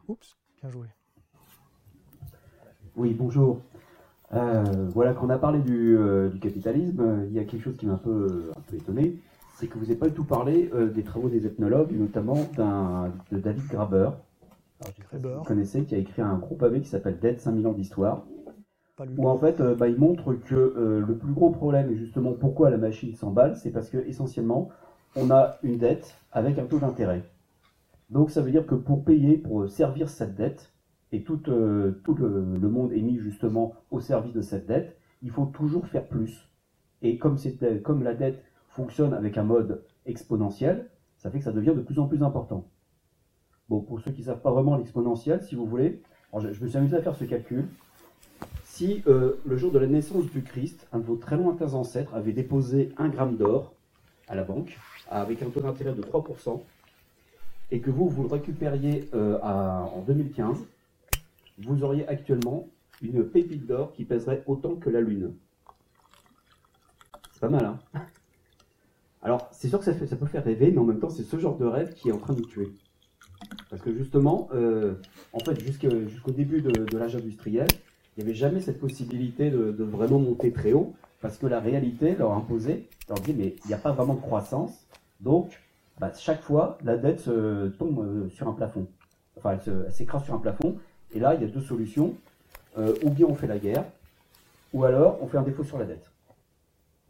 [0.07, 0.87] Oups, bien joué.
[2.95, 3.61] Oui, bonjour.
[4.33, 7.85] Euh, voilà, quand on a parlé du, euh, capitalisme, il y a quelque chose qui
[7.85, 9.17] m'a un peu, un peu étonné,
[9.55, 12.37] c'est que vous n'avez pas du tout parlé euh, des travaux des ethnologues, notamment
[13.31, 14.09] de David Graber.
[15.11, 18.25] vous connaissez, qui a écrit un groupe pavé qui s'appelle Dead 5000 ans d'histoire.
[19.17, 22.77] Où en fait, bah, il montre que le plus gros problème, et justement pourquoi la
[22.77, 24.69] machine s'emballe, c'est parce que essentiellement,
[25.17, 27.23] on a une dette avec un taux d'intérêt.
[28.09, 30.71] Donc ça veut dire que pour payer, pour servir cette dette,
[31.11, 35.45] et tout, euh, le, monde est mis justement au service de cette dette, il faut
[35.45, 36.47] toujours faire plus.
[37.01, 37.37] Et comme,
[37.83, 41.99] comme la dette fonctionne avec un mode exponentiel, ça fait que ça devient de plus
[41.99, 42.69] en plus important.
[43.69, 46.01] Bon, pour ceux qui ne savent pas vraiment l'exponentiel, si vous voulez,
[46.37, 47.67] je, me suis amusé à faire ce calcul.
[48.63, 52.13] Si euh, le jour de la naissance du Christ, un de vos très lointains ancêtres
[52.13, 53.76] avait déposé un gramme d'or
[54.27, 54.77] à la banque,
[55.09, 56.61] avec un taux d'intérêt de 3%,
[57.71, 60.57] et que vous, vous le récupériez euh, en 2015,
[61.59, 62.67] vous auriez actuellement
[63.01, 65.33] une pépite d'or qui pèserait autant que la Lune.
[67.33, 68.01] C'est pas mal, hein
[69.21, 71.57] Alors, c'est sûr que ça, peut faire rêver, mais en même temps, c'est ce genre
[71.57, 72.71] de rêve qui est en train de nous tuer.
[73.69, 74.95] Parce que justement, euh,
[75.33, 77.67] en fait, jusqu'au début de, l'âge industriel,
[78.15, 80.95] il n'y avait jamais cette possibilité de, vraiment monter très haut,
[81.27, 84.21] parce que la réalité leur imposait, leur dit, mais il n'y a pas vraiment de
[84.21, 84.87] croissance,
[85.19, 85.61] donc
[85.99, 87.25] bah, chaque fois, la dette
[87.77, 88.87] tombe euh, sur un plafond.
[89.35, 90.77] Enfin, elle s'écrase sur un plafond,
[91.13, 92.15] et là, il y a deux solutions.
[92.77, 93.83] Euh, ou bien on fait la guerre,
[94.71, 96.09] ou alors on fait un défaut sur la dette.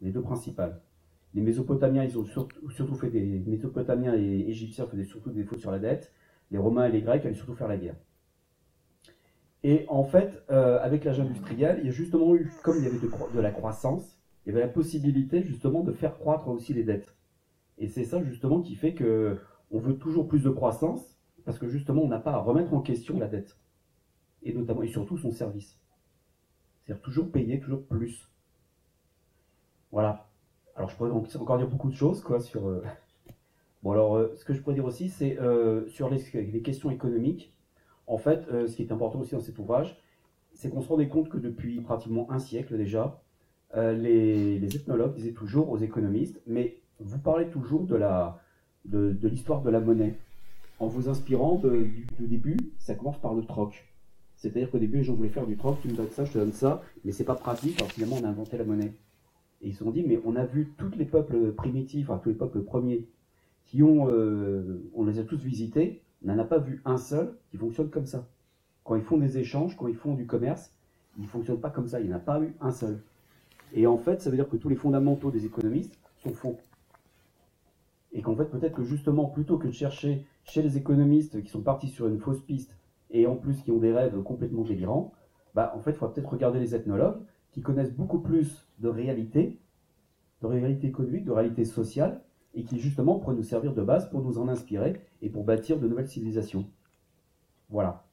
[0.02, 0.80] Les deux principales.
[1.32, 5.70] Les Mésopotamiens, ils ont surtout, fait des Mésopotamiens et Égyptiens faisaient surtout des défauts sur
[5.70, 6.10] la dette.
[6.50, 7.94] Les Romains et les Grecs allaient surtout faire la guerre.
[9.62, 12.86] Et en fait, euh, avec l'âge industriel, il y a justement eu, comme il y
[12.86, 16.82] avait de, la croissance, il y avait la possibilité justement de faire croître aussi les
[16.82, 17.14] dettes.
[17.76, 19.38] Et c'est ça justement qui fait que
[19.70, 22.80] on veut toujours plus de croissance, parce que justement on n'a pas à remettre en
[22.80, 23.56] question la dette
[24.42, 25.78] et notamment et surtout son service.
[26.80, 28.30] C'est-à-dire toujours payer, toujours plus.
[29.92, 30.30] Voilà.
[30.74, 32.66] Alors je pourrais encore dire beaucoup de choses quoi sur.
[32.66, 32.82] Euh,
[33.82, 37.52] bon alors euh, ce que je pourrais dire aussi c'est euh, sur les, questions économiques.
[38.06, 40.00] En fait, ce qui est important aussi dans cet ouvrage,
[40.58, 43.22] c'est qu'on se rendait compte que depuis pratiquement un siècle déjà,
[43.74, 48.40] les, ethnologues disaient toujours aux économistes, mais vous parlez toujours de la
[48.84, 50.18] de, l'histoire de la monnaie
[50.80, 53.84] en vous inspirant du, début, ça commence par le troc.
[54.36, 56.38] C'est-à-dire qu'au début, les gens voulaient faire du troc, tu me donnes ça, je te
[56.38, 58.92] donne ça, mais c'est pas pratique, alors finalement, on a inventé la monnaie.
[59.60, 62.28] Et ils se sont dit, mais on a vu tous les peuples primitifs, enfin tous
[62.28, 63.06] les peuples premiers,
[63.64, 67.36] qui ont, euh, on les a tous visités, on n'en a pas vu un seul
[67.50, 68.28] qui fonctionne comme ça.
[68.88, 70.72] Quand ils font des échanges, quand ils font du commerce,
[71.18, 73.02] ils ne fonctionnent pas comme ça, il n'y en a pas eu un seul.
[73.74, 76.56] Et en fait, ça veut dire que tous les fondamentaux des économistes sont faux.
[78.12, 81.60] Et qu'en fait, peut-être que justement, plutôt que de chercher chez les économistes qui sont
[81.60, 82.78] partis sur une fausse piste
[83.10, 85.12] et en plus qui ont des rêves complètement délirants,
[85.54, 87.20] bah, en fait, il faudra peut-être regarder les ethnologues
[87.52, 89.58] qui connaissent beaucoup plus de réalité,
[90.40, 92.22] de réalité économique, de réalité sociale,
[92.54, 95.78] et qui justement pourraient nous servir de base pour nous en inspirer et pour bâtir
[95.78, 96.64] de nouvelles civilisations.
[97.68, 98.07] Voilà.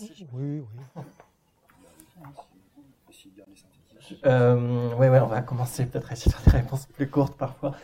[0.00, 0.62] Oui, oui.
[4.24, 7.74] Euh, oui, on va commencer peut-être à essayer de faire des réponses plus courtes parfois.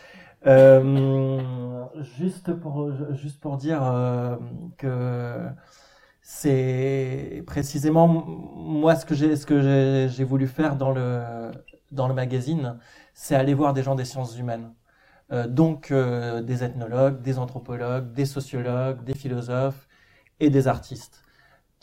[0.47, 1.85] Euh,
[2.19, 4.37] juste, pour, juste pour dire euh,
[4.79, 5.49] que
[6.23, 11.51] c'est précisément moi ce que j'ai ce que j'ai voulu faire dans le
[11.93, 12.79] dans le magazine,
[13.15, 14.73] c'est aller voir des gens des sciences humaines.
[15.33, 19.89] Euh, donc euh, des ethnologues, des anthropologues, des sociologues, des philosophes
[20.41, 21.24] et des artistes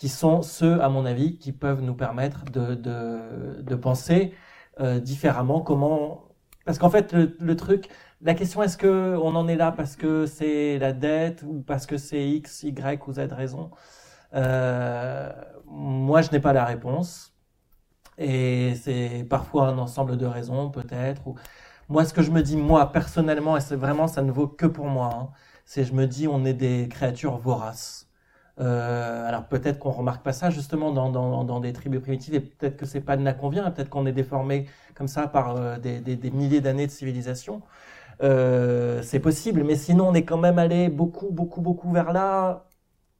[0.01, 4.33] qui sont ceux, à mon avis, qui peuvent nous permettre de, de, de penser
[4.79, 6.25] euh, différemment comment...
[6.65, 7.87] Parce qu'en fait, le, truc,
[8.21, 11.85] la question est-ce que on en est là parce que c'est la dette ou parce
[11.85, 13.69] que c'est X, Y ou Z raison?
[14.33, 15.31] Euh,
[15.67, 17.33] Moi, je n'ai pas la réponse.
[18.17, 21.27] Et c'est parfois un ensemble de raisons, peut-être.
[21.27, 21.35] Ou...
[21.89, 24.65] Moi, ce que je me dis, moi, personnellement, et c'est vraiment, ça ne vaut que
[24.67, 25.29] pour moi, hein,
[25.65, 28.10] c'est je me dis, on est des créatures voraces.
[28.61, 32.77] Euh, alors peut-être qu'on remarque pas ça justement dans, dans, des tribus primitives et peut-être
[32.77, 35.99] que c'est pas de la convient, peut-être qu'on est déformé comme ça par euh, des,
[35.99, 37.61] des, des, milliers d'années de civilisation.
[38.23, 42.65] Euh, c'est possible, mais sinon on est quand même allé beaucoup, beaucoup, beaucoup vers là,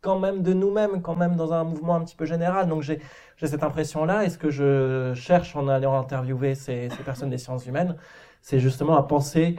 [0.02, 2.68] quand même de nous-mêmes, quand même dans un mouvement un petit peu général.
[2.68, 3.00] Donc j'ai
[3.42, 4.26] cette impression-là.
[4.26, 7.96] Et ce que je cherche en allant interviewer ces, ces personnes des sciences humaines,
[8.42, 9.58] c'est justement à penser,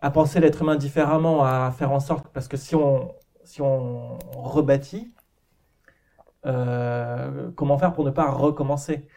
[0.00, 3.12] à penser l'être humain différemment, à faire en sorte, parce que si on,
[3.48, 5.10] si on rebâtit,
[6.44, 9.08] euh, comment faire pour ne pas recommencer?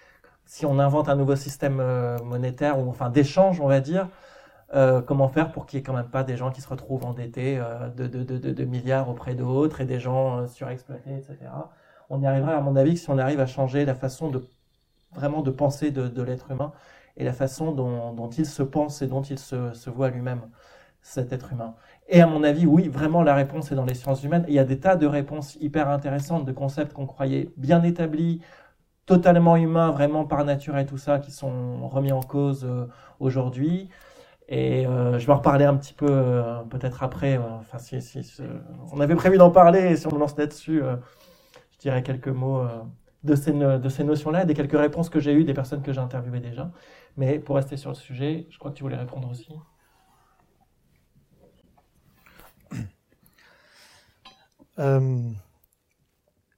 [0.45, 4.07] Si on invente un nouveau système euh, monétaire ou enfin d'échange, on va dire,
[4.73, 7.05] euh, comment faire pour qu'il n'y ait quand même pas des gens qui se retrouvent
[7.05, 7.61] endettés
[7.97, 11.37] de, de, milliards auprès d'autres et des gens surexploités, etc.
[12.09, 14.47] On y arriverait, à mon avis, si on arrive à changer la façon de
[15.13, 16.71] vraiment de penser de, l'être humain
[17.17, 20.41] et la façon dont, il se pense et dont il se voit lui-même,
[21.01, 21.75] cet être humain.
[22.07, 24.45] Et à mon avis, oui, vraiment, la réponse est dans les sciences humaines.
[24.47, 28.41] il y a des tas de réponses hyper intéressantes, de concepts qu'on croyait bien établis,
[29.05, 32.87] totalement humains, vraiment par nature et tout ça, qui sont remis en cause euh,
[33.19, 33.89] aujourd'hui.
[34.47, 37.37] Et euh, je vais en reparler un petit peu euh, peut-être après.
[37.37, 37.97] enfin, si,
[38.91, 40.81] on avait prévu d'en parler, et si on me lance là-dessus,
[41.71, 42.63] je dirais quelques mots
[43.23, 46.01] de ces, de ces notions-là, des quelques réponses que j'ai eues des personnes que j'ai
[46.01, 46.71] interviewées déjà.
[47.17, 49.49] Mais pour rester sur le sujet, je crois que tu voulais répondre aussi.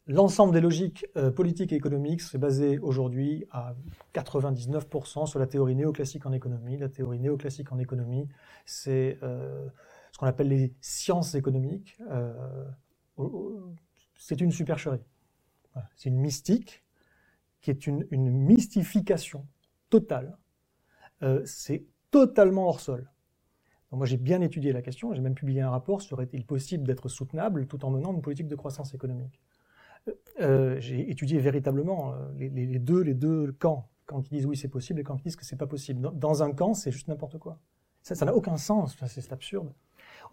[0.06, 3.74] L'ensemble des logiques euh, politiques et économiques c'est basé aujourd'hui à
[4.14, 6.78] 99% sur la théorie néoclassique en économie.
[6.78, 8.28] La théorie néoclassique en économie,
[8.66, 9.66] c'est euh,
[10.12, 11.98] ce qu'on appelle les sciences économiques.
[12.12, 12.34] Euh,
[14.18, 15.04] c'est une supercherie.
[15.96, 16.84] C'est une mystique
[17.62, 19.48] qui est une mystification
[19.90, 20.38] totale.
[21.46, 23.10] c'est totalement hors sol.
[23.96, 27.10] Moi, j'ai bien étudié la question, j'ai même publié un rapport sur est-il possible d'être
[27.10, 29.40] soutenable tout en menant une politique de croissance économique.
[30.42, 34.68] Euh, j'ai étudié véritablement euh, les, deux, les deux camps, quand ils disent oui c'est
[34.68, 36.12] possible et quand ils disent que c'est pas possible.
[36.14, 37.60] Dans, un camp, c'est juste n'importe quoi.
[38.02, 39.72] Ça n'a aucun sens, c'est absurde.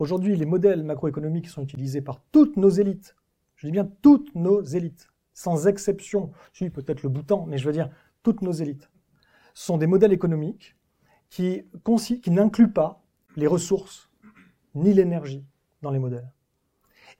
[0.00, 3.14] Aujourd'hui, les modèles macroéconomiques sont utilisés par toutes nos élites,
[3.54, 7.66] je dis bien toutes nos élites, sans exception, je dis peut-être le bouton, mais je
[7.66, 7.90] veux dire
[8.22, 8.90] toutes nos élites,
[9.54, 10.76] sont des modèles économiques
[11.28, 11.62] qui,
[12.22, 13.04] qui n'incluent pas
[13.36, 14.10] les ressources
[14.74, 15.44] ni l'énergie
[15.82, 16.30] dans les modèles.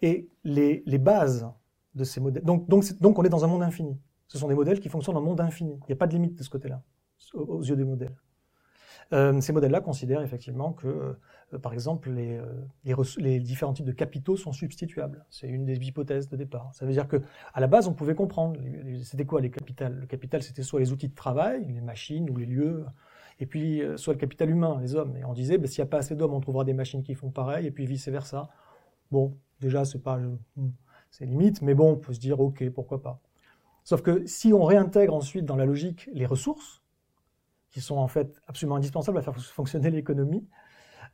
[0.03, 1.51] Et les, bases
[1.95, 2.45] de ces modèles.
[2.45, 3.99] Donc, donc, donc on est dans un monde infini.
[4.28, 5.73] Ce sont des modèles qui fonctionnent dans un monde infini.
[5.73, 6.82] Il n'y a pas de limite de ce côté-là,
[7.35, 8.15] aux, yeux des modèles.
[9.12, 11.16] Euh, ces modèles-là considèrent effectivement que,
[11.53, 15.27] euh, par exemple, les, euh, les, différents types de capitaux sont substituables.
[15.31, 16.70] C'est une des hypothèses de départ.
[16.74, 17.20] Ça veut dire que,
[17.53, 18.61] à la base, on pouvait comprendre.
[19.03, 22.37] C'était quoi les capitales Le capital, c'était soit les outils de travail, les machines ou
[22.37, 22.87] les lieux,
[23.40, 25.16] et puis soit le capital humain, les hommes.
[25.16, 27.14] Et on disait, ben, s'il n'y a pas assez d'hommes, on trouvera des machines qui
[27.14, 28.50] font pareil, et puis vice versa.
[29.10, 30.20] Bon, déjà, c'est pas
[31.10, 33.20] c'est limite, mais bon, on peut se dire, ok, pourquoi pas.
[33.82, 36.82] Sauf que si on réintègre ensuite dans la logique les ressources,
[37.70, 40.46] qui sont en fait absolument indispensables à faire fonctionner l'économie,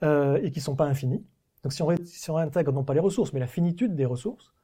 [0.03, 1.25] euh, et qui ne sont pas infinies,
[1.63, 1.83] donc si
[2.31, 4.55] on, réintègre non pas les ressources, mais la finitude des ressources,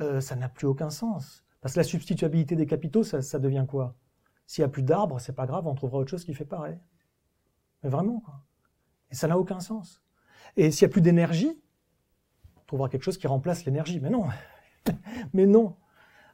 [0.00, 1.44] euh, ça n'a plus aucun sens.
[1.60, 3.94] Parce que la substituabilité des capitaux, ça, devient quoi?
[4.50, 6.76] S'il n'y a plus d'arbres, c'est pas grave, on trouvera autre chose qui fait pareil.
[7.84, 8.20] Mais vraiment.
[9.12, 10.02] Et ça n'a aucun sens.
[10.56, 11.56] Et s'il n'y a plus d'énergie,
[12.56, 14.00] on trouvera quelque chose qui remplace l'énergie.
[14.00, 14.24] Mais non,
[15.34, 15.76] Mais non.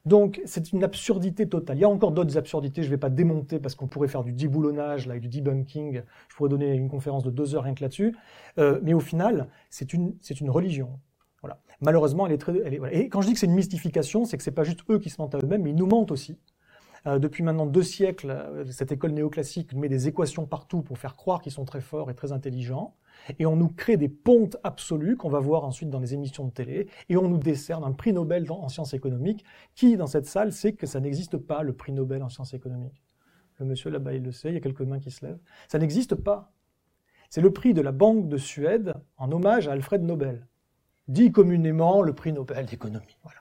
[0.06, 1.76] Donc c'est une absurdité totale.
[1.76, 4.24] Il y a encore d'autres absurdités, je ne vais pas démonter parce qu'on pourrait faire
[4.24, 6.01] du déboulonnage, là, du debunking.
[6.30, 8.16] Je pourrais donner une conférence de deux heures rien que là-dessus.
[8.56, 10.16] Euh, mais au final, c'est une,
[10.48, 11.01] religion.
[11.43, 11.60] Voilà.
[11.82, 12.55] Malheureusement, elle est très.
[12.64, 14.98] Elle Et quand je dis que c'est une mystification, c'est que c'est pas juste eux
[14.98, 16.38] qui se mentent à eux-mêmes, mais ils nous mentent aussi.
[17.07, 21.16] Euh, depuis maintenant deux siècles, euh, cette école néoclassique met des équations partout pour faire
[21.16, 22.95] croire qu'ils sont très forts et très intelligents
[23.39, 26.51] et on nous crée des pontes absolues qu'on va voir ensuite dans les émissions de
[26.51, 29.45] télé, et on nous décerne un prix Nobel en sciences économiques.
[29.74, 33.03] Qui, dans cette salle, sait que ça n'existe pas, le prix Nobel en sciences économiques
[33.59, 35.41] Le monsieur là-bas, il le sait, il y a quelques mains qui se lèvent.
[35.69, 36.53] Ça n'existe pas.
[37.31, 40.47] C'est le prix de la Banque de Suède en hommage à Alfred Nobel,
[41.09, 43.16] dit communément le prix Nobel d'économie.
[43.23, 43.41] Voilà.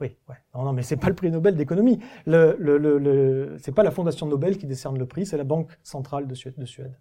[0.00, 0.36] Oui, ouais.
[0.54, 2.00] Non, non, mais c'est pas le prix Nobel d'économie.
[2.26, 5.70] Le, le, le, c'est pas la Fondation Nobel qui décerne le prix, c'est la Banque
[5.82, 6.54] centrale de Suède.
[6.58, 6.96] De Suède.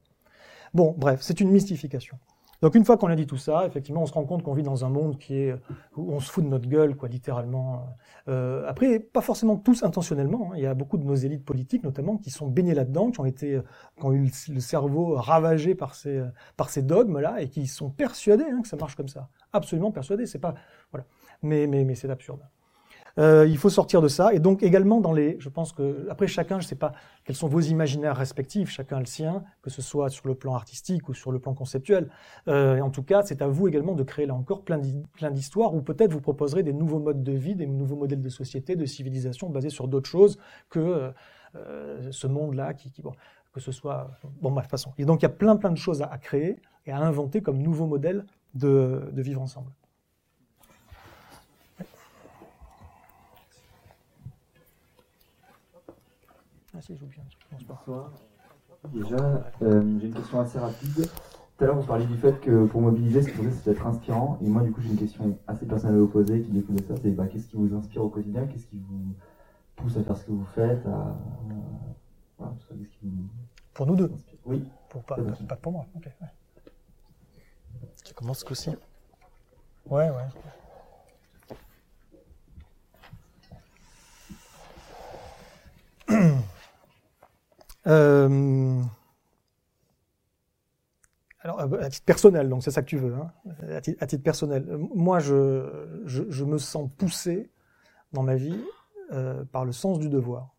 [0.74, 2.18] Bon, bref, c'est une mystification.
[2.64, 4.64] Donc une fois qu'on a dit tout ça, effectivement, on se rend compte qu'on vit
[4.64, 5.53] dans un monde qui est
[5.98, 7.90] où on se fout de notre gueule, quoi, littéralement.
[8.30, 10.52] Euh, après, pas forcément tous intentionnellement.
[10.52, 10.56] Hein.
[10.56, 13.26] Il y a beaucoup de nos élites politiques, notamment, qui sont baignées là-dedans, qui ont
[13.26, 13.60] été,
[13.98, 16.24] qui ont eu le cerveau ravagé par ces
[16.56, 19.28] par ces dogmes-là et qui sont persuadés hein, que ça marche comme ça.
[19.52, 20.26] Absolument persuadés.
[20.26, 20.53] C'est pas
[20.91, 21.06] voilà.
[21.41, 22.40] Mais mais mais c'est absurde.
[23.19, 24.34] Euh, il faut sortir de ça.
[24.34, 26.94] Et donc également dans les, je pense que après chacun, je ne sais pas
[27.26, 31.10] quels sont vos imaginaires respectifs, chacun le sien, que ce soit sur le plan artistique
[31.10, 32.10] ou sur le plan conceptuel.
[32.48, 34.80] Euh, et en tout cas, c'est à vous également de créer là encore plein
[35.31, 38.76] d'histoires, ou peut-être vous proposerez des nouveaux modes de vie, des nouveaux modèles de société,
[38.76, 40.38] de civilisation basés sur d'autres choses
[40.69, 41.14] que
[41.56, 42.73] euh, ce monde-là,
[43.03, 43.11] bon,
[43.53, 44.10] que ce soit
[44.41, 44.91] bon bref, façon.
[44.98, 46.57] Et donc il y a plein plein de choses à, créer
[46.88, 48.26] et à inventer comme nouveaux modèles
[48.56, 49.72] de, de vivre ensemble.
[56.75, 57.23] Ah si, je bien.
[57.67, 58.11] Bonsoir.
[58.91, 59.15] Déjà,
[59.61, 61.07] euh, j'ai une question assez rapide.
[61.57, 64.39] Tout à l'heure, vous parliez du fait que pour mobiliser, ce qu'il c'est d'être inspirant.
[64.41, 66.83] Et moi, du coup, j'ai une question assez personnelle à vous poser qui découle de
[66.83, 66.95] ça.
[66.97, 68.47] C'est bah, qu'est-ce qui vous inspire au quotidien?
[68.47, 69.15] Qu'est-ce qui vous
[69.75, 71.15] pousse à faire ce que vous faites à,
[72.39, 72.53] voilà,
[72.99, 73.27] qui vous...
[73.75, 74.11] Pour nous deux?
[74.45, 74.67] Oui.
[74.89, 75.15] Pour pas,
[75.47, 75.85] pas pour moi.
[75.95, 76.27] Ouais.
[78.03, 78.71] Tu commences ce coup-ci?
[79.85, 80.27] Ouais, ouais.
[87.88, 88.81] Euh,
[91.39, 93.31] alors, euh, à titre personnel, donc c'est ça que tu veux, hein,
[93.69, 94.65] à, titre, personnel.
[94.95, 97.51] Moi, je, je, me sens poussé
[98.14, 98.64] dans ma vie
[99.11, 100.55] euh, par le sens du devoir.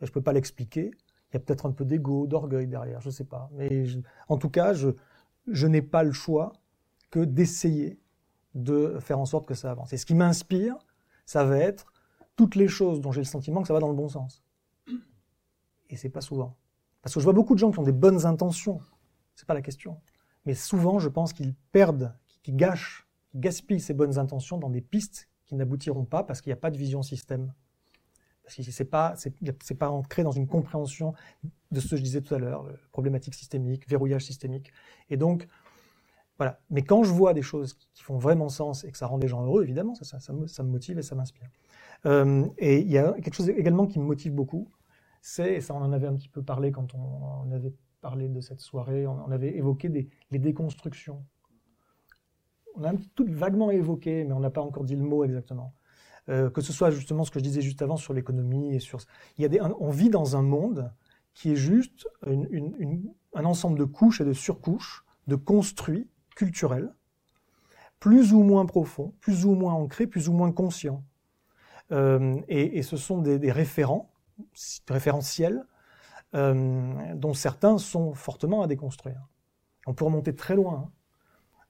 [0.00, 0.90] je ne peux pas l'expliquer.
[1.30, 3.50] Il y a peut-être un peu d'ego, d'orgueil derrière, je ne sais pas.
[3.52, 3.84] Mais
[4.28, 4.88] en tout cas, je,
[5.46, 6.52] je n'ai pas le choix
[7.10, 8.00] que d'essayer
[8.54, 9.92] de faire en sorte que ça avance.
[9.92, 10.76] Et ce qui m'inspire,
[11.26, 11.92] ça va être
[12.36, 14.42] toutes les choses dont j'ai le sentiment que ça va dans le bon sens.
[15.90, 16.56] Et c'est pas souvent.
[17.02, 18.80] Parce que je vois beaucoup de gens qui ont des bonnes intentions.
[19.34, 20.00] C'est pas la question.
[20.46, 24.80] Mais souvent, je pense qu'ils perdent, qu'ils gâchent, qu'ils gaspillent ces bonnes intentions dans des
[24.80, 27.52] pistes qui n'aboutiront pas parce qu'il n'y a pas de vision système.
[28.44, 31.14] Parce que c'est pas, c'est pas ancré dans une compréhension
[31.70, 34.72] de ce que je disais tout à l'heure, problématique systémique, verrouillage systémique.
[35.08, 35.46] Et donc,
[36.38, 36.58] voilà.
[36.70, 39.28] Mais quand je vois des choses qui font vraiment sens et que ça rend des
[39.28, 41.48] gens heureux, évidemment, ça, ça, me, ça me, motive et ça m'inspire.
[42.06, 44.66] Euh, et il y a quelque chose également qui me motive beaucoup,
[45.20, 48.40] c'est, et ça on en avait un petit peu parlé quand on, avait parlé de
[48.40, 49.88] cette soirée, on, avait évoqué
[50.30, 51.24] les déconstructions.
[52.76, 55.24] On a un petit tout vaguement évoqué, mais on n'a pas encore dit le mot
[55.24, 55.74] exactement.
[56.28, 59.00] Euh, que ce soit justement ce que je disais juste avant sur l'économie et sur.
[59.38, 60.92] Il y a des, on vit dans un monde
[61.34, 66.92] qui est juste un ensemble de couches et de surcouches, de construits culturels,
[67.98, 71.04] plus ou moins profonds, plus ou moins ancrés, plus ou moins conscients.
[71.92, 74.12] Euh, et, ce sont des référents,
[74.88, 75.64] référentiels,
[76.36, 79.26] euh, dont certains sont fortement à déconstruire.
[79.86, 80.84] On peut remonter très loin.
[80.86, 80.90] Hein.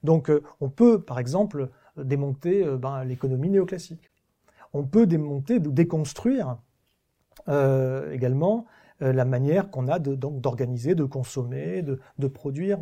[0.03, 4.11] Donc euh, on peut, par exemple, démonter euh, ben, l'économie néoclassique.
[4.73, 6.57] On peut démonter, déconstruire
[7.47, 8.65] également
[8.99, 12.79] la manière qu'on a d'organiser, de, consommer, de, produire.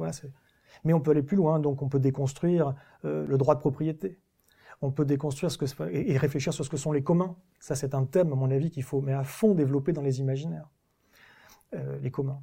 [0.83, 4.19] Mais on peut aller plus loin, donc on peut déconstruire le droit de propriété.
[4.81, 7.35] On peut déconstruire ce que et réfléchir sur ce que sont les communs.
[7.59, 10.19] Ça, c'est un thème, à mon avis, qu'il faut mais à fond développer dans les
[10.19, 10.69] imaginaires.
[11.75, 12.41] Euh, les communs.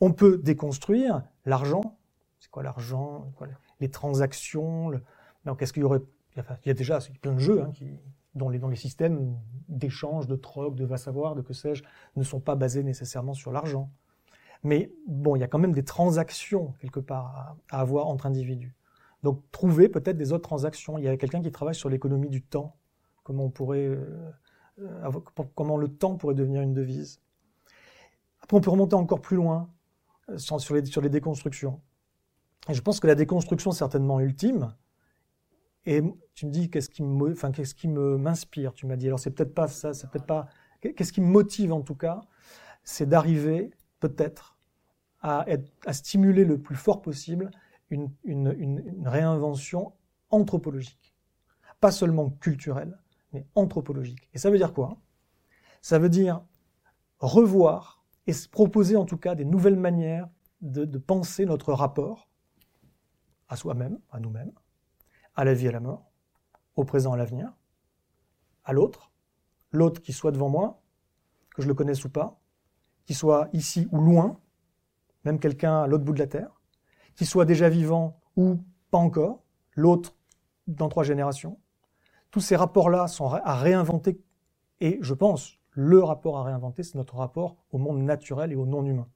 [0.00, 1.98] On peut déconstruire l'argent.
[2.40, 3.32] C'est quoi l'argent?
[3.80, 4.88] Les transactions.
[4.88, 5.02] Le...
[5.44, 6.00] Donc, est-ce qu'il y aurait
[6.36, 7.72] Il y a déjà plein de jeux hein,
[8.34, 9.36] dont les, systèmes
[9.68, 11.84] d'échange, de troc, de va savoir, de que sais-je,
[12.16, 13.90] ne sont pas basés nécessairement sur l'argent.
[14.62, 18.74] Mais bon, il y a quand même des transactions quelque part à avoir entre individus.
[19.24, 20.98] Donc trouver peut-être des autres transactions.
[20.98, 22.76] Il y a quelqu'un qui travaille sur l'économie du temps.
[23.22, 23.88] Comment on pourrait,
[24.78, 25.10] euh,
[25.54, 27.22] comment le temps pourrait devenir une devise.
[28.42, 29.70] Après, on peut remonter encore plus loin
[30.28, 31.80] euh, sur les, déconstructions.
[32.68, 34.74] Je pense que la déconstruction certainement ultime,
[35.86, 36.02] et
[36.34, 37.50] tu me dis qu'est-ce qui me, enfin
[37.84, 38.74] me m'inspire.
[38.74, 40.48] Tu m'as dit alors c'est peut-être pas ça, c'est peut-être pas.
[40.82, 42.20] Qu'est-ce qui me motive en tout cas,
[42.82, 43.70] c'est d'arriver
[44.00, 44.58] peut-être
[45.22, 47.50] à, être, à stimuler le plus fort possible
[47.90, 49.92] une, réinvention
[50.30, 51.14] anthropologique.
[51.80, 52.98] Pas seulement culturelle,
[53.32, 54.28] mais anthropologique.
[54.32, 54.96] Et ça veut dire quoi
[55.80, 56.42] Ça veut dire
[57.18, 60.28] revoir et proposer en tout cas des nouvelles manières
[60.60, 62.28] de, de penser notre rapport
[63.48, 64.52] à soi-même, à nous-mêmes,
[65.34, 66.10] à la vie et à la mort,
[66.76, 67.52] au présent et à l'avenir,
[68.64, 69.12] à l'autre,
[69.72, 70.82] l'autre qui soit devant moi,
[71.54, 72.40] que je le connaisse ou pas,
[73.04, 74.40] qui soit ici ou loin,
[75.24, 76.53] même quelqu'un à l'autre bout de la Terre,
[77.16, 78.58] qui soit déjà vivant ou
[78.90, 79.42] pas encore,
[79.74, 80.16] l'autre
[80.66, 81.58] dans trois générations.
[82.30, 84.20] Tous ces rapports-là sont à réinventer
[84.80, 88.66] et je pense, le rapport à réinventer, c'est notre rapport au monde naturel et au
[88.66, 89.08] non-humain.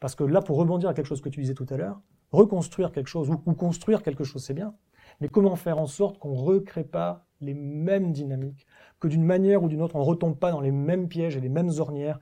[0.00, 2.00] Parce que là, pour rebondir à quelque chose que tu disais tout à l'heure,
[2.32, 4.74] reconstruire quelque chose ou, construire quelque chose, c'est bien.
[5.20, 8.66] Mais comment faire en sorte qu'on ne recrée pas les mêmes dynamiques,
[9.00, 11.40] que d'une manière ou d'une autre, on ne retombe pas dans les mêmes pièges et
[11.40, 12.20] les mêmes ornières?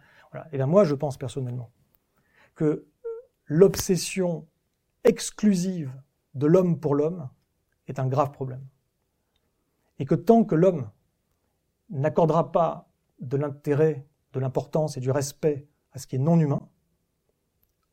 [0.53, 1.71] Et bien moi, je pense personnellement
[2.55, 2.87] que
[3.47, 4.47] l'obsession
[5.05, 5.93] exclusive
[6.35, 7.29] de l'homme pour l'homme
[7.87, 8.67] est un grave problème.
[9.99, 10.91] Et que tant que l'homme
[11.91, 16.69] n'accordera pas de l'intérêt, de l'importance et du respect à ce qui est non humain,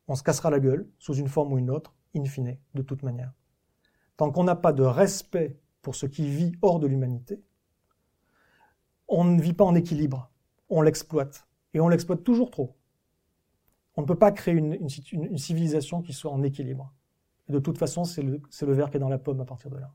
[0.08, 3.02] on se cassera la gueule, sous une forme ou une autre, in fine, de toute
[3.02, 3.32] manière.
[4.16, 7.42] Tant qu'on n'a pas de respect pour ce qui vit hors de l'humanité,
[9.08, 10.30] on ne vit pas en équilibre,
[10.68, 12.76] on l'exploite, et on l'exploite toujours trop.
[13.96, 14.88] On ne peut pas créer une,
[15.38, 16.92] civilisation qui soit en équilibre.
[17.48, 18.40] De toute façon, c'est le,
[18.72, 19.90] verre qui est dans la pomme à partir de là.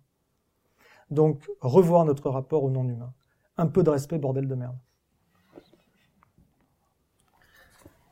[1.12, 3.14] Donc, revoir notre rapport au non-humain.
[3.58, 4.78] Un peu de respect, bordel de merde.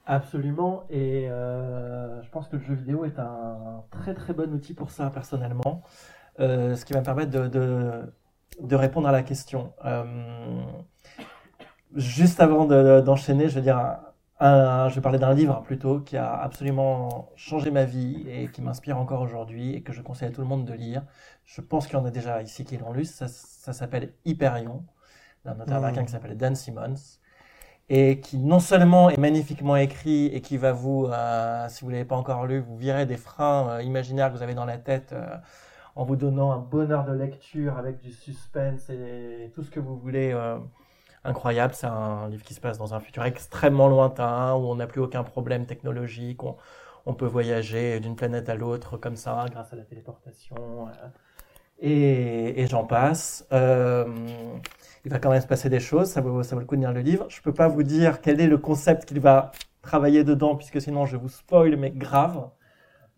[0.06, 4.74] Absolument, et euh, je pense que le jeu vidéo est un très très bon outil
[4.74, 5.84] pour ça personnellement,
[6.40, 9.72] euh, ce qui va me permettre de, répondre à la question.
[9.86, 10.64] Euh,
[11.94, 14.00] juste avant d'enchaîner, de, je veux dire,
[14.40, 18.62] un, je vais parler d'un livre plutôt qui a absolument changé ma vie et qui
[18.62, 21.04] m'inspire encore aujourd'hui et que je conseille à tout le monde de lire.
[21.46, 23.06] Je pense qu'il y en a déjà ici qui l'ont lu.
[23.06, 24.84] Ça, ça s'appelle Hyperion,
[25.46, 26.06] d'un auteur américain mmh.
[26.06, 27.20] qui s'appelle Dan Simmons
[27.90, 32.06] et qui non seulement est magnifiquement écrit et qui va vous, euh, si vous l'avez
[32.06, 35.12] pas encore lu, vous virer des freins euh, imaginaires que vous avez dans la tête
[35.14, 35.36] euh,
[35.96, 39.98] en vous donnant un bonheur de lecture avec du suspense et tout ce que vous
[39.98, 40.60] voulez euh,
[41.24, 41.74] incroyable.
[41.74, 45.02] C'est un livre qui se passe dans un futur extrêmement lointain où on n'a plus
[45.02, 49.84] aucun problème technologique, on, peut voyager d'une planète à l'autre comme ça grâce à la
[49.84, 51.08] téléportation euh,
[51.82, 53.48] et, j'en passe.
[53.52, 54.06] Euh,
[55.06, 57.02] il va quand même se passer des choses, ça vaut, le coup de lire le
[57.02, 57.26] livre.
[57.30, 59.52] Je peux pas vous dire quel est le concept qu'il va
[59.82, 62.50] travailler dedans, puisque sinon je vous spoil, mais grave.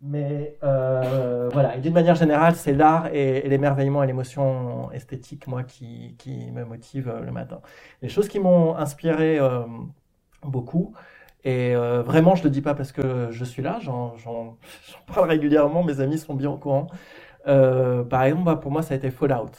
[0.04, 5.64] Mais euh, voilà, et d'une manière générale, c'est l'art et, l'émerveillement et l'émotion esthétique, moi,
[5.64, 7.62] qui, qui, me motive euh, le matin.
[8.02, 9.62] Les choses qui m'ont inspiré euh,
[10.42, 10.94] beaucoup,
[11.44, 14.58] et vraiment, je ne le dis pas parce que je suis là, j'en
[15.08, 16.88] parle régulièrement, mes amis sont bien au courant.
[17.46, 19.52] par exemple, bah, pour moi, ça a été Fallout.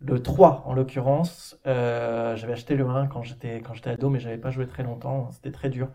[0.00, 4.66] Le 3, en l'occurrence, j'avais acheté le 1 quand j'étais ado, mais j'avais pas joué
[4.66, 5.88] très longtemps, c'était très dur.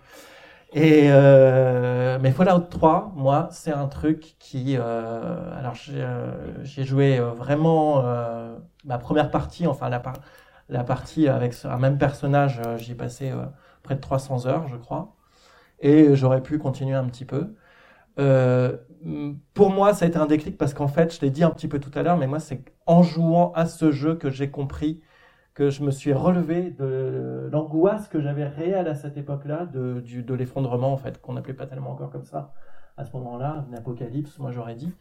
[0.71, 7.17] Et euh, mais Fallout 3, moi, c'est un truc qui, euh, alors j'ai euh, joué
[7.17, 8.55] euh, vraiment euh,
[8.85, 10.01] ma première partie, enfin la,
[10.69, 13.31] la partie avec un même personnage, j'y ai passé
[13.81, 15.15] près de 300 heures, je crois,
[15.81, 17.55] et j'aurais pu continuer un petit peu.
[19.53, 21.67] pour moi, ça a été un déclic parce qu'en fait, je l'ai dit un petit
[21.67, 25.01] peu tout à l'heure, mais moi, c'est en jouant à ce jeu que j'ai compris
[25.59, 30.33] que je me suis relevé de l'angoisse que j'avais réelle à cette époque-là, de, de
[30.33, 32.53] l'effondrement, en fait, qu'on n'appelait pas tellement encore comme ça
[32.95, 34.93] à ce moment-là, une apocalypse, moi j'aurais dit.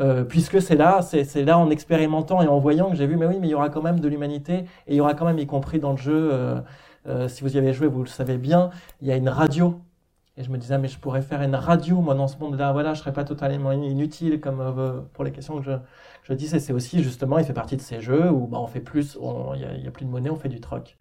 [0.00, 3.26] Euh, puisque c'est là, c'est là en expérimentant et en voyant que j'ai vu, mais
[3.26, 5.38] oui, mais il y aura quand même de l'humanité, et il y aura quand même,
[5.38, 6.60] y compris dans le jeu, euh,
[7.06, 8.70] euh, si vous y avez joué, vous le savez bien,
[9.02, 9.78] il y a une radio.
[10.36, 12.94] Et je me disais, mais je pourrais faire une radio, moi, dans ce monde-là, voilà,
[12.94, 15.72] je serais pas totalement inutile, comme pour les questions que je,
[16.24, 18.80] je disais, c'est aussi justement, il fait partie de ces jeux où bah, on fait
[18.80, 20.96] plus, il n'y a, plus de monnaie, on fait du troc.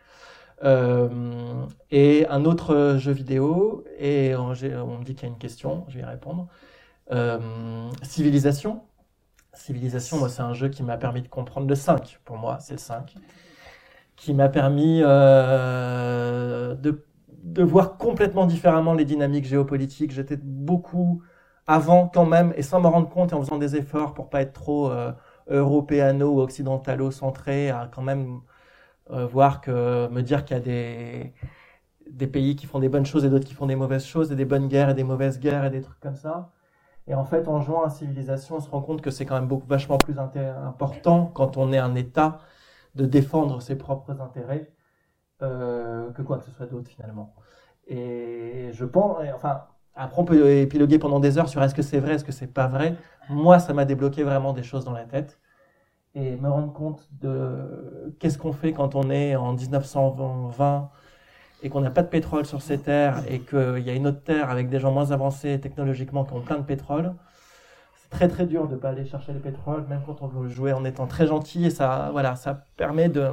[0.64, 5.86] Euh, et un autre jeu vidéo, et on, me dit qu'il y a une question,
[5.88, 6.48] je vais y répondre.
[7.12, 8.82] Euh, Civilisation.
[9.54, 12.74] Civilisation, moi, c'est un jeu qui m'a permis de comprendre le 5, pour moi, c'est
[12.74, 13.16] le 5,
[14.16, 17.04] qui m'a permis euh, de,
[17.44, 20.12] de voir complètement différemment les dynamiques géopolitiques.
[20.12, 21.22] J'étais beaucoup
[21.68, 24.42] avant quand même, et sans me rendre compte et en faisant des efforts pour pas
[24.42, 25.12] être trop euh,
[25.50, 28.42] européano ou occidentalo-centré, à quand même
[29.12, 31.34] euh, voir que me dire qu'il y a des,
[32.10, 34.36] des pays qui font des bonnes choses et d'autres qui font des mauvaises choses, et
[34.36, 36.52] des bonnes guerres et des mauvaises guerres et des trucs comme ça.
[37.08, 39.48] Et en fait, en jouant à Civilisation, on se rend compte que c'est quand même
[39.48, 42.40] beaucoup, vachement plus important quand on est un État
[42.96, 44.72] de défendre ses propres intérêts
[45.42, 47.34] euh, que quoi que ce soit d'autre finalement.
[47.88, 49.64] Et je pense, enfin,
[49.96, 52.54] après, on peut épiloguer pendant des heures sur est-ce que c'est vrai, est-ce que c'est
[52.54, 52.96] pas vrai.
[53.30, 55.40] Moi, ça m'a débloqué vraiment des choses dans la tête.
[56.16, 60.90] Et me rendre compte de qu'est-ce qu'on fait quand on est en 1920
[61.62, 64.24] et qu'on n'a pas de pétrole sur ces terres et qu'il y a une autre
[64.24, 67.14] terre avec des gens moins avancés technologiquement qui ont plein de pétrole.
[67.96, 70.48] C'est très très dur de ne pas aller chercher le pétrole, même quand on veut
[70.48, 71.66] jouer en étant très gentil.
[71.66, 73.28] Et ça, voilà, ça permet de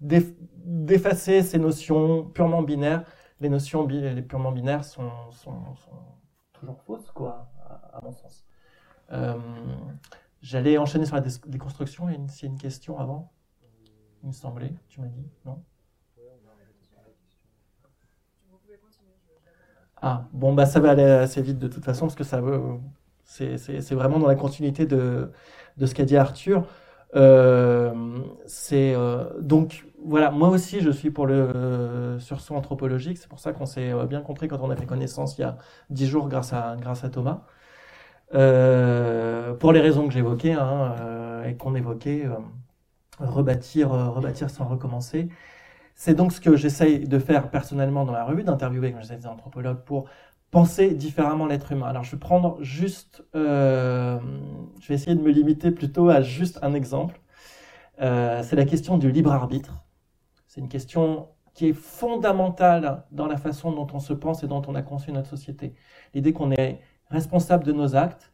[0.00, 3.04] d'effacer ces notions purement binaires
[3.40, 5.10] les notions les purement binaires sont,
[6.52, 7.50] toujours fausses, quoi,
[7.92, 8.44] à, mon sens.
[9.12, 9.38] Euh,
[10.40, 12.08] j'allais enchaîner sur la déconstruction.
[12.08, 13.32] Il y a une, question avant,
[14.22, 14.72] il me semblait.
[14.88, 15.62] Tu m'as dit, non?
[20.06, 22.60] Ah, bon, bah ça va aller assez vite de toute façon, parce que ça veut.
[23.24, 25.32] C'est vraiment dans la continuité de,
[25.76, 26.66] de ce qu'a dit Arthur.
[27.14, 27.92] Euh,
[28.46, 33.18] c'est euh, donc voilà, moi aussi je suis pour le euh, sursaut anthropologique.
[33.18, 35.58] C'est pour ça qu'on s'est bien compris quand on a fait connaissance il y a
[35.90, 37.42] dix jours grâce à grâce à Thomas.
[39.60, 40.94] pour les raisons que j'évoquais hein,
[41.46, 42.26] et qu'on évoquait,
[43.18, 45.28] rebâtir, rebâtir sans recommencer.
[45.94, 49.84] C'est donc ce que j'essaye de faire personnellement dans la revue, d'interviewer comme des anthropologues
[49.84, 50.08] pour
[50.54, 51.88] penser différemment l'être humain.
[51.88, 54.20] Alors je vais prendre juste, euh,
[54.80, 57.20] je vais essayer de me limiter plutôt à juste un exemple.
[58.00, 59.84] Euh, c'est la question du libre arbitre.
[60.46, 64.62] C'est une question qui est fondamentale dans la façon dont on se pense et dont
[64.68, 65.74] on a conçu notre société.
[66.14, 68.32] L'idée qu'on est responsable de nos actes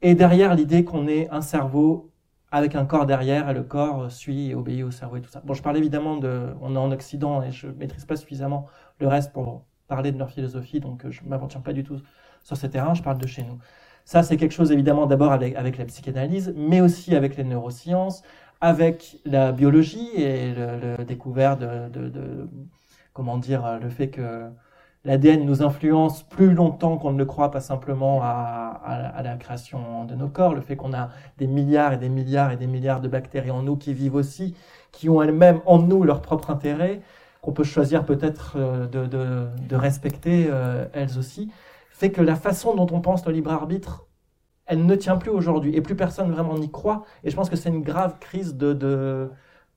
[0.00, 2.12] et derrière l'idée qu'on est un cerveau
[2.52, 5.42] avec un corps derrière et le corps suit et obéit au cerveau et tout ça.
[5.44, 8.66] Bon, je parle évidemment de, on est en Occident et je maîtrise pas suffisamment
[9.00, 11.98] le reste pour parler de leur philosophie, donc euh, je ne m'aventure pas du tout
[12.42, 13.58] sur ce terrain, je parle de chez nous.
[14.06, 18.22] Ça, c'est quelque chose évidemment d'abord avec, avec, la psychanalyse, mais aussi avec les neurosciences,
[18.62, 22.48] avec la biologie et le, découvert de, de,
[23.12, 24.48] comment dire, le fait que
[25.04, 28.80] l'ADN nous influence plus longtemps qu'on ne le croit, pas simplement à,
[29.14, 32.50] à, la création de nos corps, le fait qu'on a des milliards et des milliards
[32.50, 34.54] et des milliards de bactéries en nous qui vivent aussi,
[34.90, 37.02] qui ont elles-mêmes en nous leur propre intérêt,
[37.42, 41.50] qu'on peut choisir peut-être euh, de, respecter euh, elles aussi,
[41.90, 44.06] fait que la façon dont on pense le libre arbitre,
[44.64, 47.04] elle ne tient plus aujourd'hui et plus personne vraiment n'y croit.
[47.24, 49.28] Et je pense que c'est une grave crise de, de,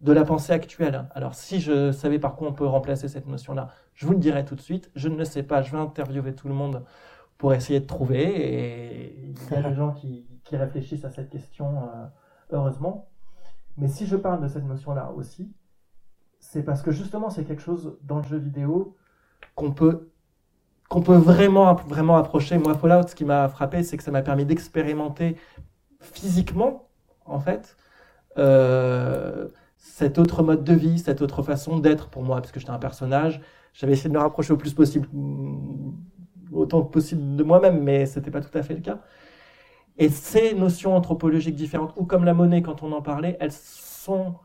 [0.02, 1.10] de, la pensée actuelle.
[1.16, 4.46] Alors si je savais par quoi on peut remplacer cette notion-là, je vous le dirais
[4.46, 4.92] tout de suite.
[4.96, 6.84] Je ne le sais pas, je vais interviewer tout le monde
[7.40, 8.24] pour essayer de trouver.
[8.24, 12.06] Et il y a des gens qui, qui réfléchissent à cette question, euh,
[12.52, 13.10] heureusement.
[13.78, 15.52] Mais si je parle de cette notion-là aussi,
[16.52, 18.96] c'est parce que justement c'est quelque chose dans le jeu vidéo
[19.56, 20.10] qu'on peut
[20.90, 22.58] qu'on peut vraiment, vraiment approcher.
[22.58, 25.36] Moi, Fallout, ce qui m'a frappé, c'est que ça m'a permis d'expérimenter
[26.00, 26.88] physiquement,
[27.26, 27.76] en fait,
[28.38, 29.48] euh,
[29.78, 32.80] cet autre mode de vie, cette autre façon d'être pour moi, parce que j'étais un
[32.80, 33.42] personnage.
[33.74, 35.94] J'avais essayé de me rapprocher au plus possible, mm,
[36.52, 39.00] autant que possible de moi-même, mais c'était pas tout à fait le cas.
[39.98, 44.36] Et ces notions anthropologiques différentes, ou comme la monnaie quand on en parlait, elles sont,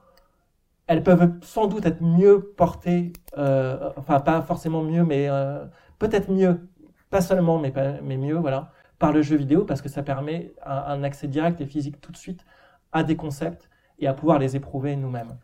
[0.90, 5.64] elles peuvent sans doute être mieux portées, euh, enfin pas forcément mieux, mais euh,
[6.00, 6.68] peut-être mieux,
[7.10, 7.72] pas seulement, mais,
[8.02, 11.66] mais mieux, voilà, par le jeu vidéo, parce que ça permet un, accès direct et
[11.66, 12.44] physique tout de suite
[12.90, 15.38] à des concepts et à pouvoir les éprouver nous-mêmes.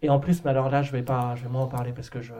[0.00, 2.08] Et en plus, mais alors là, je vais pas, je vais moins en parler parce
[2.08, 2.32] que je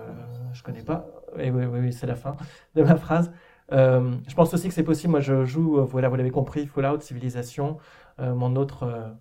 [0.55, 1.09] je connais pas.
[1.37, 2.39] Et oui, oui, oui c'est la fin
[2.75, 3.31] de ma phrase.
[3.73, 5.11] Euh, je pense aussi que c'est possible.
[5.11, 7.77] Moi, je joue, voilà, vous l'avez compris, Fallout, Civilisation.
[8.19, 9.15] Mon autre,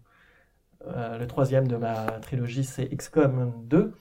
[0.86, 3.94] le troisième de ma trilogie, c'est XCOM 2.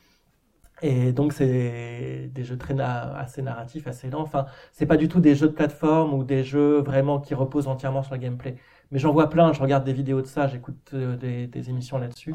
[0.82, 4.20] Et donc, c'est des jeux très assez narratifs, assez lents.
[4.20, 7.66] Enfin, c'est pas du tout des jeux de plateforme ou des jeux vraiment qui reposent
[7.66, 8.56] entièrement sur le gameplay.
[8.90, 9.52] Mais j'en vois plein.
[9.52, 12.34] Je regarde des vidéos de ça, j'écoute euh, des, émissions là-dessus.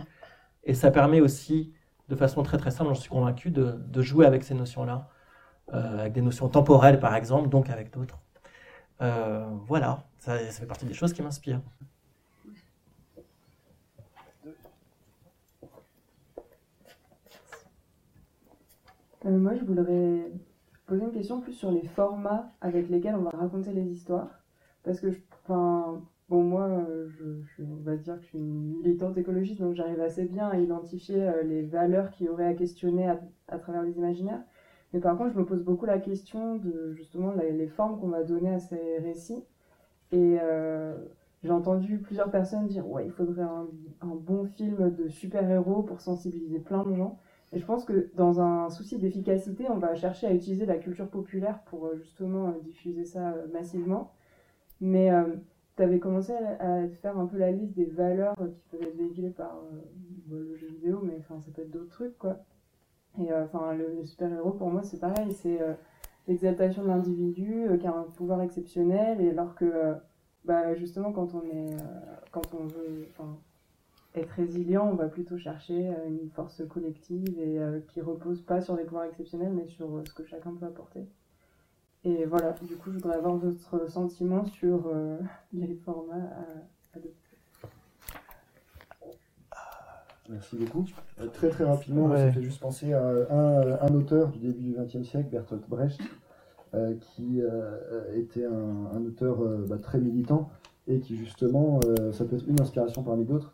[0.65, 1.74] Et ça permet aussi
[2.10, 5.10] de façon très très simple, j'en suis convaincu, de, jouer avec ces notions-là,
[5.74, 8.20] euh, avec des notions temporelles par exemple, donc avec d'autres.
[9.02, 11.61] Euh, voilà, ça, fait partie des choses qui m'inspirent.
[19.25, 20.31] Euh, moi, je voudrais
[20.85, 24.43] poser une question plus sur les formats avec lesquels on va raconter les histoires.
[24.83, 25.07] Parce que,
[25.43, 30.01] enfin, bon, moi, je, on va dire que je suis une militante écologiste, donc j'arrive
[30.01, 33.07] assez bien à identifier euh, les valeurs qu'il y aurait à questionner
[33.47, 34.41] à, travers les imaginaires.
[34.93, 38.23] Mais par contre, je me pose beaucoup la question de justement les, formes qu'on va
[38.23, 39.43] donner à ces récits.
[40.11, 40.95] Et euh,
[41.43, 46.59] j'ai entendu plusieurs personnes dire ouais, il faudrait un bon film de super-héros pour sensibiliser
[46.59, 47.19] plein de gens.
[47.53, 51.07] Et je pense que dans un souci d'efficacité, on va chercher à utiliser la culture
[51.07, 54.11] populaire pour euh, justement euh, diffuser ça massivement.
[54.81, 55.35] Mais euh,
[55.77, 59.30] tu avais commencé à, faire un peu la liste des valeurs qui peuvent être véhiculées
[59.30, 59.81] par euh,
[60.31, 62.39] le jeu vidéo, mais enfin, ça peut être d'autres trucs, quoi.
[63.19, 65.59] Et le super-héros, pour moi, c'est pareil, c'est
[66.27, 69.93] l'exaltation de l'individu qui a un pouvoir exceptionnel, et alors que,
[70.45, 71.77] bah, justement, quand on est,
[72.31, 73.07] quand on veut,
[74.15, 78.76] être résilient, on va plutôt chercher une force collective et euh, qui repose pas sur
[78.76, 81.07] des pouvoirs exceptionnels, mais sur euh, ce que chacun peut apporter.
[82.06, 85.18] Et voilà, du coup, je voudrais avoir votre sentiment sur euh,
[85.53, 87.19] les formats à adopter.
[90.30, 90.85] Merci beaucoup.
[91.19, 92.18] Euh, très très rapidement, ouais.
[92.18, 95.99] ça fait juste penser à un, un auteur du début du XXe siècle, Bertolt Brecht,
[96.73, 100.49] euh, qui euh, était un, un auteur bah, très militant
[100.88, 101.80] et qui justement,
[102.11, 103.53] ça peut être une inspiration parmi d'autres,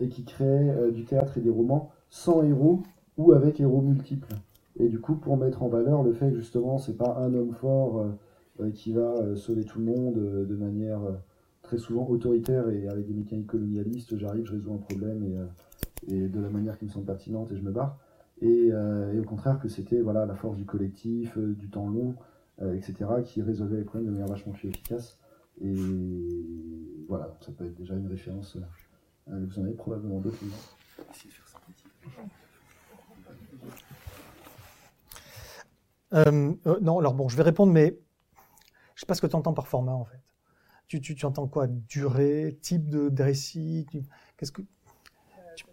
[0.00, 2.82] et qui crée du théâtre et des romans sans héros
[3.18, 4.34] ou avec héros multiples.
[4.78, 7.52] Et du coup, pour mettre en valeur le fait que justement, c'est pas un homme
[7.52, 8.06] fort
[8.74, 11.00] qui va sauver tout le monde de manière
[11.62, 15.48] très souvent autoritaire et avec des mécaniques colonialistes, j'arrive, je résous un problème
[16.06, 17.98] et, de la manière qui me semble pertinente et je me barre.
[18.40, 21.88] Et, euh, et au contraire que c'était voilà, la force du collectif, euh, du temps
[21.88, 22.14] long,
[22.62, 22.94] euh, etc.,
[23.24, 25.18] qui résolvait les problèmes de manière vachement plus efficace.
[25.60, 25.74] Et
[27.08, 28.58] voilà, ça peut être déjà une référence.
[29.26, 30.38] Vous en avez probablement d'autres.
[36.12, 37.98] Euh, non, alors bon, je vais répondre, mais
[38.94, 40.20] je sais pas ce que tu entends par format en fait.
[40.86, 41.66] Tu, tu, tu, entends quoi?
[41.66, 43.86] Durée, type de, de récit
[44.36, 44.62] Qu'est-ce que
[45.56, 45.64] tu...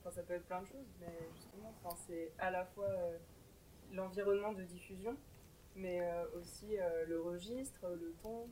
[0.00, 3.16] enfin, ça peut être plein de choses, mais justement, enfin, c'est à la fois euh,
[3.92, 5.16] l'environnement de diffusion,
[5.76, 8.46] mais euh, aussi euh, le registre, le ton.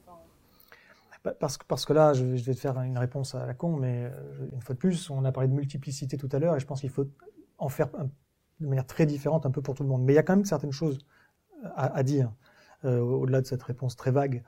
[1.41, 4.11] Parce que, parce que là, je, vais te faire une réponse à la con, mais
[4.53, 6.81] une fois de plus, on a parlé de multiplicité tout à l'heure, et je pense
[6.81, 7.07] qu'il faut
[7.59, 7.89] en faire
[8.61, 10.05] de manière très différente un peu pour tout le monde.
[10.05, 10.99] Mais il y a quand même certaines choses
[11.75, 12.33] à, à dire,
[12.85, 14.43] au-delà de cette réponse très vague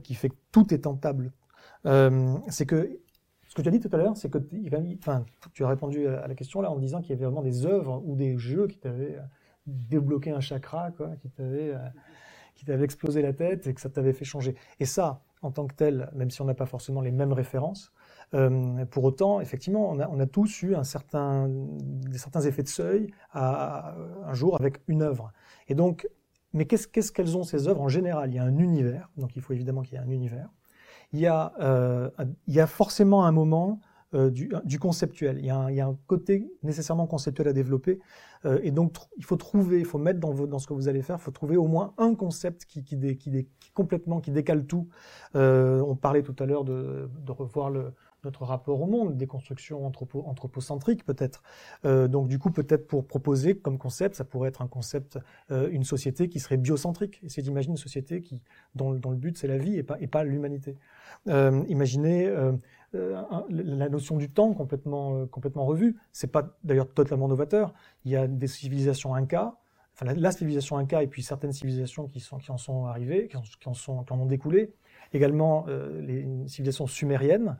[0.00, 1.32] qui fait que tout est tentable.
[1.86, 2.98] Euh, c'est que
[3.48, 6.34] ce que tu as dit tout à l'heure, c'est que tu as répondu à la
[6.34, 9.18] question là en disant qu'il y avait vraiment des œuvres ou des jeux qui t'avaient
[9.66, 10.90] débloqué un chakra,
[11.20, 14.56] qui t'avaient explosé la tête et que ça t'avait fait changer.
[14.80, 17.92] Et ça, en tant que tel, même si on n'a pas forcément les mêmes références,
[18.34, 23.12] euh, pour autant, effectivement, on a, tous eu un certain, des certains effets de seuil
[23.32, 23.94] à,
[24.24, 25.32] un jour avec une œuvre.
[25.68, 26.08] Et donc,
[26.52, 27.80] mais qu'est-ce qu'est-ce qu'elles ont ces œuvres?
[27.80, 30.10] En général, il y a un univers, donc il faut évidemment qu'il y ait un
[30.10, 30.48] univers.
[31.12, 32.10] Il y a, euh,
[32.46, 33.80] il y a forcément un moment
[34.14, 35.38] euh, du, conceptuel.
[35.38, 37.98] Il y, a un, côté nécessairement conceptuel à développer.
[38.44, 41.16] Euh, et donc, il faut trouver, il faut mettre dans, ce que vous allez faire,
[41.18, 44.88] il faut trouver au moins un concept qui, décale tout.
[45.34, 47.72] Euh, on parlait tout à l'heure de, revoir
[48.22, 51.42] notre rapport au monde, des constructions anthropo, anthropocentriques peut-être.
[51.84, 55.18] Donc du coup, peut-être pour proposer comme concept, ça pourrait être un concept,
[55.50, 57.20] une société qui serait biocentrique.
[57.24, 58.42] Essayez d'imaginer une société qui,
[58.74, 60.76] dont, le but c'est la vie et pas, et pas l'humanité.
[61.26, 62.30] Imaginez
[62.92, 65.96] la notion du temps complètement, euh, complètement revue.
[66.12, 67.72] C'est pas d'ailleurs totalement novateur.
[68.04, 69.56] Il y a des civilisations Inca,
[69.94, 74.04] enfin la, civilisation Inca et puis certaines civilisations qui, en sont arrivées, qui en, sont,
[74.10, 74.74] ont découlé.
[75.12, 77.56] Également, euh, les civilisations sumériennes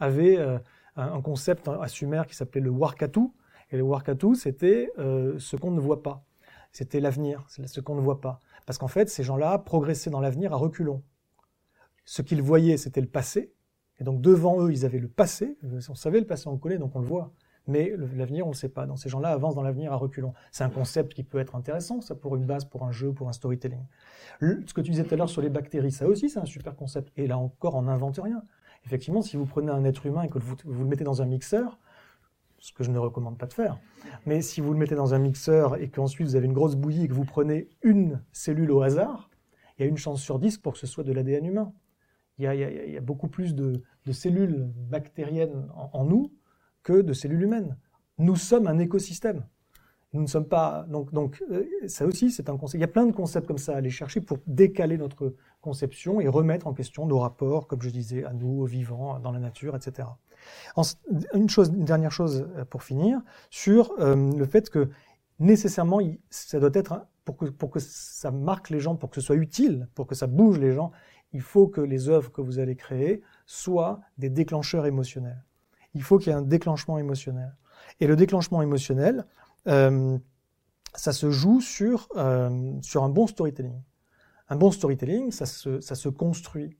[0.00, 0.58] avaient euh,
[0.96, 3.28] un, concept à Sumer qui s'appelait le Warkatu.
[3.70, 6.24] Et le Warkatu, c'était euh, ce qu'on ne voit pas.
[6.72, 8.40] C'était l'avenir, c'est ce qu'on ne voit pas.
[8.66, 11.02] Parce qu'en fait, ces gens-là progressaient dans l'avenir à reculons.
[12.04, 13.52] Ce qu'ils voyaient, c'était le passé.
[14.00, 15.56] Et donc devant eux, ils avaient le passé.
[15.88, 17.32] On savait le passé, on le connaît, donc on le voit.
[17.68, 18.86] Mais l'avenir, on ne le sait pas.
[18.86, 20.34] Donc ces gens-là avancent dans l'avenir à reculons.
[20.52, 23.28] C'est un concept qui peut être intéressant, ça, pour une base, pour un jeu, pour
[23.28, 23.82] un storytelling.
[24.40, 26.76] Ce que tu disais tout à l'heure sur les bactéries, ça aussi, c'est un super
[26.76, 27.12] concept.
[27.16, 28.42] Et là encore, on n'invente rien.
[28.84, 31.26] Effectivement, si vous prenez un être humain et que vous, vous le mettez dans un
[31.26, 31.80] mixeur,
[32.58, 33.78] ce que je ne recommande pas de faire,
[34.26, 37.04] mais si vous le mettez dans un mixeur et qu'ensuite vous avez une grosse bouillie
[37.04, 39.28] et que vous prenez une cellule au hasard,
[39.76, 41.72] il y a une chance sur 10 pour que ce soit de l'ADN humain.
[42.38, 43.82] Il y, a, beaucoup plus de,
[44.12, 46.32] cellules bactériennes en, nous
[46.82, 47.76] que de cellules humaines.
[48.18, 49.44] Nous sommes un écosystème.
[50.12, 50.86] Nous ne sommes pas.
[50.88, 52.78] Donc, euh, ça aussi, c'est un concept.
[52.78, 56.20] Il y a plein de concepts comme ça à aller chercher pour décaler notre conception
[56.20, 59.40] et remettre en question nos rapports, comme je disais, à nous, aux vivants, dans la
[59.40, 60.08] nature, etc.
[61.34, 61.46] Une,
[61.84, 64.90] dernière chose euh, pour finir, sur euh, le fait que
[65.38, 66.00] nécessairement,
[66.30, 70.06] ça doit être, pour que ça marque les gens, pour que ce soit utile, pour
[70.06, 70.92] que ça bouge les gens,
[71.32, 75.42] il faut que les œuvres que vous allez créer soient des déclencheurs émotionnels.
[75.94, 77.54] Il faut qu'il y ait un déclenchement émotionnel.
[78.00, 79.24] Et le déclenchement émotionnel,
[79.66, 80.18] euh,
[80.94, 83.80] ça se joue sur, euh, sur un bon storytelling.
[84.48, 86.76] Un bon storytelling, ça se, construit.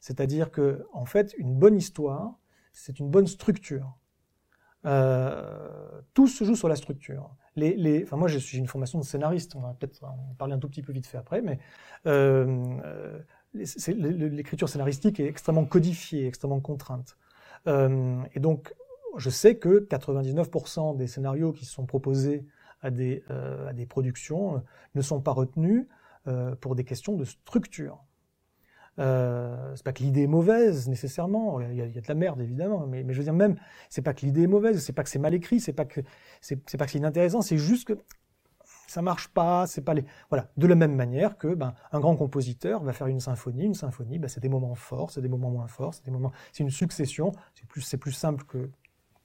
[0.00, 2.38] C'est-à-dire que, en fait, une bonne histoire,
[2.72, 3.96] c'est une bonne structure.
[4.84, 7.30] Euh, tout se joue sur la structure.
[7.56, 9.54] Les, les, enfin, moi, suis une formation de scénariste.
[9.56, 11.58] On va peut-être en parler un tout petit peu vite fait après, mais
[13.54, 17.16] l'écriture scénaristique est extrêmement codifiée, extrêmement contrainte.
[17.66, 18.74] Euh, et donc,
[19.16, 22.46] je sais que 99% des scénarios qui sont proposés
[22.82, 24.58] à des, euh, productions euh,
[24.94, 25.86] ne sont pas retenus
[26.60, 28.04] pour des questions de structure.
[28.98, 32.86] Euh, c'est pas que l'idée est mauvaise nécessairement, il y, a, de la merde évidemment,
[32.86, 33.56] mais, je veux dire même,
[33.90, 36.00] c'est pas que l'idée est mauvaise, c'est pas que c'est mal écrit, c'est pas que
[36.40, 37.98] c'est pas que c'est inintéressant, c'est juste que
[38.96, 40.48] ça marche pas, c'est pas les voilà.
[40.56, 44.18] De la même manière que ben un grand compositeur va faire une symphonie, une symphonie,
[44.18, 46.70] ben, c'est des moments forts, c'est des moments moins forts, c'est des moments, c'est une
[46.70, 48.70] succession, c'est plus c'est plus simple que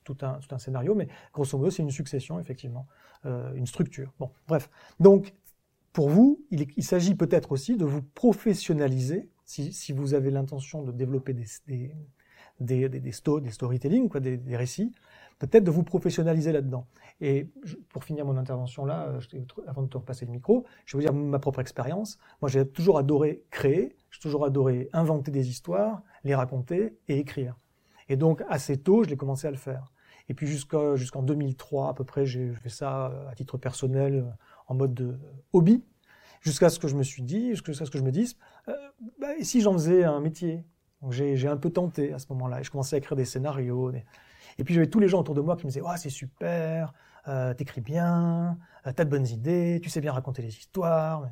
[0.04, 2.86] tout un, tout un scénario, mais grosso modo, c'est une succession, effectivement,
[3.26, 4.12] euh, une structure.
[4.20, 4.70] Bon, bref.
[5.00, 5.34] Donc,
[5.94, 10.92] pour vous, il, s'agit peut-être aussi de vous professionnaliser, si, si vous avez l'intention de
[10.92, 11.96] développer des, des,
[12.60, 14.92] des, des, des sto- des storytelling, quoi, des, des récits,
[15.48, 16.86] peut-être de vous professionnaliser là-dedans.
[17.20, 17.50] Et
[17.90, 19.20] pour finir mon intervention là, euh,
[19.68, 22.18] avant de te repasser le micro, je vais vous dire ma propre expérience.
[22.42, 27.58] Moi, j'ai toujours adoré créer, j'ai toujours adoré inventer des histoires, les raconter et écrire.
[28.10, 29.92] Et donc, assez tôt, je l'ai commencé à le faire.
[30.30, 34.32] Et puis jusqu'en 2003, à peu près, j'ai fait ça euh, à titre personnel, euh,
[34.68, 35.20] en mode de
[35.54, 35.84] hobby,
[36.42, 38.38] jusqu'à ce que je me suis dit, jusqu'à ce que je me dise,
[39.20, 40.64] bah, si j'en faisais un métier?
[41.10, 43.92] J'ai un peu tenté à ce moment-là, et je commençais à écrire des scénarios.
[43.92, 44.06] des-
[44.58, 46.94] Et puis j'avais tous les gens autour de moi qui me disaient, oh, c'est super,
[47.28, 48.58] euh, t'écris bien,
[48.88, 51.30] euh, t'as de bonnes idées, tu sais bien raconter les histoires.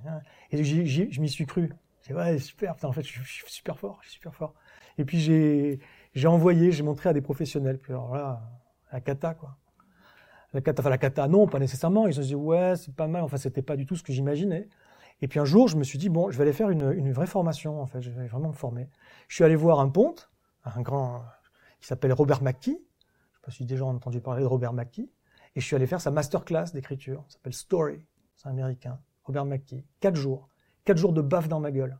[0.51, 1.73] Et je m'y suis cru.
[2.07, 4.53] J'ai ouais, super, putain, en fait, je, suis- super fort, je suis super fort.
[4.97, 7.77] Et puis j'ai envoyé, j'ai montré à des professionnels.
[7.79, 8.41] Puis alors là,
[8.91, 9.57] la cata, quoi.
[10.53, 12.07] La cata, enfin la cata, non, pas nécessairement.
[12.07, 13.23] Ils se dit, ouais, c'est pas mal.
[13.23, 14.67] Enfin, c'était pas du tout ce que j'imaginais.
[15.21, 17.11] Et puis un jour, je me suis dit, bon, je vais aller faire une, une
[17.11, 18.01] vraie formation, en fait.
[18.01, 18.89] Je vais vraiment me former.
[19.27, 20.29] Je suis allé voir un ponte,
[20.65, 21.23] un grand,
[21.81, 22.79] qui s'appelle Robert McKee.
[23.39, 25.09] Je sais pas si déjà on a entendu parler de Robert McKee.
[25.55, 27.23] Et je suis allé faire sa masterclass d'écriture.
[27.27, 28.05] Ça s'appelle Story.
[28.35, 28.99] C'est américain.
[29.23, 29.85] Robert McKee.
[29.99, 30.49] Quatre jours.
[30.83, 31.97] Quatre jours de baffe dans ma gueule.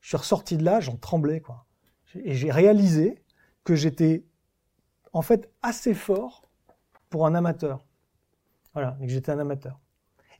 [0.00, 1.66] Je suis ressorti de là, j'en tremblais, quoi.
[2.14, 3.24] Et j'ai réalisé
[3.64, 4.26] que j'étais,
[5.12, 6.48] en fait, assez fort
[7.10, 7.84] pour un amateur.
[8.74, 9.80] Voilà, et que j'étais un amateur.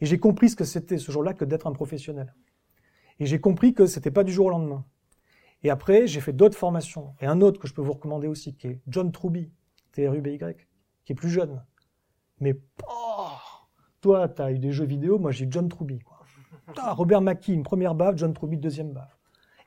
[0.01, 2.35] Et j'ai compris ce que c'était ce jour-là que d'être un professionnel.
[3.19, 4.85] Et j'ai compris que c'était pas du jour au lendemain.
[5.62, 7.15] Et après, j'ai fait d'autres formations.
[7.20, 9.51] Et un autre que je peux vous recommander aussi, qui est John Truby,
[9.95, 10.66] T-R-U-B-Y,
[11.05, 11.65] qui est plus jeune.
[12.41, 12.59] Mais,
[12.89, 13.27] oh,
[14.01, 15.99] toi, tu as eu des jeux vidéo, moi j'ai eu John Truby.
[16.01, 16.21] Quoi.
[16.79, 19.19] Ah, Robert Mackie, une première baffe, John Truby, deuxième baffe.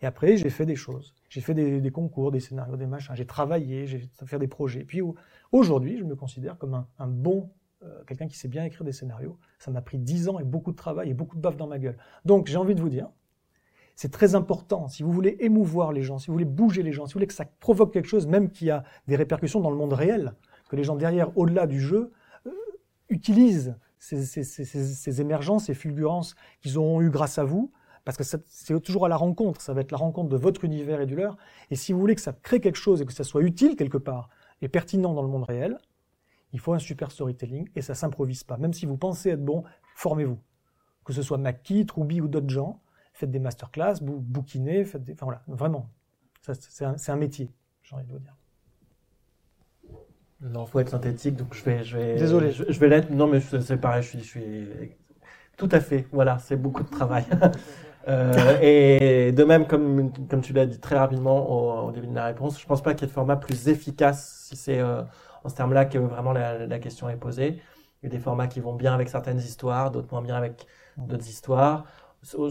[0.01, 1.13] Et après, j'ai fait des choses.
[1.29, 3.15] J'ai fait des, des concours, des scénarios, des machins.
[3.15, 4.83] J'ai travaillé, j'ai fait des projets.
[4.83, 5.15] Puis au-
[5.51, 7.51] aujourd'hui, je me considère comme un, un bon,
[7.83, 9.37] euh, quelqu'un qui sait bien écrire des scénarios.
[9.59, 11.77] Ça m'a pris dix ans et beaucoup de travail et beaucoup de baffes dans ma
[11.79, 11.97] gueule.
[12.25, 13.09] Donc, j'ai envie de vous dire,
[13.97, 14.87] C'est très important.
[14.87, 17.25] Si vous voulez émouvoir les gens, si vous voulez bouger les gens, si vous voulez
[17.25, 20.35] que ça provoque quelque chose, même qui a des répercussions dans le monde réel,
[20.69, 22.11] que les gens derrière, au-delà du jeu,
[22.45, 22.51] euh,
[23.09, 27.71] utilisent ces, ces, ces, ces, émergences, ces fulgurances qu'ils auront eues grâce à vous,
[28.05, 31.01] parce que c'est toujours à la rencontre, ça va être la rencontre de votre univers
[31.01, 31.35] et du leur.
[31.71, 33.97] Et si vous voulez que ça crée quelque chose et que ça soit utile quelque
[33.97, 34.29] part
[34.61, 35.79] et pertinent dans le monde réel,
[36.53, 38.57] il faut un super storytelling et ça s'improvise pas.
[38.57, 39.63] Même si vous pensez être bon,
[39.95, 40.37] formez-vous.
[41.03, 42.79] Que ce soit Mackie, Troubi ou d'autres gens,
[43.17, 45.13] faites des masterclass, bou bouquinez, faites des...
[45.13, 45.89] Enfin voilà, vraiment.
[46.41, 47.51] C'est un, un, métier,
[47.83, 48.35] j'ai envie de vous dire.
[50.39, 52.15] Non, faut être synthétique, donc je vais, je vais.
[52.15, 52.51] Désolé.
[52.51, 53.09] Je, je vais l'être.
[53.09, 54.67] Non, mais c'est pareil, je suis, je suis.
[55.57, 56.05] Tout à fait.
[56.11, 57.25] Voilà, c'est beaucoup de travail.
[58.07, 62.13] euh, et de même, comme, comme tu l'as dit très rapidement au, au, début de
[62.13, 65.01] la réponse, je pense pas qu'il y ait de format plus efficace si c'est euh,
[65.43, 67.59] en ce terme-là que vraiment la, la, question est posée.
[68.01, 70.67] Il y a des formats qui vont bien avec certaines histoires, d'autres moins bien avec
[70.97, 71.85] d'autres histoires.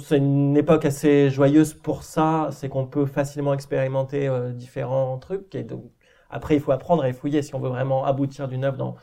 [0.01, 5.55] C'est une époque assez joyeuse pour ça, c'est qu'on peut facilement expérimenter euh, différents trucs.
[5.55, 5.85] Et donc,
[6.31, 8.97] après, il faut apprendre et fouiller si on veut vraiment aboutir d'une œuvre dans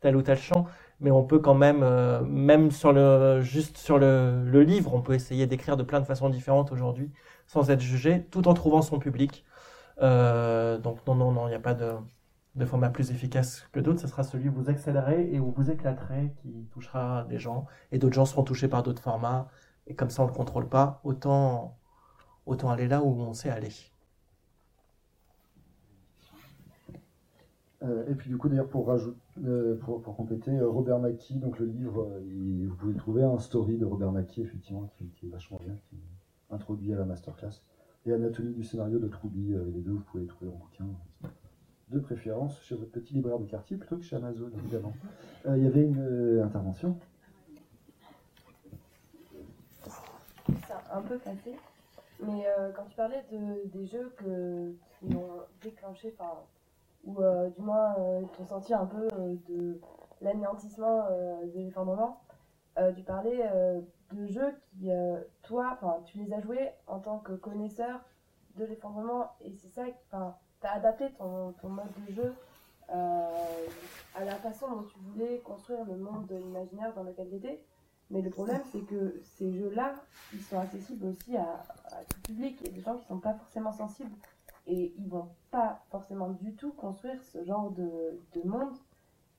[0.00, 0.66] tel ou tel champ.
[1.00, 5.02] Mais on peut quand même, euh, même sur le, juste sur le, le livre, on
[5.02, 7.10] peut essayer d'écrire de plein de façons différentes aujourd'hui,
[7.46, 9.44] sans être jugé, tout en trouvant son public.
[10.02, 11.92] Euh, donc non, non, non, il n'y a pas de,
[12.54, 14.00] de format plus efficace que d'autres.
[14.00, 17.66] Ce sera celui où vous accélérez et où vous éclaterez, qui touchera des gens.
[17.92, 19.48] Et d'autres gens seront touchés par d'autres formats.
[19.90, 21.00] Et comme ça, on ne le contrôle pas.
[21.02, 21.76] Autant,
[22.46, 23.72] autant aller là où on sait aller.
[27.82, 31.66] Euh, et puis du coup, d'ailleurs, pour, euh, pour, compléter, euh, Robert Mackie, donc le
[31.66, 32.08] livre,
[32.68, 35.96] vous pouvez trouver un story de Robert Mackie, effectivement, qui, qui, est vachement bien, qui
[35.96, 37.60] est introduit à la masterclass.
[38.06, 40.86] Et Anatomie du scénario de Troubi, les deux, vous pouvez les trouver en bouquin.
[41.88, 44.92] De préférence chez votre petit libraire de quartier plutôt que chez Amazon, évidemment.
[45.48, 46.96] il y avait une intervention.
[50.66, 51.56] C'est un peu passé,
[52.20, 52.46] mais
[52.76, 56.14] quand tu parlais de, des jeux que, qui ont déclenché,
[57.04, 59.80] ou euh, du moins euh, ton senti un peu euh, de
[60.20, 61.08] l'anéantissement
[61.42, 62.20] de l'effondrement,
[62.94, 63.42] tu parlais
[64.12, 64.90] de jeux qui,
[65.42, 68.00] toi, tu les as joués en tant que connaisseur
[68.56, 72.34] de l'effondrement et c'est ça, tu as adapté ton, ton, mode de jeu
[72.88, 77.64] à la façon dont tu voulais construire le monde de l'imaginaire dans lequel tu étais.
[78.10, 79.94] Mais le problème, c'est que ces jeux-là,
[80.32, 83.72] ils sont accessibles aussi à, à, tout public et des gens qui sont pas forcément
[83.72, 84.10] sensibles
[84.66, 88.76] et ils vont pas forcément du tout construire ce genre de, de monde.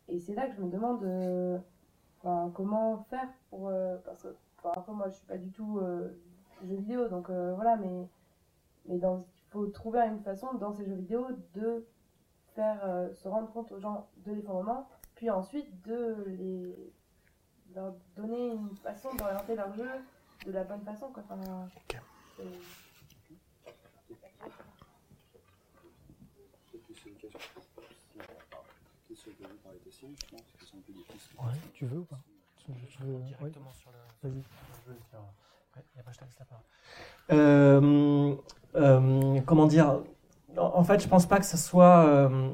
[0.07, 1.57] Et c'est là que je me demande euh,
[2.53, 3.69] comment faire pour.
[3.69, 6.10] Euh, parce que, enfin, après, moi, je suis pas du tout euh,
[6.64, 8.07] vidéo, donc euh, voilà, mais,
[8.89, 9.02] il
[9.49, 11.85] faut trouver une façon dans ces jeux vidéo de
[12.56, 16.76] faire se rendre compte aux gens de l'effondrement, puis ensuite de les
[17.76, 19.89] leur donner une façon d'orienter leur jeu
[20.45, 21.11] de la bonne façon.
[21.11, 21.23] Quoi.
[21.30, 21.68] Enfin,
[31.39, 32.19] Ouais, tu veux ou pas?
[32.68, 33.73] Je, je veux, Directement ouais.
[33.73, 34.30] sur le.
[34.30, 34.38] Vas-y.
[34.39, 36.64] Ouais, et après, je te laisse la parole.
[37.31, 38.35] Euh,
[38.76, 40.02] euh, comment dire?
[40.57, 42.06] En fait, je pense pas que ce soit.
[42.06, 42.52] Euh,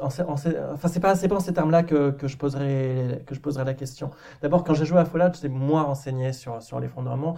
[0.00, 0.34] en, en,
[0.74, 3.74] enfin, c'est pas, pas en ces termes-là que, que, je poserai, que je poserai la
[3.74, 4.10] question.
[4.42, 7.36] D'abord, quand j'ai joué à Fallout, j'étais moi renseigné sur, sur l'effondrement.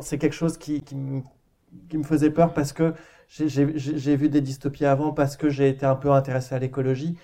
[0.00, 0.96] C'est quelque chose qui, qui,
[1.88, 2.94] qui me faisait peur parce que
[3.28, 7.16] j'ai vu des dystopies avant, parce que j'ai été un peu intéressé à l'écologie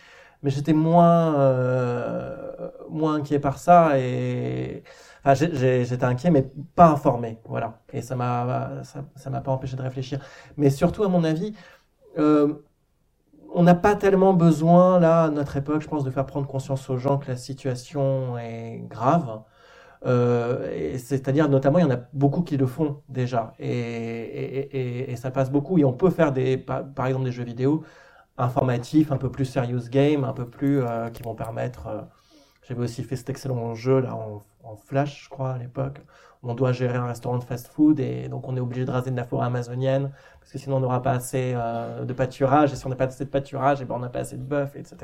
[0.42, 4.84] mais j'étais moins euh, moins inquiet par ça et
[5.24, 9.82] enfin, j'étais inquiet mais pas informé voilà et ça m'a ça m'a pas empêché de
[9.82, 10.20] réfléchir
[10.56, 11.54] mais surtout à mon avis
[12.18, 12.54] euh,
[13.58, 16.88] on n'a pas tellement besoin là à notre époque je pense de faire prendre conscience
[16.90, 19.42] aux gens que la situation est grave
[20.06, 25.50] euh, c'est-à-dire notamment il y en a beaucoup qui le font déjà et, ça passe
[25.50, 27.84] beaucoup et on peut faire des par, par exemple des jeux vidéo
[28.38, 31.88] informatifs, un peu plus serious game, un peu plus euh, qui vont permettre.
[31.88, 32.00] Euh,
[32.66, 36.00] J'avais aussi fait cet excellent jeu là en, en Flash, je crois, à l'époque.
[36.42, 39.16] On doit gérer un restaurant de fast-food et donc on est obligé de raser de
[39.16, 42.86] la forêt amazonienne parce que sinon on n'aura pas assez euh, de pâturage et si
[42.86, 44.96] on n'a pas assez de pâturage, et ben on n'a pas assez de bœuf, etc.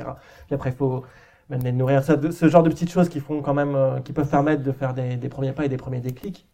[0.46, 1.04] Puis après il faut
[1.50, 2.02] même les nourrir.
[2.02, 4.72] Ça, ce genre de petites choses qui font quand même, euh, qui peuvent permettre de
[4.72, 6.46] faire des, premiers pas et des premiers déclics.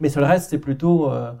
[0.00, 1.32] Mais sur le reste, c'est plutôt euh,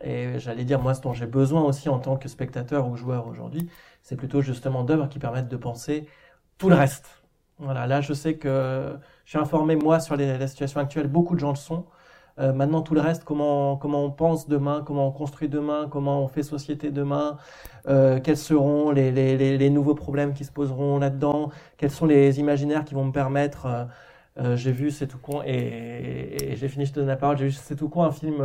[0.00, 3.26] et j'allais dire moi ce dont j'ai besoin aussi en tant que spectateur ou joueur
[3.26, 3.68] aujourd'hui,
[4.02, 6.06] c'est plutôt justement d'œuvres qui permettent de penser
[6.58, 7.22] tout le reste.
[7.58, 11.34] Voilà, là je sais que je suis informé moi sur les, la situation actuelle, beaucoup
[11.34, 11.84] de gens le sont.
[12.38, 16.22] Euh, maintenant tout le reste, comment comment on pense demain, comment on construit demain, comment
[16.22, 17.38] on fait société demain,
[17.88, 22.06] euh, quels seront les, les, les, les, nouveaux problèmes qui se poseront là-dedans, quels sont
[22.06, 23.66] les imaginaires qui vont me permettre.
[23.66, 23.84] Euh,
[24.38, 27.16] euh j'ai vu c'est tout con et, et, et j'ai fini je te donne la
[27.16, 27.38] parole.
[27.38, 28.36] J'ai vu c'est tout con un film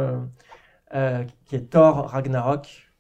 [0.94, 2.91] euh, qui est Thor Ragnarok.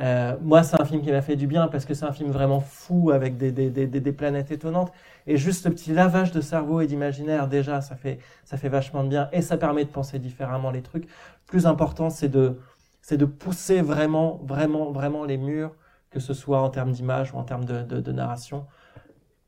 [0.00, 2.30] Euh, moi, c'est un film qui m'a fait du bien parce que c'est un film
[2.30, 4.92] vraiment fou avec des, des, des, des, planètes étonnantes.
[5.26, 9.04] Et juste ce petit lavage de cerveau et d'imaginaire, déjà, ça fait, ça fait vachement
[9.04, 11.04] de bien et ça permet de penser différemment les trucs.
[11.04, 12.58] Le plus important, c'est de,
[13.02, 15.74] c'est de pousser vraiment, vraiment, vraiment les murs,
[16.10, 18.66] que ce soit en termes d'image ou en termes de, de, narration.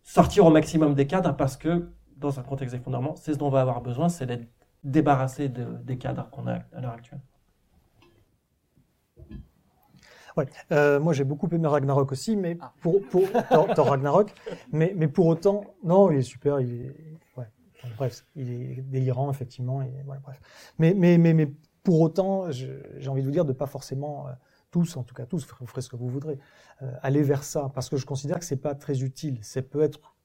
[0.03, 1.89] Sortir au maximum des cadres parce que,
[2.19, 4.47] dans un contexte d'effondrement, c'est ce dont on va avoir besoin, c'est d'être
[4.85, 7.21] débarrassé de, des cadres qu'on a à l'heure actuelle.
[10.37, 13.29] Ouais, euh, moi j'ai beaucoup aimé Ragnarok aussi, mais pour, pour
[13.75, 14.33] Thor, Ragnarok,
[14.73, 16.97] mais, mais pour autant, non, il est super, il est,
[17.37, 17.47] ouais,
[17.97, 20.41] bref, il est délirant effectivement, et voilà, bref.
[20.79, 21.53] Mais, mais, mais, mais
[21.83, 24.33] pour autant, j'ai envie de vous dire de pas forcément euh,
[24.71, 26.39] tous, en tout cas tous, vous ferez ce que vous voudrez,
[26.81, 29.39] euh, aller vers ça, parce que je considère que c'est pas très utile.
[29.43, 30.17] Ça peut être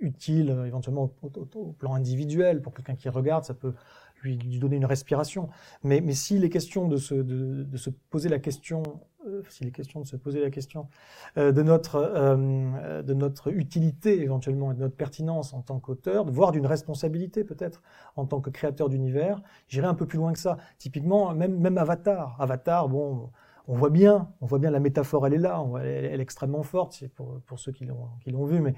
[0.00, 3.74] utile éventuellement au, au, au, plan individuel pour quelqu'un qui regarde, ça peut
[4.22, 5.48] lui, lui donner une respiration.
[5.82, 8.82] Mais, mais s'il est question de se, de, de se poser la question,
[9.26, 10.88] euh, s'il est question de se poser la question
[11.36, 16.24] euh, de, notre, euh, de notre utilité éventuellement et de notre pertinence en tant qu'auteur,
[16.24, 17.82] voire d'une responsabilité peut-être
[18.16, 20.56] en tant que créateur d'univers, j'irai un peu plus loin que ça.
[20.78, 22.36] Typiquement, même, même Avatar.
[22.40, 23.30] Avatar, bon,
[23.68, 26.94] on voit bien, on voit bien la métaphore, elle est là, elle, est extrêmement forte,
[26.94, 28.74] c'est pour, pour ceux qui l'ont vu, mais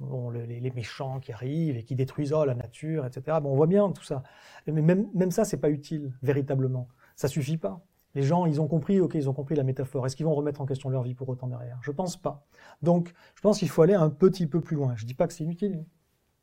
[0.00, 3.38] les, méchants qui arrivent et qui détruisent oh, la nature, etc.
[3.42, 4.22] Bon, on voit bien tout ça.
[4.66, 6.88] Mais même, même ça, c'est pas utile, véritablement.
[7.14, 7.80] Ça suffit pas.
[8.14, 10.06] Les gens, ils ont compris, ok, ils ont compris la métaphore.
[10.06, 11.78] Est-ce qu'ils vont remettre en question leur vie pour autant derrière?
[11.82, 12.46] Je pense pas.
[12.82, 14.94] Donc, je pense qu'il faut aller un petit peu plus loin.
[14.96, 15.84] Je dis pas que c'est inutile,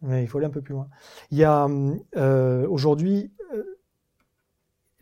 [0.01, 0.87] mais il faut aller un peu plus loin.
[1.31, 1.67] Il y a
[2.15, 3.72] euh, aujourd'hui euh,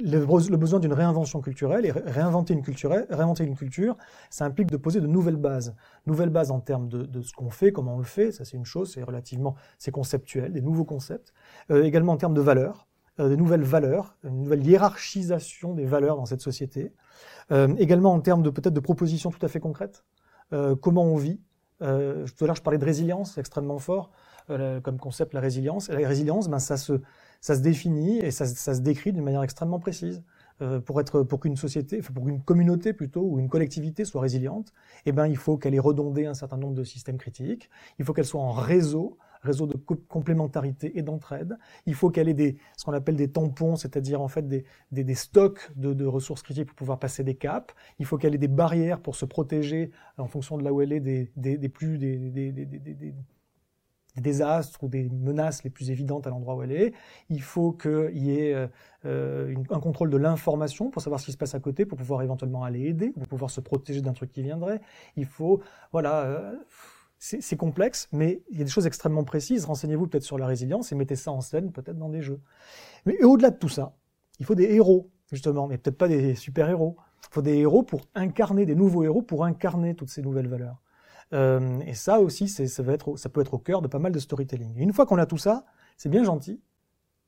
[0.04, 3.50] le, besoin d'une réinvention culturelle et réinventer une, culture, réinventer
[4.30, 5.76] ça implique de poser de nouvelles bases.
[6.06, 8.66] Nouvelles bases en termes de, ce qu'on fait, comment on le fait, ça c'est une
[8.66, 11.34] chose, c'est relativement, c'est conceptuel, des nouveaux concepts.
[11.70, 12.88] Euh, également en termes de valeurs,
[13.20, 16.94] euh, des nouvelles valeurs, une nouvelle hiérarchisation des valeurs dans cette société.
[17.52, 20.04] Euh, également en termes de peut-être de propositions tout à fait concrètes.
[20.82, 21.40] Comment on vit.
[21.80, 24.12] Tout à l'heure je parlais de résilience, extrêmement fort
[24.48, 25.88] comme concept la résilience.
[25.88, 27.00] La résilience, ben, ça se
[27.42, 30.24] ça se définit et ça, se décrit d'une manière extrêmement précise.
[30.62, 34.22] Euh, pour être pour qu'une société, enfin pour qu'une communauté plutôt ou une collectivité soit
[34.22, 34.74] résiliente,
[35.08, 37.68] eh ben il faut qu'elle ait redondé un certain nombre de systèmes critiques.
[37.98, 41.58] Il faut qu'elle soit en réseau, réseau de co complémentarité et d'entraide.
[41.88, 45.04] Il faut qu'elle ait des ce qu'on appelle des tampons, c'est-à-dire en fait des, des,
[45.04, 47.74] des stocks de, de, ressources critiques pour pouvoir passer des caps.
[47.98, 49.90] Il faut qu'elle ait des barrières pour se protéger
[50.20, 52.94] en fonction de là où elle est des, des, des plus des, des, des, des
[52.94, 53.16] des
[54.18, 56.94] désastres ou des menaces les plus évidentes à l'endroit où elle est.
[57.30, 58.70] Il faut qu'il y ait
[59.06, 61.98] euh, une, un contrôle de l'information pour savoir ce qui se passe à côté, pour
[61.98, 64.82] pouvoir éventuellement aller aider, pour pouvoir se protéger d'un truc qui viendrait.
[65.16, 65.62] Il faut,
[65.92, 66.56] voilà, euh,
[67.20, 69.66] c'est complexe, mais il y a des choses extrêmement précises.
[69.66, 72.42] Renseignez-vous peut-être sur la résilience et mettez ça en scène peut-être dans des jeux.
[73.06, 73.96] Mais au-delà de tout ça,
[74.40, 76.98] il faut des héros, justement, mais peut-être pas des super-héros.
[77.24, 80.82] Il faut des héros pour incarner, des nouveaux héros pour incarner toutes ces nouvelles valeurs.
[81.34, 84.74] Euh, et ça aussi, ça, peut être au cœur de pas mal de storytelling.
[84.78, 85.66] Une fois qu'on a tout ça,
[85.98, 86.62] c'est bien gentil,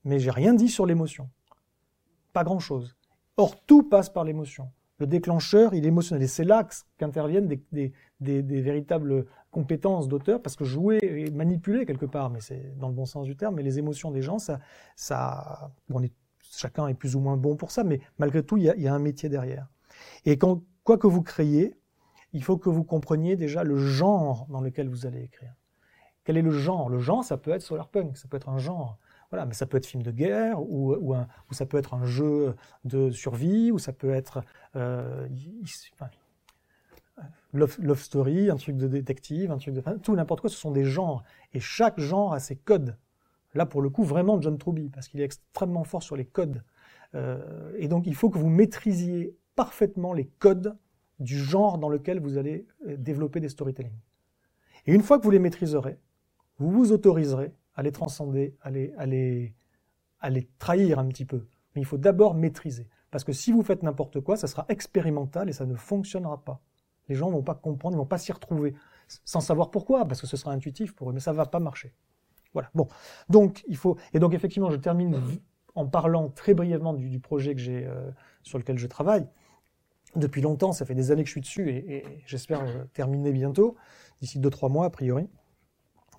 [0.03, 1.30] mais j'ai rien dit sur l'émotion.
[2.34, 2.95] Pas grand-chose.
[3.38, 4.69] Or, tout passe par l'émotion.
[4.99, 6.23] Le déclencheur, il est émotionnel.
[6.23, 6.67] Et c'est là
[6.97, 12.88] qu'interviennent des, véritables compétences d'auteur, parce que jouer et manipuler quelque part, mais c'est dans
[12.88, 14.59] le bon sens du terme, mais les émotions des gens, ça,
[14.95, 15.71] ça
[16.01, 18.93] est, chacun est plus ou moins bon pour ça, mais malgré tout, il y a,
[18.93, 19.67] un métier derrière.
[20.25, 21.75] Et quoi que vous créez,
[22.34, 25.53] il faut que vous compreniez déjà le genre dans lequel vous allez écrire.
[26.23, 26.89] Quel est le genre?
[26.89, 28.97] Le genre, ça peut être solarpunk, ça peut être un genre.
[29.30, 31.15] Voilà, mais ça peut être film de guerre, ou,
[31.51, 32.55] ça peut être un jeu
[32.85, 34.43] de survie, ou ça peut être
[34.76, 35.27] euh,
[37.53, 39.81] love, story, un truc de détective, un de...
[39.97, 41.23] Tout n'importe quoi, ce sont des genres.
[41.53, 42.97] Et chaque genre a ses codes.
[43.53, 46.64] Là, pour le coup, vraiment John Truby, parce qu'il est extrêmement fort sur les codes.
[47.15, 50.76] Euh, et donc, il faut que vous maîtrisiez parfaitement les codes
[51.23, 53.97] du genre dans lequel vous allez euh, développer des storytelling.
[54.85, 55.97] Et une fois que vous les maîtriserez,
[56.59, 59.55] vous vous autoriserez à les transcender, à les, à les,
[60.19, 61.47] à les trahir un petit peu.
[61.73, 62.87] Mais il faut d'abord maîtriser.
[63.09, 66.61] Parce que si vous faites n'importe quoi, ça sera expérimental et ça ne fonctionnera pas.
[67.07, 68.75] Les gens ne vont pas comprendre, ils vont pas s'y retrouver.
[69.25, 71.93] Sans savoir pourquoi, parce que ce sera intuitif pour eux, mais ça va pas marcher.
[72.53, 72.69] Voilà.
[72.75, 72.87] Bon.
[73.29, 75.21] Donc, il faut, et donc effectivement, je termine
[75.75, 78.11] en parlant très brièvement du, du projet que j'ai, euh,
[78.43, 79.27] sur lequel je travaille
[80.15, 83.76] depuis longtemps, ça fait des années que je suis dessus et, j'espère euh, terminer bientôt,
[84.22, 85.30] d'ici 2-3 mois a priori,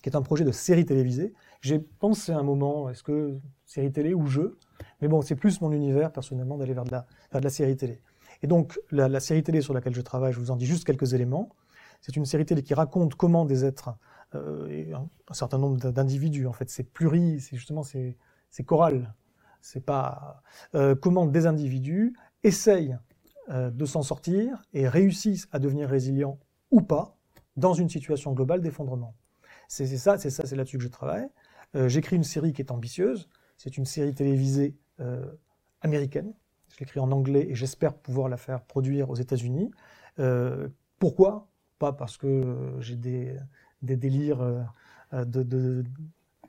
[0.02, 1.32] qui est un projet de série télévisée.
[1.60, 4.58] J'ai pensé à un moment, est-ce que série télé ou jeu?
[5.00, 8.00] Mais bon, c'est plus mon univers personnellement d'aller vers, de la série télé.
[8.42, 11.14] Et donc, la, série télé sur laquelle je travaille, je vous en dis juste quelques
[11.14, 11.48] éléments.
[12.00, 13.96] C'est une série télé qui raconte comment des êtres,
[14.34, 18.16] euh, un, certain nombre d'individus, en fait, c'est pluri, c'est justement, c'est
[18.66, 19.14] choral,
[19.62, 20.42] c'est pas
[20.74, 22.98] euh, comment des individus essayent
[23.50, 26.38] euh, de s'en sortir et réussissent à devenir résilients
[26.70, 27.18] ou pas
[27.56, 29.14] dans une situation globale d'effondrement.
[29.68, 31.28] C'est ça, c'est ça, c'est là-dessus que je travaille.
[31.74, 33.28] Euh, J'écris une série qui est ambitieuse.
[33.58, 35.30] C'est une série télévisée euh,
[35.82, 36.32] américaine.
[36.70, 39.70] Je l'écris en anglais et j'espère pouvoir la faire produire aux États-Unis.
[40.98, 41.48] Pourquoi?
[41.78, 43.36] Pas parce que j'ai des,
[43.82, 44.42] délires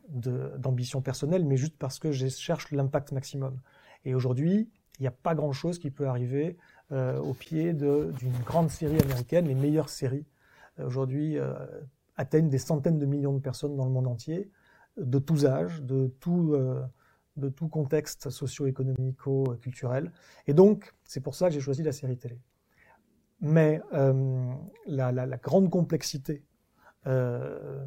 [0.08, 3.60] d'ambition personnelle, mais juste parce que je cherche l'impact maximum.
[4.06, 4.70] Et aujourd'hui,
[5.00, 6.58] il n'y a pas grand-chose qui peut arriver
[6.92, 9.48] euh, au pied d'une grande série américaine.
[9.48, 10.26] Les meilleures séries
[10.80, 11.54] euh, aujourd'hui euh,
[12.18, 14.50] atteignent des centaines de millions de personnes dans le monde entier,
[14.98, 16.82] de tous âges, de tout, euh,
[17.38, 20.12] de tout contexte socio-économico-culturel.
[20.48, 22.40] Et donc, c'est pour ça que j'ai choisi la série télé.
[23.42, 23.82] Mais
[24.88, 26.42] la, grande complexité
[27.06, 27.86] de,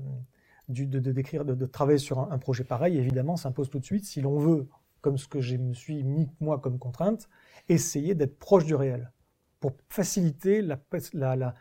[0.68, 4.20] de, de, de, travailler sur un, un, projet pareil, évidemment, s'impose tout de suite si
[4.20, 4.68] l'on veut,
[5.00, 7.28] comme ce que je me suis mis moi comme contrainte,
[7.68, 9.12] essayer d'être proche du réel
[9.60, 10.78] pour faciliter la,
[11.36, 11.54] la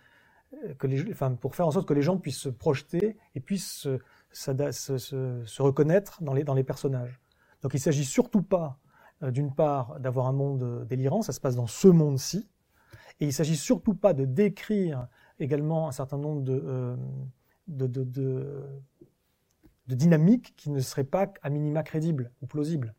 [0.78, 3.88] que les, enfin, pour faire en sorte que les gens puissent se projeter et puissent
[3.88, 4.00] se,
[4.32, 7.20] se, reconnaître dans les, dans les personnages.
[7.62, 8.80] Donc il ne s'agit surtout pas,
[9.24, 12.48] euh, d'une part, d'avoir un monde délirant, ça se passe dans ce monde-ci,
[13.20, 15.08] et il ne s'agit surtout pas de décrire
[15.40, 16.96] également un certain nombre euh,
[17.68, 18.04] de, de,
[19.88, 22.94] de dynamiques qui ne seraient pas à minima crédibles ou plausibles.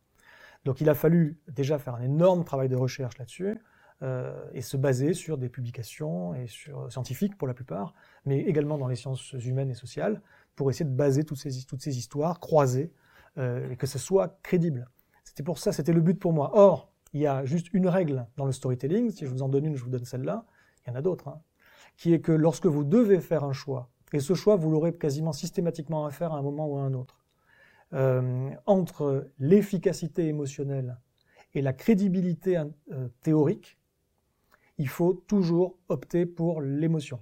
[0.68, 3.56] Donc il a fallu déjà faire un énorme travail de recherche là-dessus
[4.02, 7.94] euh, et se baser sur des publications sur scientifiques pour la plupart,
[8.26, 10.20] mais également dans les sciences humaines et sociales
[10.56, 12.92] pour essayer de baser toutes ces, toutes ces histoires croisées
[13.38, 14.90] euh, et que ce soit crédible.
[15.24, 16.50] C'était pour ça, c'était le but pour moi.
[16.52, 19.64] Or, il y a juste une règle dans le storytelling, si je vous en donne
[19.64, 20.44] une, je vous donne celle-là,
[20.84, 21.40] il y en a d'autres, hein,
[21.96, 25.32] qui est que lorsque vous devez faire un choix, et ce choix, vous l'aurez quasiment
[25.32, 27.18] systématiquement à faire à un moment ou à un autre,
[27.94, 30.98] euh, entre l'efficacité émotionnelle
[31.54, 33.78] et la crédibilité euh, théorique,
[34.76, 37.20] il faut toujours opter pour l'émotion.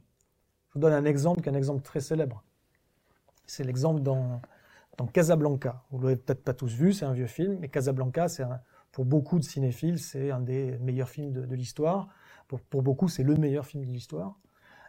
[0.68, 2.42] Je vous donne un exemple qui est un exemple très célèbre.
[3.46, 4.40] C'est l'exemple dans,
[5.12, 5.84] Casablanca.
[5.90, 8.44] Vous l'avez peut-être pas tous vu, c'est un vieux film, mais Casablanca, c'est
[8.92, 12.08] pour beaucoup de cinéphiles, c'est un des meilleurs films de, l'histoire.
[12.48, 14.38] Pour, pour, beaucoup, c'est le meilleur film de l'histoire.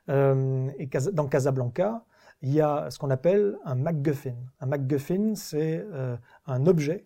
[0.10, 2.06] Euh, et dans Casablanca,
[2.42, 4.36] il y a ce qu'on appelle un MacGuffin.
[4.60, 6.16] Un MacGuffin, c'est euh,
[6.46, 7.06] un objet.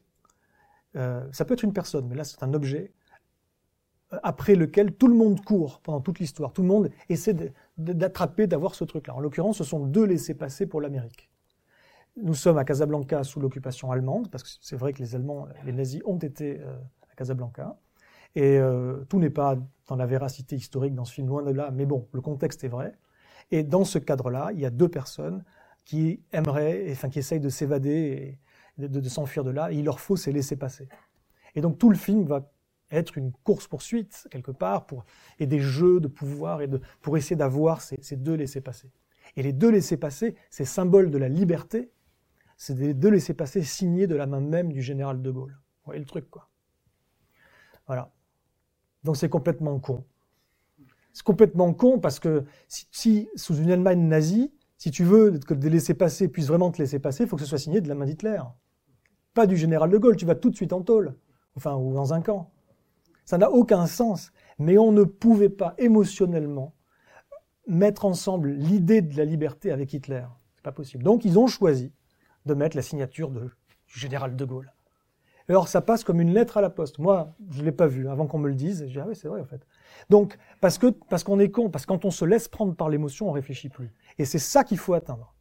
[0.95, 2.91] Euh, ça peut être une personne, mais là, c'est un objet
[4.11, 6.51] euh, après lequel tout le monde court pendant toute l'histoire.
[6.51, 7.35] Tout le monde essaie
[7.77, 9.15] d'attraper, d'avoir ce truc-là.
[9.15, 11.29] En l'occurrence, ce sont deux laissés-passer pour l'Amérique.
[12.17, 15.71] Nous sommes à Casablanca sous l'occupation allemande, parce que c'est vrai que les Allemands, les
[15.71, 17.77] nazis ont été à Casablanca.
[18.35, 18.59] Et
[19.07, 22.09] tout n'est pas dans la véracité historique dans ce film, loin de là, mais bon,
[22.11, 22.97] le contexte est vrai.
[23.49, 25.43] Et dans ce cadre-là, il y a deux personnes
[25.85, 28.39] qui aimeraient, enfin qui essayent de s'évader
[28.77, 30.87] et de, s'enfuir de là, et il leur faut ces laisser passer.
[31.55, 32.51] Et donc tout le film va
[32.91, 35.05] être une course-poursuite, quelque part, pour,
[35.39, 38.91] et des jeux de pouvoir, et de, pour essayer d'avoir ces, deux laissés passer.
[39.37, 41.91] Et les deux laissés passer, c'est symbole de la liberté,
[42.57, 45.51] c'est des deux laissés passer signés de la main même du général de Gaulle.
[45.51, 46.49] Vous voyez le truc, quoi.
[47.87, 48.11] Voilà.
[49.03, 50.05] Donc c'est complètement con.
[51.13, 55.69] C'est complètement con parce que si, sous une Allemagne nazie, si tu veux que des
[55.69, 58.05] laissés-passer puissent vraiment te laisser passer, il faut que ce soit signé de la main
[58.05, 58.41] d'Hitler.
[59.33, 61.15] Pas du général de Gaulle, tu vas tout de suite en tôle.
[61.55, 62.51] Enfin, ou dans un camp.
[63.25, 64.31] Ça n'a aucun sens.
[64.57, 66.75] Mais on ne pouvait pas émotionnellement
[67.67, 70.25] mettre ensemble l'idée de la liberté avec Hitler.
[70.55, 71.03] C'est pas possible.
[71.03, 71.93] Donc ils ont choisi
[72.45, 73.49] de mettre la signature du
[73.87, 74.73] général de Gaulle.
[75.47, 76.99] Alors ça passe comme une lettre à la poste.
[76.99, 78.85] Moi, je l'ai pas vu avant qu'on me le dise.
[78.87, 79.65] Je dis ah oui c'est vrai en fait.
[80.09, 82.89] Donc parce que parce qu'on est con, parce que quand on se laisse prendre par
[82.89, 83.93] l'émotion, on réfléchit plus.
[84.17, 85.33] Et c'est ça qu'il faut atteindre.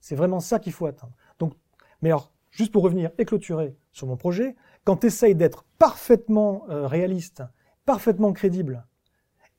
[0.00, 1.12] C'est vraiment ça qu'il faut atteindre.
[1.38, 1.54] Donc,
[2.02, 6.86] mais alors juste pour revenir et clôturer sur mon projet, quand tu d'être parfaitement euh,
[6.86, 7.42] réaliste,
[7.84, 8.86] parfaitement crédible,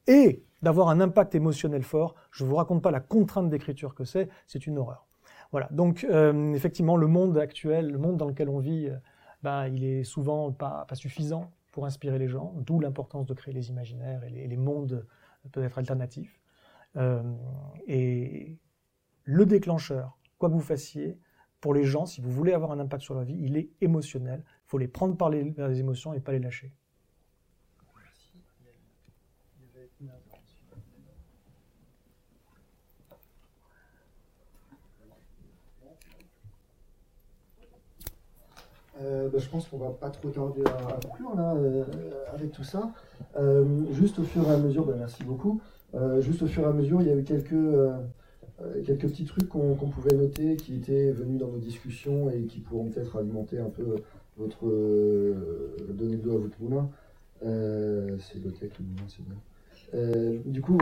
[0.08, 4.30] et d'avoir un impact émotionnel fort, je vous raconte pas la contrainte d'écriture que c'est,
[4.48, 5.06] c'est une horreur.
[5.52, 5.68] Voilà.
[5.72, 8.98] Donc euh, effectivement, le monde actuel, le monde dans lequel on vit, euh,
[9.44, 13.70] ben, il est souvent pas suffisant pour inspirer les gens, d'où l'importance de créer les
[13.70, 15.06] imaginaires et les, mondes
[15.52, 16.42] peut-être alternatifs.
[16.96, 17.22] Euh,
[17.86, 18.58] et
[19.26, 21.20] le déclencheur, quoi que vous fassiez,
[21.62, 24.44] pour les gens, si vous voulez avoir un impact sur leur vie, il est émotionnel.
[24.44, 26.74] Il faut les prendre par les, par les émotions et pas les lâcher.
[39.04, 41.84] Euh, bah, je pense qu'on va pas trop tarder à, conclure là, euh,
[42.34, 42.92] avec tout ça.
[43.38, 45.62] Euh, juste au fur et à mesure, bah, merci beaucoup.
[46.20, 47.56] Juste au fur et à mesure, il y a eu quelques,
[48.86, 52.60] quelques petits trucs qu'on qu pouvait noter qui étaient venus dans nos discussions et qui
[52.60, 53.96] pourront peut-être alimenter un peu
[54.38, 54.66] votre,
[55.90, 56.90] donner de l'eau à votre moulin.
[57.42, 60.42] C'est low-tech le moulin, c'est bien.
[60.46, 60.78] Du coup,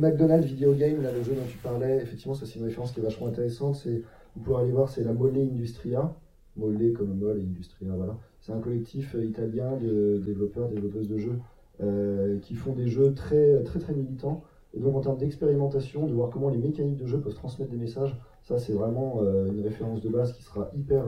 [0.00, 2.98] McDonald's Video Game, là, le jeu dont tu parlais, effectivement, ça c'est une référence qui
[2.98, 3.86] est vachement intéressante.
[4.34, 6.12] Vous pouvez aller voir, c'est la Molle Industria.
[6.58, 8.16] Molle comme molle et Industria, voilà.
[8.40, 11.38] C'est un collectif euh, italien de développeurs, développeuses de jeux
[11.80, 14.42] euh, qui font des jeux très, très, très militants.
[14.74, 17.76] Et donc, en termes d'expérimentation, de voir comment les mécaniques de jeu peuvent transmettre des
[17.76, 21.04] messages, ça c'est vraiment euh, une référence de base qui sera hyper,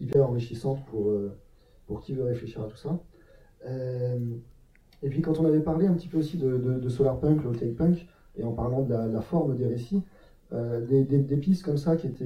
[0.00, 1.12] hyper enrichissante pour,
[1.86, 2.98] pour qui veut réfléchir à tout ça.
[5.02, 7.74] Et puis quand on avait parlé un petit peu aussi de, de, de low tech
[7.76, 8.06] punk,
[8.36, 10.02] et en parlant de la, forme des récits,
[10.50, 12.24] des pistes comme ça qui, étaient,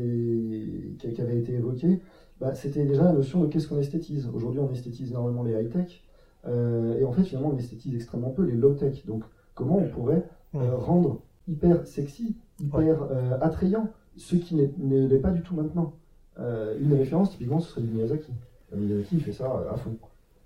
[0.99, 2.01] qui, qui avaient été évoquées,
[2.41, 4.29] bah, c'était déjà la notion de qu'est-ce qu'on esthétise.
[4.33, 6.03] Aujourd'hui, on esthétise énormément les high-tech,
[6.47, 9.05] euh, et en fait, finalement, on esthétise extrêmement peu les low-tech.
[9.07, 9.25] Donc,
[9.55, 10.25] comment on pourrait
[10.55, 15.95] euh, rendre hyper sexy, hyper euh, attrayant ce qui ne l'est pas du tout maintenant?
[16.81, 18.31] Une référence, typiquement, ce serait du Miyazaki.
[18.73, 19.97] Miyazaki, il fait ça à fond.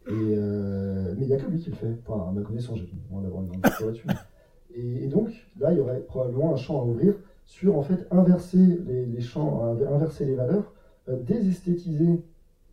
[0.09, 1.95] Et, mais il n'y a que lui qui le fait.
[2.07, 4.07] Enfin, à ma connaissance, j'ai moins d'avoir une grande là-dessus.
[4.75, 5.29] Et, et donc,
[5.61, 7.15] là, il y aurait probablement un champ à ouvrir
[7.45, 10.73] sur, en fait, inverser les, les champs, inverser les valeurs,
[11.09, 12.23] désesthétiser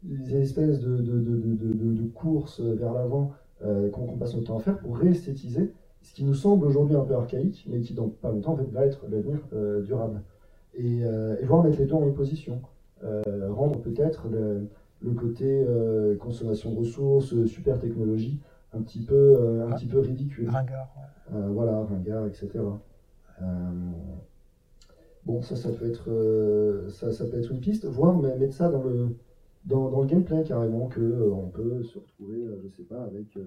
[0.08, 3.32] les espèces de, de, de, de, courses vers l'avant
[3.66, 7.04] euh, qu'on passe notre temps à faire pour réesthétiser ce qui nous semble aujourd'hui un
[7.04, 10.22] peu archaïque, mais qui dans pas longtemps en fait, va être l'avenir euh, durable.
[10.78, 12.62] Et, euh, et voir mettre les deux en opposition.
[13.04, 14.68] Euh, rendre peut-être le,
[15.02, 15.66] le côté
[16.20, 18.40] consommation de ressources, super technologie,
[18.74, 20.50] un petit peu, un petit peu ridicule.
[20.50, 20.90] Ringard,
[21.34, 22.50] Euh, voilà, ringard, etc.
[25.26, 28.70] Bon, ça, ça peut être, euh, ça, ça peut être une piste, voire mettre ça
[28.70, 29.16] dans le,
[29.66, 33.38] dans, le gameplay carrément, que euh, on peut se retrouver, euh, je sais pas, avec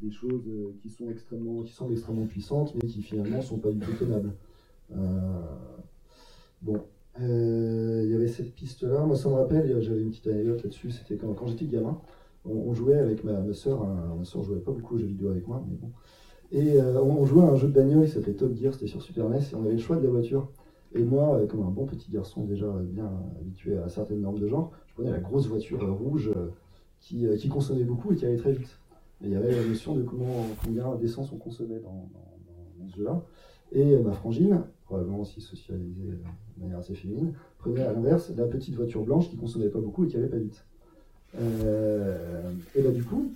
[0.00, 0.42] des choses
[0.82, 4.32] qui sont extrêmement, qui semblent extrêmement puissantes, mais qui finalement sont pas du tout tenables.
[6.62, 6.80] Bon,
[7.18, 9.04] il y avait cette piste-là.
[9.04, 10.90] Moi, ça me rappelle, j'avais une petite anecdote là-dessus.
[10.90, 11.98] C'était quand, j'étais gamin,
[12.44, 13.86] on, jouait avec ma, soeur.
[13.86, 15.90] ma soeur jouait pas beaucoup aux jeux vidéo avec moi, mais bon.
[16.52, 19.00] Et on, on jouait à un jeu de bagnole qui s'appelait Top Gear, c'était sur
[19.00, 20.48] Super NES, et on avait le choix de la voiture.
[20.94, 23.10] Et moi, euh, comme un bon petit garçon déjà bien
[23.40, 27.48] habitué à certaines normes de genre, je prenais la grosse voiture euh, rouge euh, qui,
[27.48, 28.78] consommait beaucoup et qui allait très vite.
[29.22, 32.08] Et il y avait la notion de comment, combien d'essence on consommait dans,
[32.88, 33.22] ce jeu-là.
[33.72, 36.12] Et ma frangine, probablement aussi socialisée
[36.56, 40.04] de manière assez féminine, prenait à l'inverse la petite voiture blanche qui consommait pas beaucoup
[40.04, 40.64] et qui allait pas vite.
[41.36, 43.32] Et bah du coup,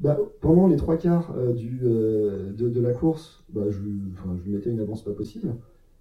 [0.00, 5.02] bah, pendant les trois quarts de, la course, bah, je, je lui mettais une avance
[5.02, 5.54] pas possible,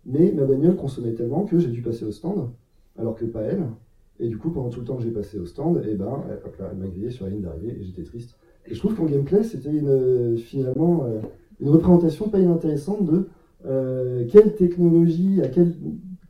[0.06, 2.49] mais ma bagnole consommait tellement que j'ai dû passer au stand,
[2.98, 3.64] alors que pas elle.
[4.19, 6.06] Et du coup, pendant tout le temps que j'ai passé au stand, et ben,
[6.45, 8.36] hop là, elle m'a grillé sur la ligne d'arrivée et j'étais triste.
[8.68, 11.19] Et je trouve qu'en gameplay, c'était euh, finalement euh,
[11.60, 13.30] une représentation pas inintéressante de
[13.65, 15.73] euh, quelle technologie, à quelle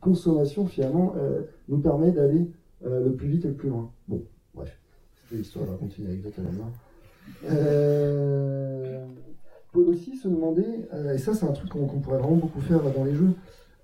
[0.00, 1.14] consommation finalement
[1.68, 2.50] nous permet d'aller
[2.84, 3.92] le plus vite et le plus loin.
[4.08, 4.22] Bon,
[4.52, 4.76] bref,
[5.14, 6.40] c'était l'histoire, on va continuer avec d'autres
[9.72, 10.66] faut aussi se demander,
[11.14, 13.30] et ça c'est un truc qu'on pourrait vraiment beaucoup faire dans les jeux,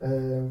[0.02, 0.48] euh,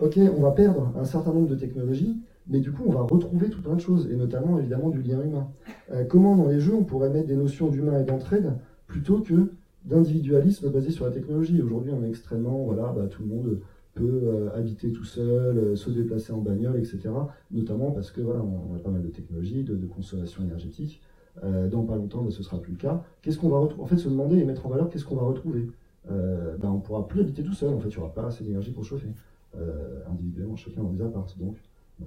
[0.00, 2.16] ok, on va perdre un certain nombre de technologies,
[2.48, 5.22] mais du coup on va retrouver tout plein de choses, et notamment évidemment du lien
[5.22, 5.48] humain.
[5.92, 8.52] Euh, comment dans les jeux on pourrait mettre des notions d'humain et d'entraide
[8.86, 9.52] plutôt que
[9.84, 11.60] d'individualisme basé sur la technologie?
[11.62, 13.60] Aujourd'hui on est extrêmement, voilà, bah, tout le monde
[13.94, 17.10] peut euh, habiter tout seul, se déplacer en bagnole, etc.
[17.50, 21.00] Notamment parce que voilà, on a pas mal de technologies, de, de consommation énergétique.
[21.42, 23.02] Dans pas longtemps, mais ce sera plus le cas.
[23.20, 23.82] Qu'est-ce qu'on va retrouver?
[23.82, 25.66] En fait, se demander et mettre en valeur qu'est-ce qu'on va retrouver.
[26.10, 27.72] Euh, ben, on pourra plus habiter tout seul.
[27.74, 29.08] En fait, il n'y aura pas assez d'énergie pour chauffer
[29.56, 31.34] euh, individuellement, chacun dans des apparts.
[31.38, 31.56] Donc,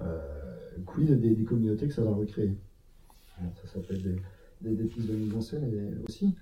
[0.00, 0.18] euh,
[0.86, 2.54] quid des, communautés que ça va recréer?
[3.66, 4.16] Ça, être des,
[4.60, 5.70] des, des pistes de mise en scène
[6.08, 6.34] aussi.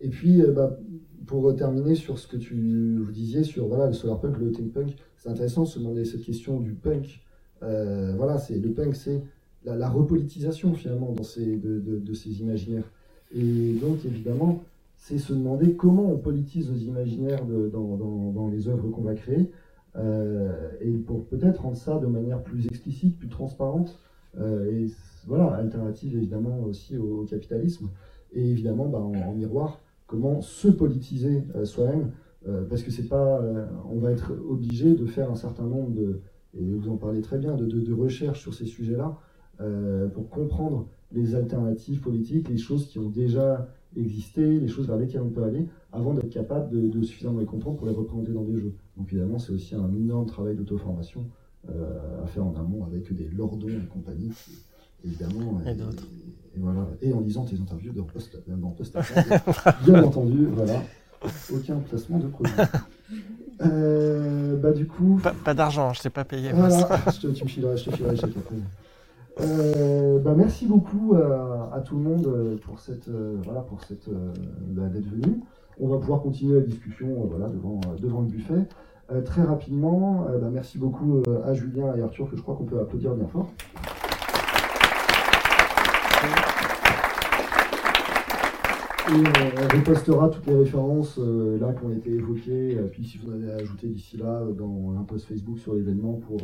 [0.00, 0.78] Et puis, euh, bah,
[1.26, 4.96] pour terminer sur ce que tu vous disiez sur voilà, le solarpunk, le tank punk,
[5.16, 7.20] c'est intéressant de se demander cette question du punk.
[7.62, 9.22] Euh, voilà, c'est le punk, c'est
[9.64, 12.90] la, la repolitisation finalement dans ces, de, de- de ces imaginaires.
[13.34, 14.62] Et donc, évidemment,
[15.08, 19.50] c'est se demander comment on politise nos imaginaires dans, dans- les œuvres qu'on va créer,
[19.96, 23.98] euh, et pour peut-être rendre ça de manière plus explicite, plus transparente,
[24.38, 24.90] euh, et
[25.26, 27.88] voilà, alternative évidemment aussi au, capitalisme,
[28.34, 32.10] et évidemment bah, en, miroir, comment se politiser euh, soi-même,
[32.70, 33.42] parce que c'est pas,
[33.90, 36.20] on va être obligé de faire un certain nombre de,
[36.58, 39.18] et vous en parlez très bien, de, de, de recherches sur ces sujets-là,
[40.14, 43.68] pour comprendre les alternatives politiques, les choses qui ont déjà
[44.00, 47.46] existé, les choses vers lesquelles on peut aller, avant d'être capable de, de suffisamment les
[47.46, 48.74] comprendre pour les représenter dans des jeux.
[48.96, 51.26] Donc évidemment, c'est aussi un énorme travail d'auto-formation
[51.70, 54.32] euh, à faire en amont avec des lordons et compagnie,
[55.04, 55.60] évidemment.
[55.66, 56.88] Et voilà.
[57.02, 58.96] Et en lisant tes interviews de post, dans post
[59.84, 60.82] bien entendu, voilà.
[61.52, 62.52] Aucun placement de produit.
[63.60, 65.18] Euh, bah du coup.
[65.20, 66.52] Pas, pas d'argent, je t'ai pas payé.
[66.52, 68.54] Voilà, je te, tu me fileras, je te filerai le chèque après.
[69.40, 74.08] Euh, bah, merci beaucoup à, tout le monde euh, pour cette euh, voilà pour cette
[74.08, 74.32] euh,
[74.70, 75.40] bah, d'être venu.
[75.78, 78.66] On va pouvoir continuer la discussion euh, voilà devant euh, devant le buffet.
[79.24, 83.14] Très rapidement, bah, merci beaucoup à Julien et Arthur que je crois qu'on peut applaudir
[83.14, 83.50] bien fort.
[89.08, 93.36] Et on repostera toutes les références là qui ont été évoquées, puis si vous en
[93.36, 96.40] avez ajouté d'ici là dans un post Facebook sur l'événement pour,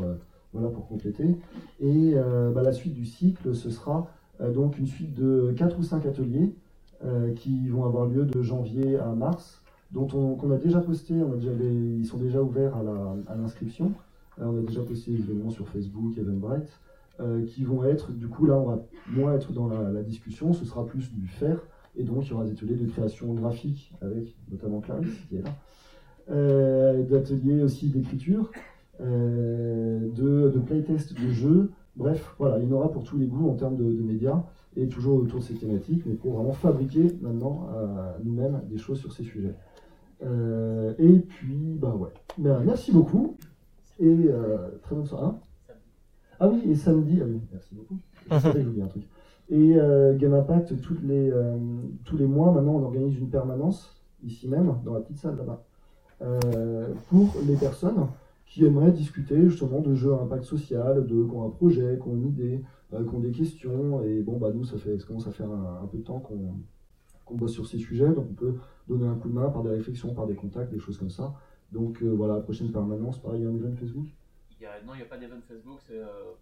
[0.54, 1.36] voilà, pour compléter.
[1.80, 4.08] Et euh, bah, la suite du cycle, ce sera
[4.40, 6.54] euh, donc une suite de 4 ou 5 ateliers
[7.04, 9.60] euh, qui vont avoir lieu de janvier à mars,
[9.90, 13.92] dont on, a déjà posté, ils sont déjà ouverts à, l'inscription.
[14.38, 16.80] On a déjà posté les événements sur Facebook, Eventbrite,
[17.46, 20.84] qui vont être, du coup là on va moins être dans la, discussion, ce sera
[20.84, 21.60] plus du faire.
[21.96, 25.42] Et donc, il y aura des ateliers de création graphique avec notamment Clarisse qui est
[25.42, 27.02] là.
[27.04, 28.50] D'ateliers aussi d'écriture,
[29.00, 31.70] euh, de, de playtest de jeux.
[31.96, 34.42] Bref, voilà, il y en aura pour tous les goûts en termes de, de médias
[34.76, 38.98] et toujours autour de ces thématiques, mais pour vraiment fabriquer maintenant euh, nous-mêmes des choses
[38.98, 39.54] sur ces sujets.
[40.24, 42.10] Euh, et puis, bah ouais.
[42.38, 43.36] Ben, merci beaucoup
[44.00, 45.26] et euh, très bonne soirée.
[45.26, 45.38] Hein
[46.40, 47.98] ah oui, et samedi, ah oui, merci beaucoup.
[48.52, 49.04] Que j'oubliais un truc.
[49.50, 51.56] Et euh, Game Impact, toutes les, euh,
[52.04, 53.94] tous les mois, maintenant, on organise une permanence,
[54.24, 55.62] ici même, dans la petite salle là-bas,
[56.22, 58.06] euh, pour les personnes
[58.54, 62.08] qui aimeraient discuter justement de jeux à impact social, de, qui ont un projet, qui
[62.08, 64.02] ont une idée, euh, qui ont des questions.
[64.04, 66.54] Et bon, bah, nous, ça, fait, ça commence à faire un, peu de temps qu'on
[67.24, 68.54] qu'on bosse sur ces sujets, donc on peut
[68.86, 71.34] donner un coup de main par des réflexions, par des contacts, des choses comme ça.
[71.72, 74.08] Donc euh, voilà, prochaine permanence, pareil, il y a un event Facebook
[74.84, 76.34] non, il n'y a pas d'event Facebook, euh,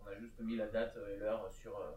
[0.00, 1.92] on a juste mis la date et l'heure sur, euh,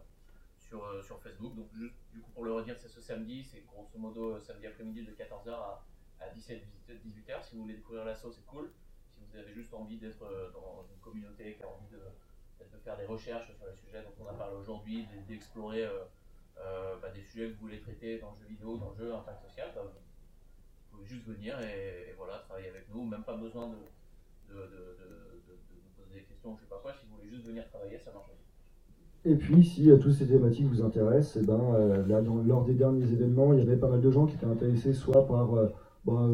[0.58, 1.54] sur, euh, sur Facebook.
[1.54, 5.04] Donc, juste, du coup, pour le redire, c'est ce samedi, c'est grosso modo samedi après-midi
[5.04, 5.84] de 14h à,
[6.20, 7.42] à 17-18h.
[7.42, 8.70] Si vous voulez découvrir l'assaut, c'est cool.
[9.34, 12.96] Vous avez juste envie d'être euh, dans une communauté qui a envie de, de faire
[12.96, 16.06] des recherches sur les sujets dont on a parlé aujourd'hui, d'explorer euh,
[16.58, 19.12] euh, bah, des sujets que vous voulez traiter dans le jeu vidéo, dans le jeu
[19.12, 23.04] impact social, bah, vous pouvez juste venir et, et voilà, travailler avec nous.
[23.04, 26.94] Même pas besoin de, de, nous poser des questions ou je sais pas quoi.
[26.94, 28.46] Si vous voulez juste venir travailler, ça marche aussi.
[29.24, 33.52] Et puis, si toutes ces thématiques vous intéressent, eh ben, là, lors des derniers événements,
[33.52, 35.48] il y avait pas mal de gens qui étaient intéressés soit par
[36.04, 36.28] bah,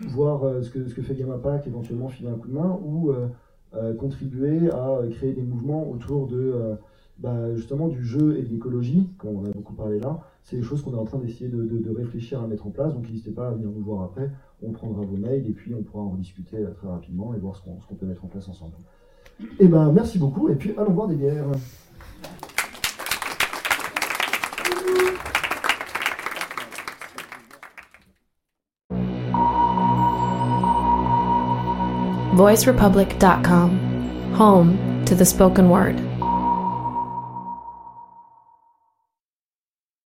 [0.00, 2.78] voir euh, ce, que, ce que fait Gamma Pack, éventuellement filer un coup de main,
[2.84, 3.28] ou euh,
[3.74, 6.54] euh, contribuer à créer des mouvements autour de
[7.18, 10.20] bah, justement du jeu et de l'écologie, comme on a beaucoup parlé là.
[10.42, 12.92] C'est des choses qu'on est en train d'essayer de, de- réfléchir à mettre en place,
[12.94, 14.28] donc n'hésitez pas à venir nous voir après.
[14.62, 17.62] On prendra vos mails et puis on pourra en discuter très rapidement et voir ce
[17.62, 18.72] qu'on peut mettre en place ensemble.
[19.60, 21.46] Et ben merci beaucoup, et puis allons boire des bières.
[32.42, 36.11] VoiceRepublic.com, home to the spoken word.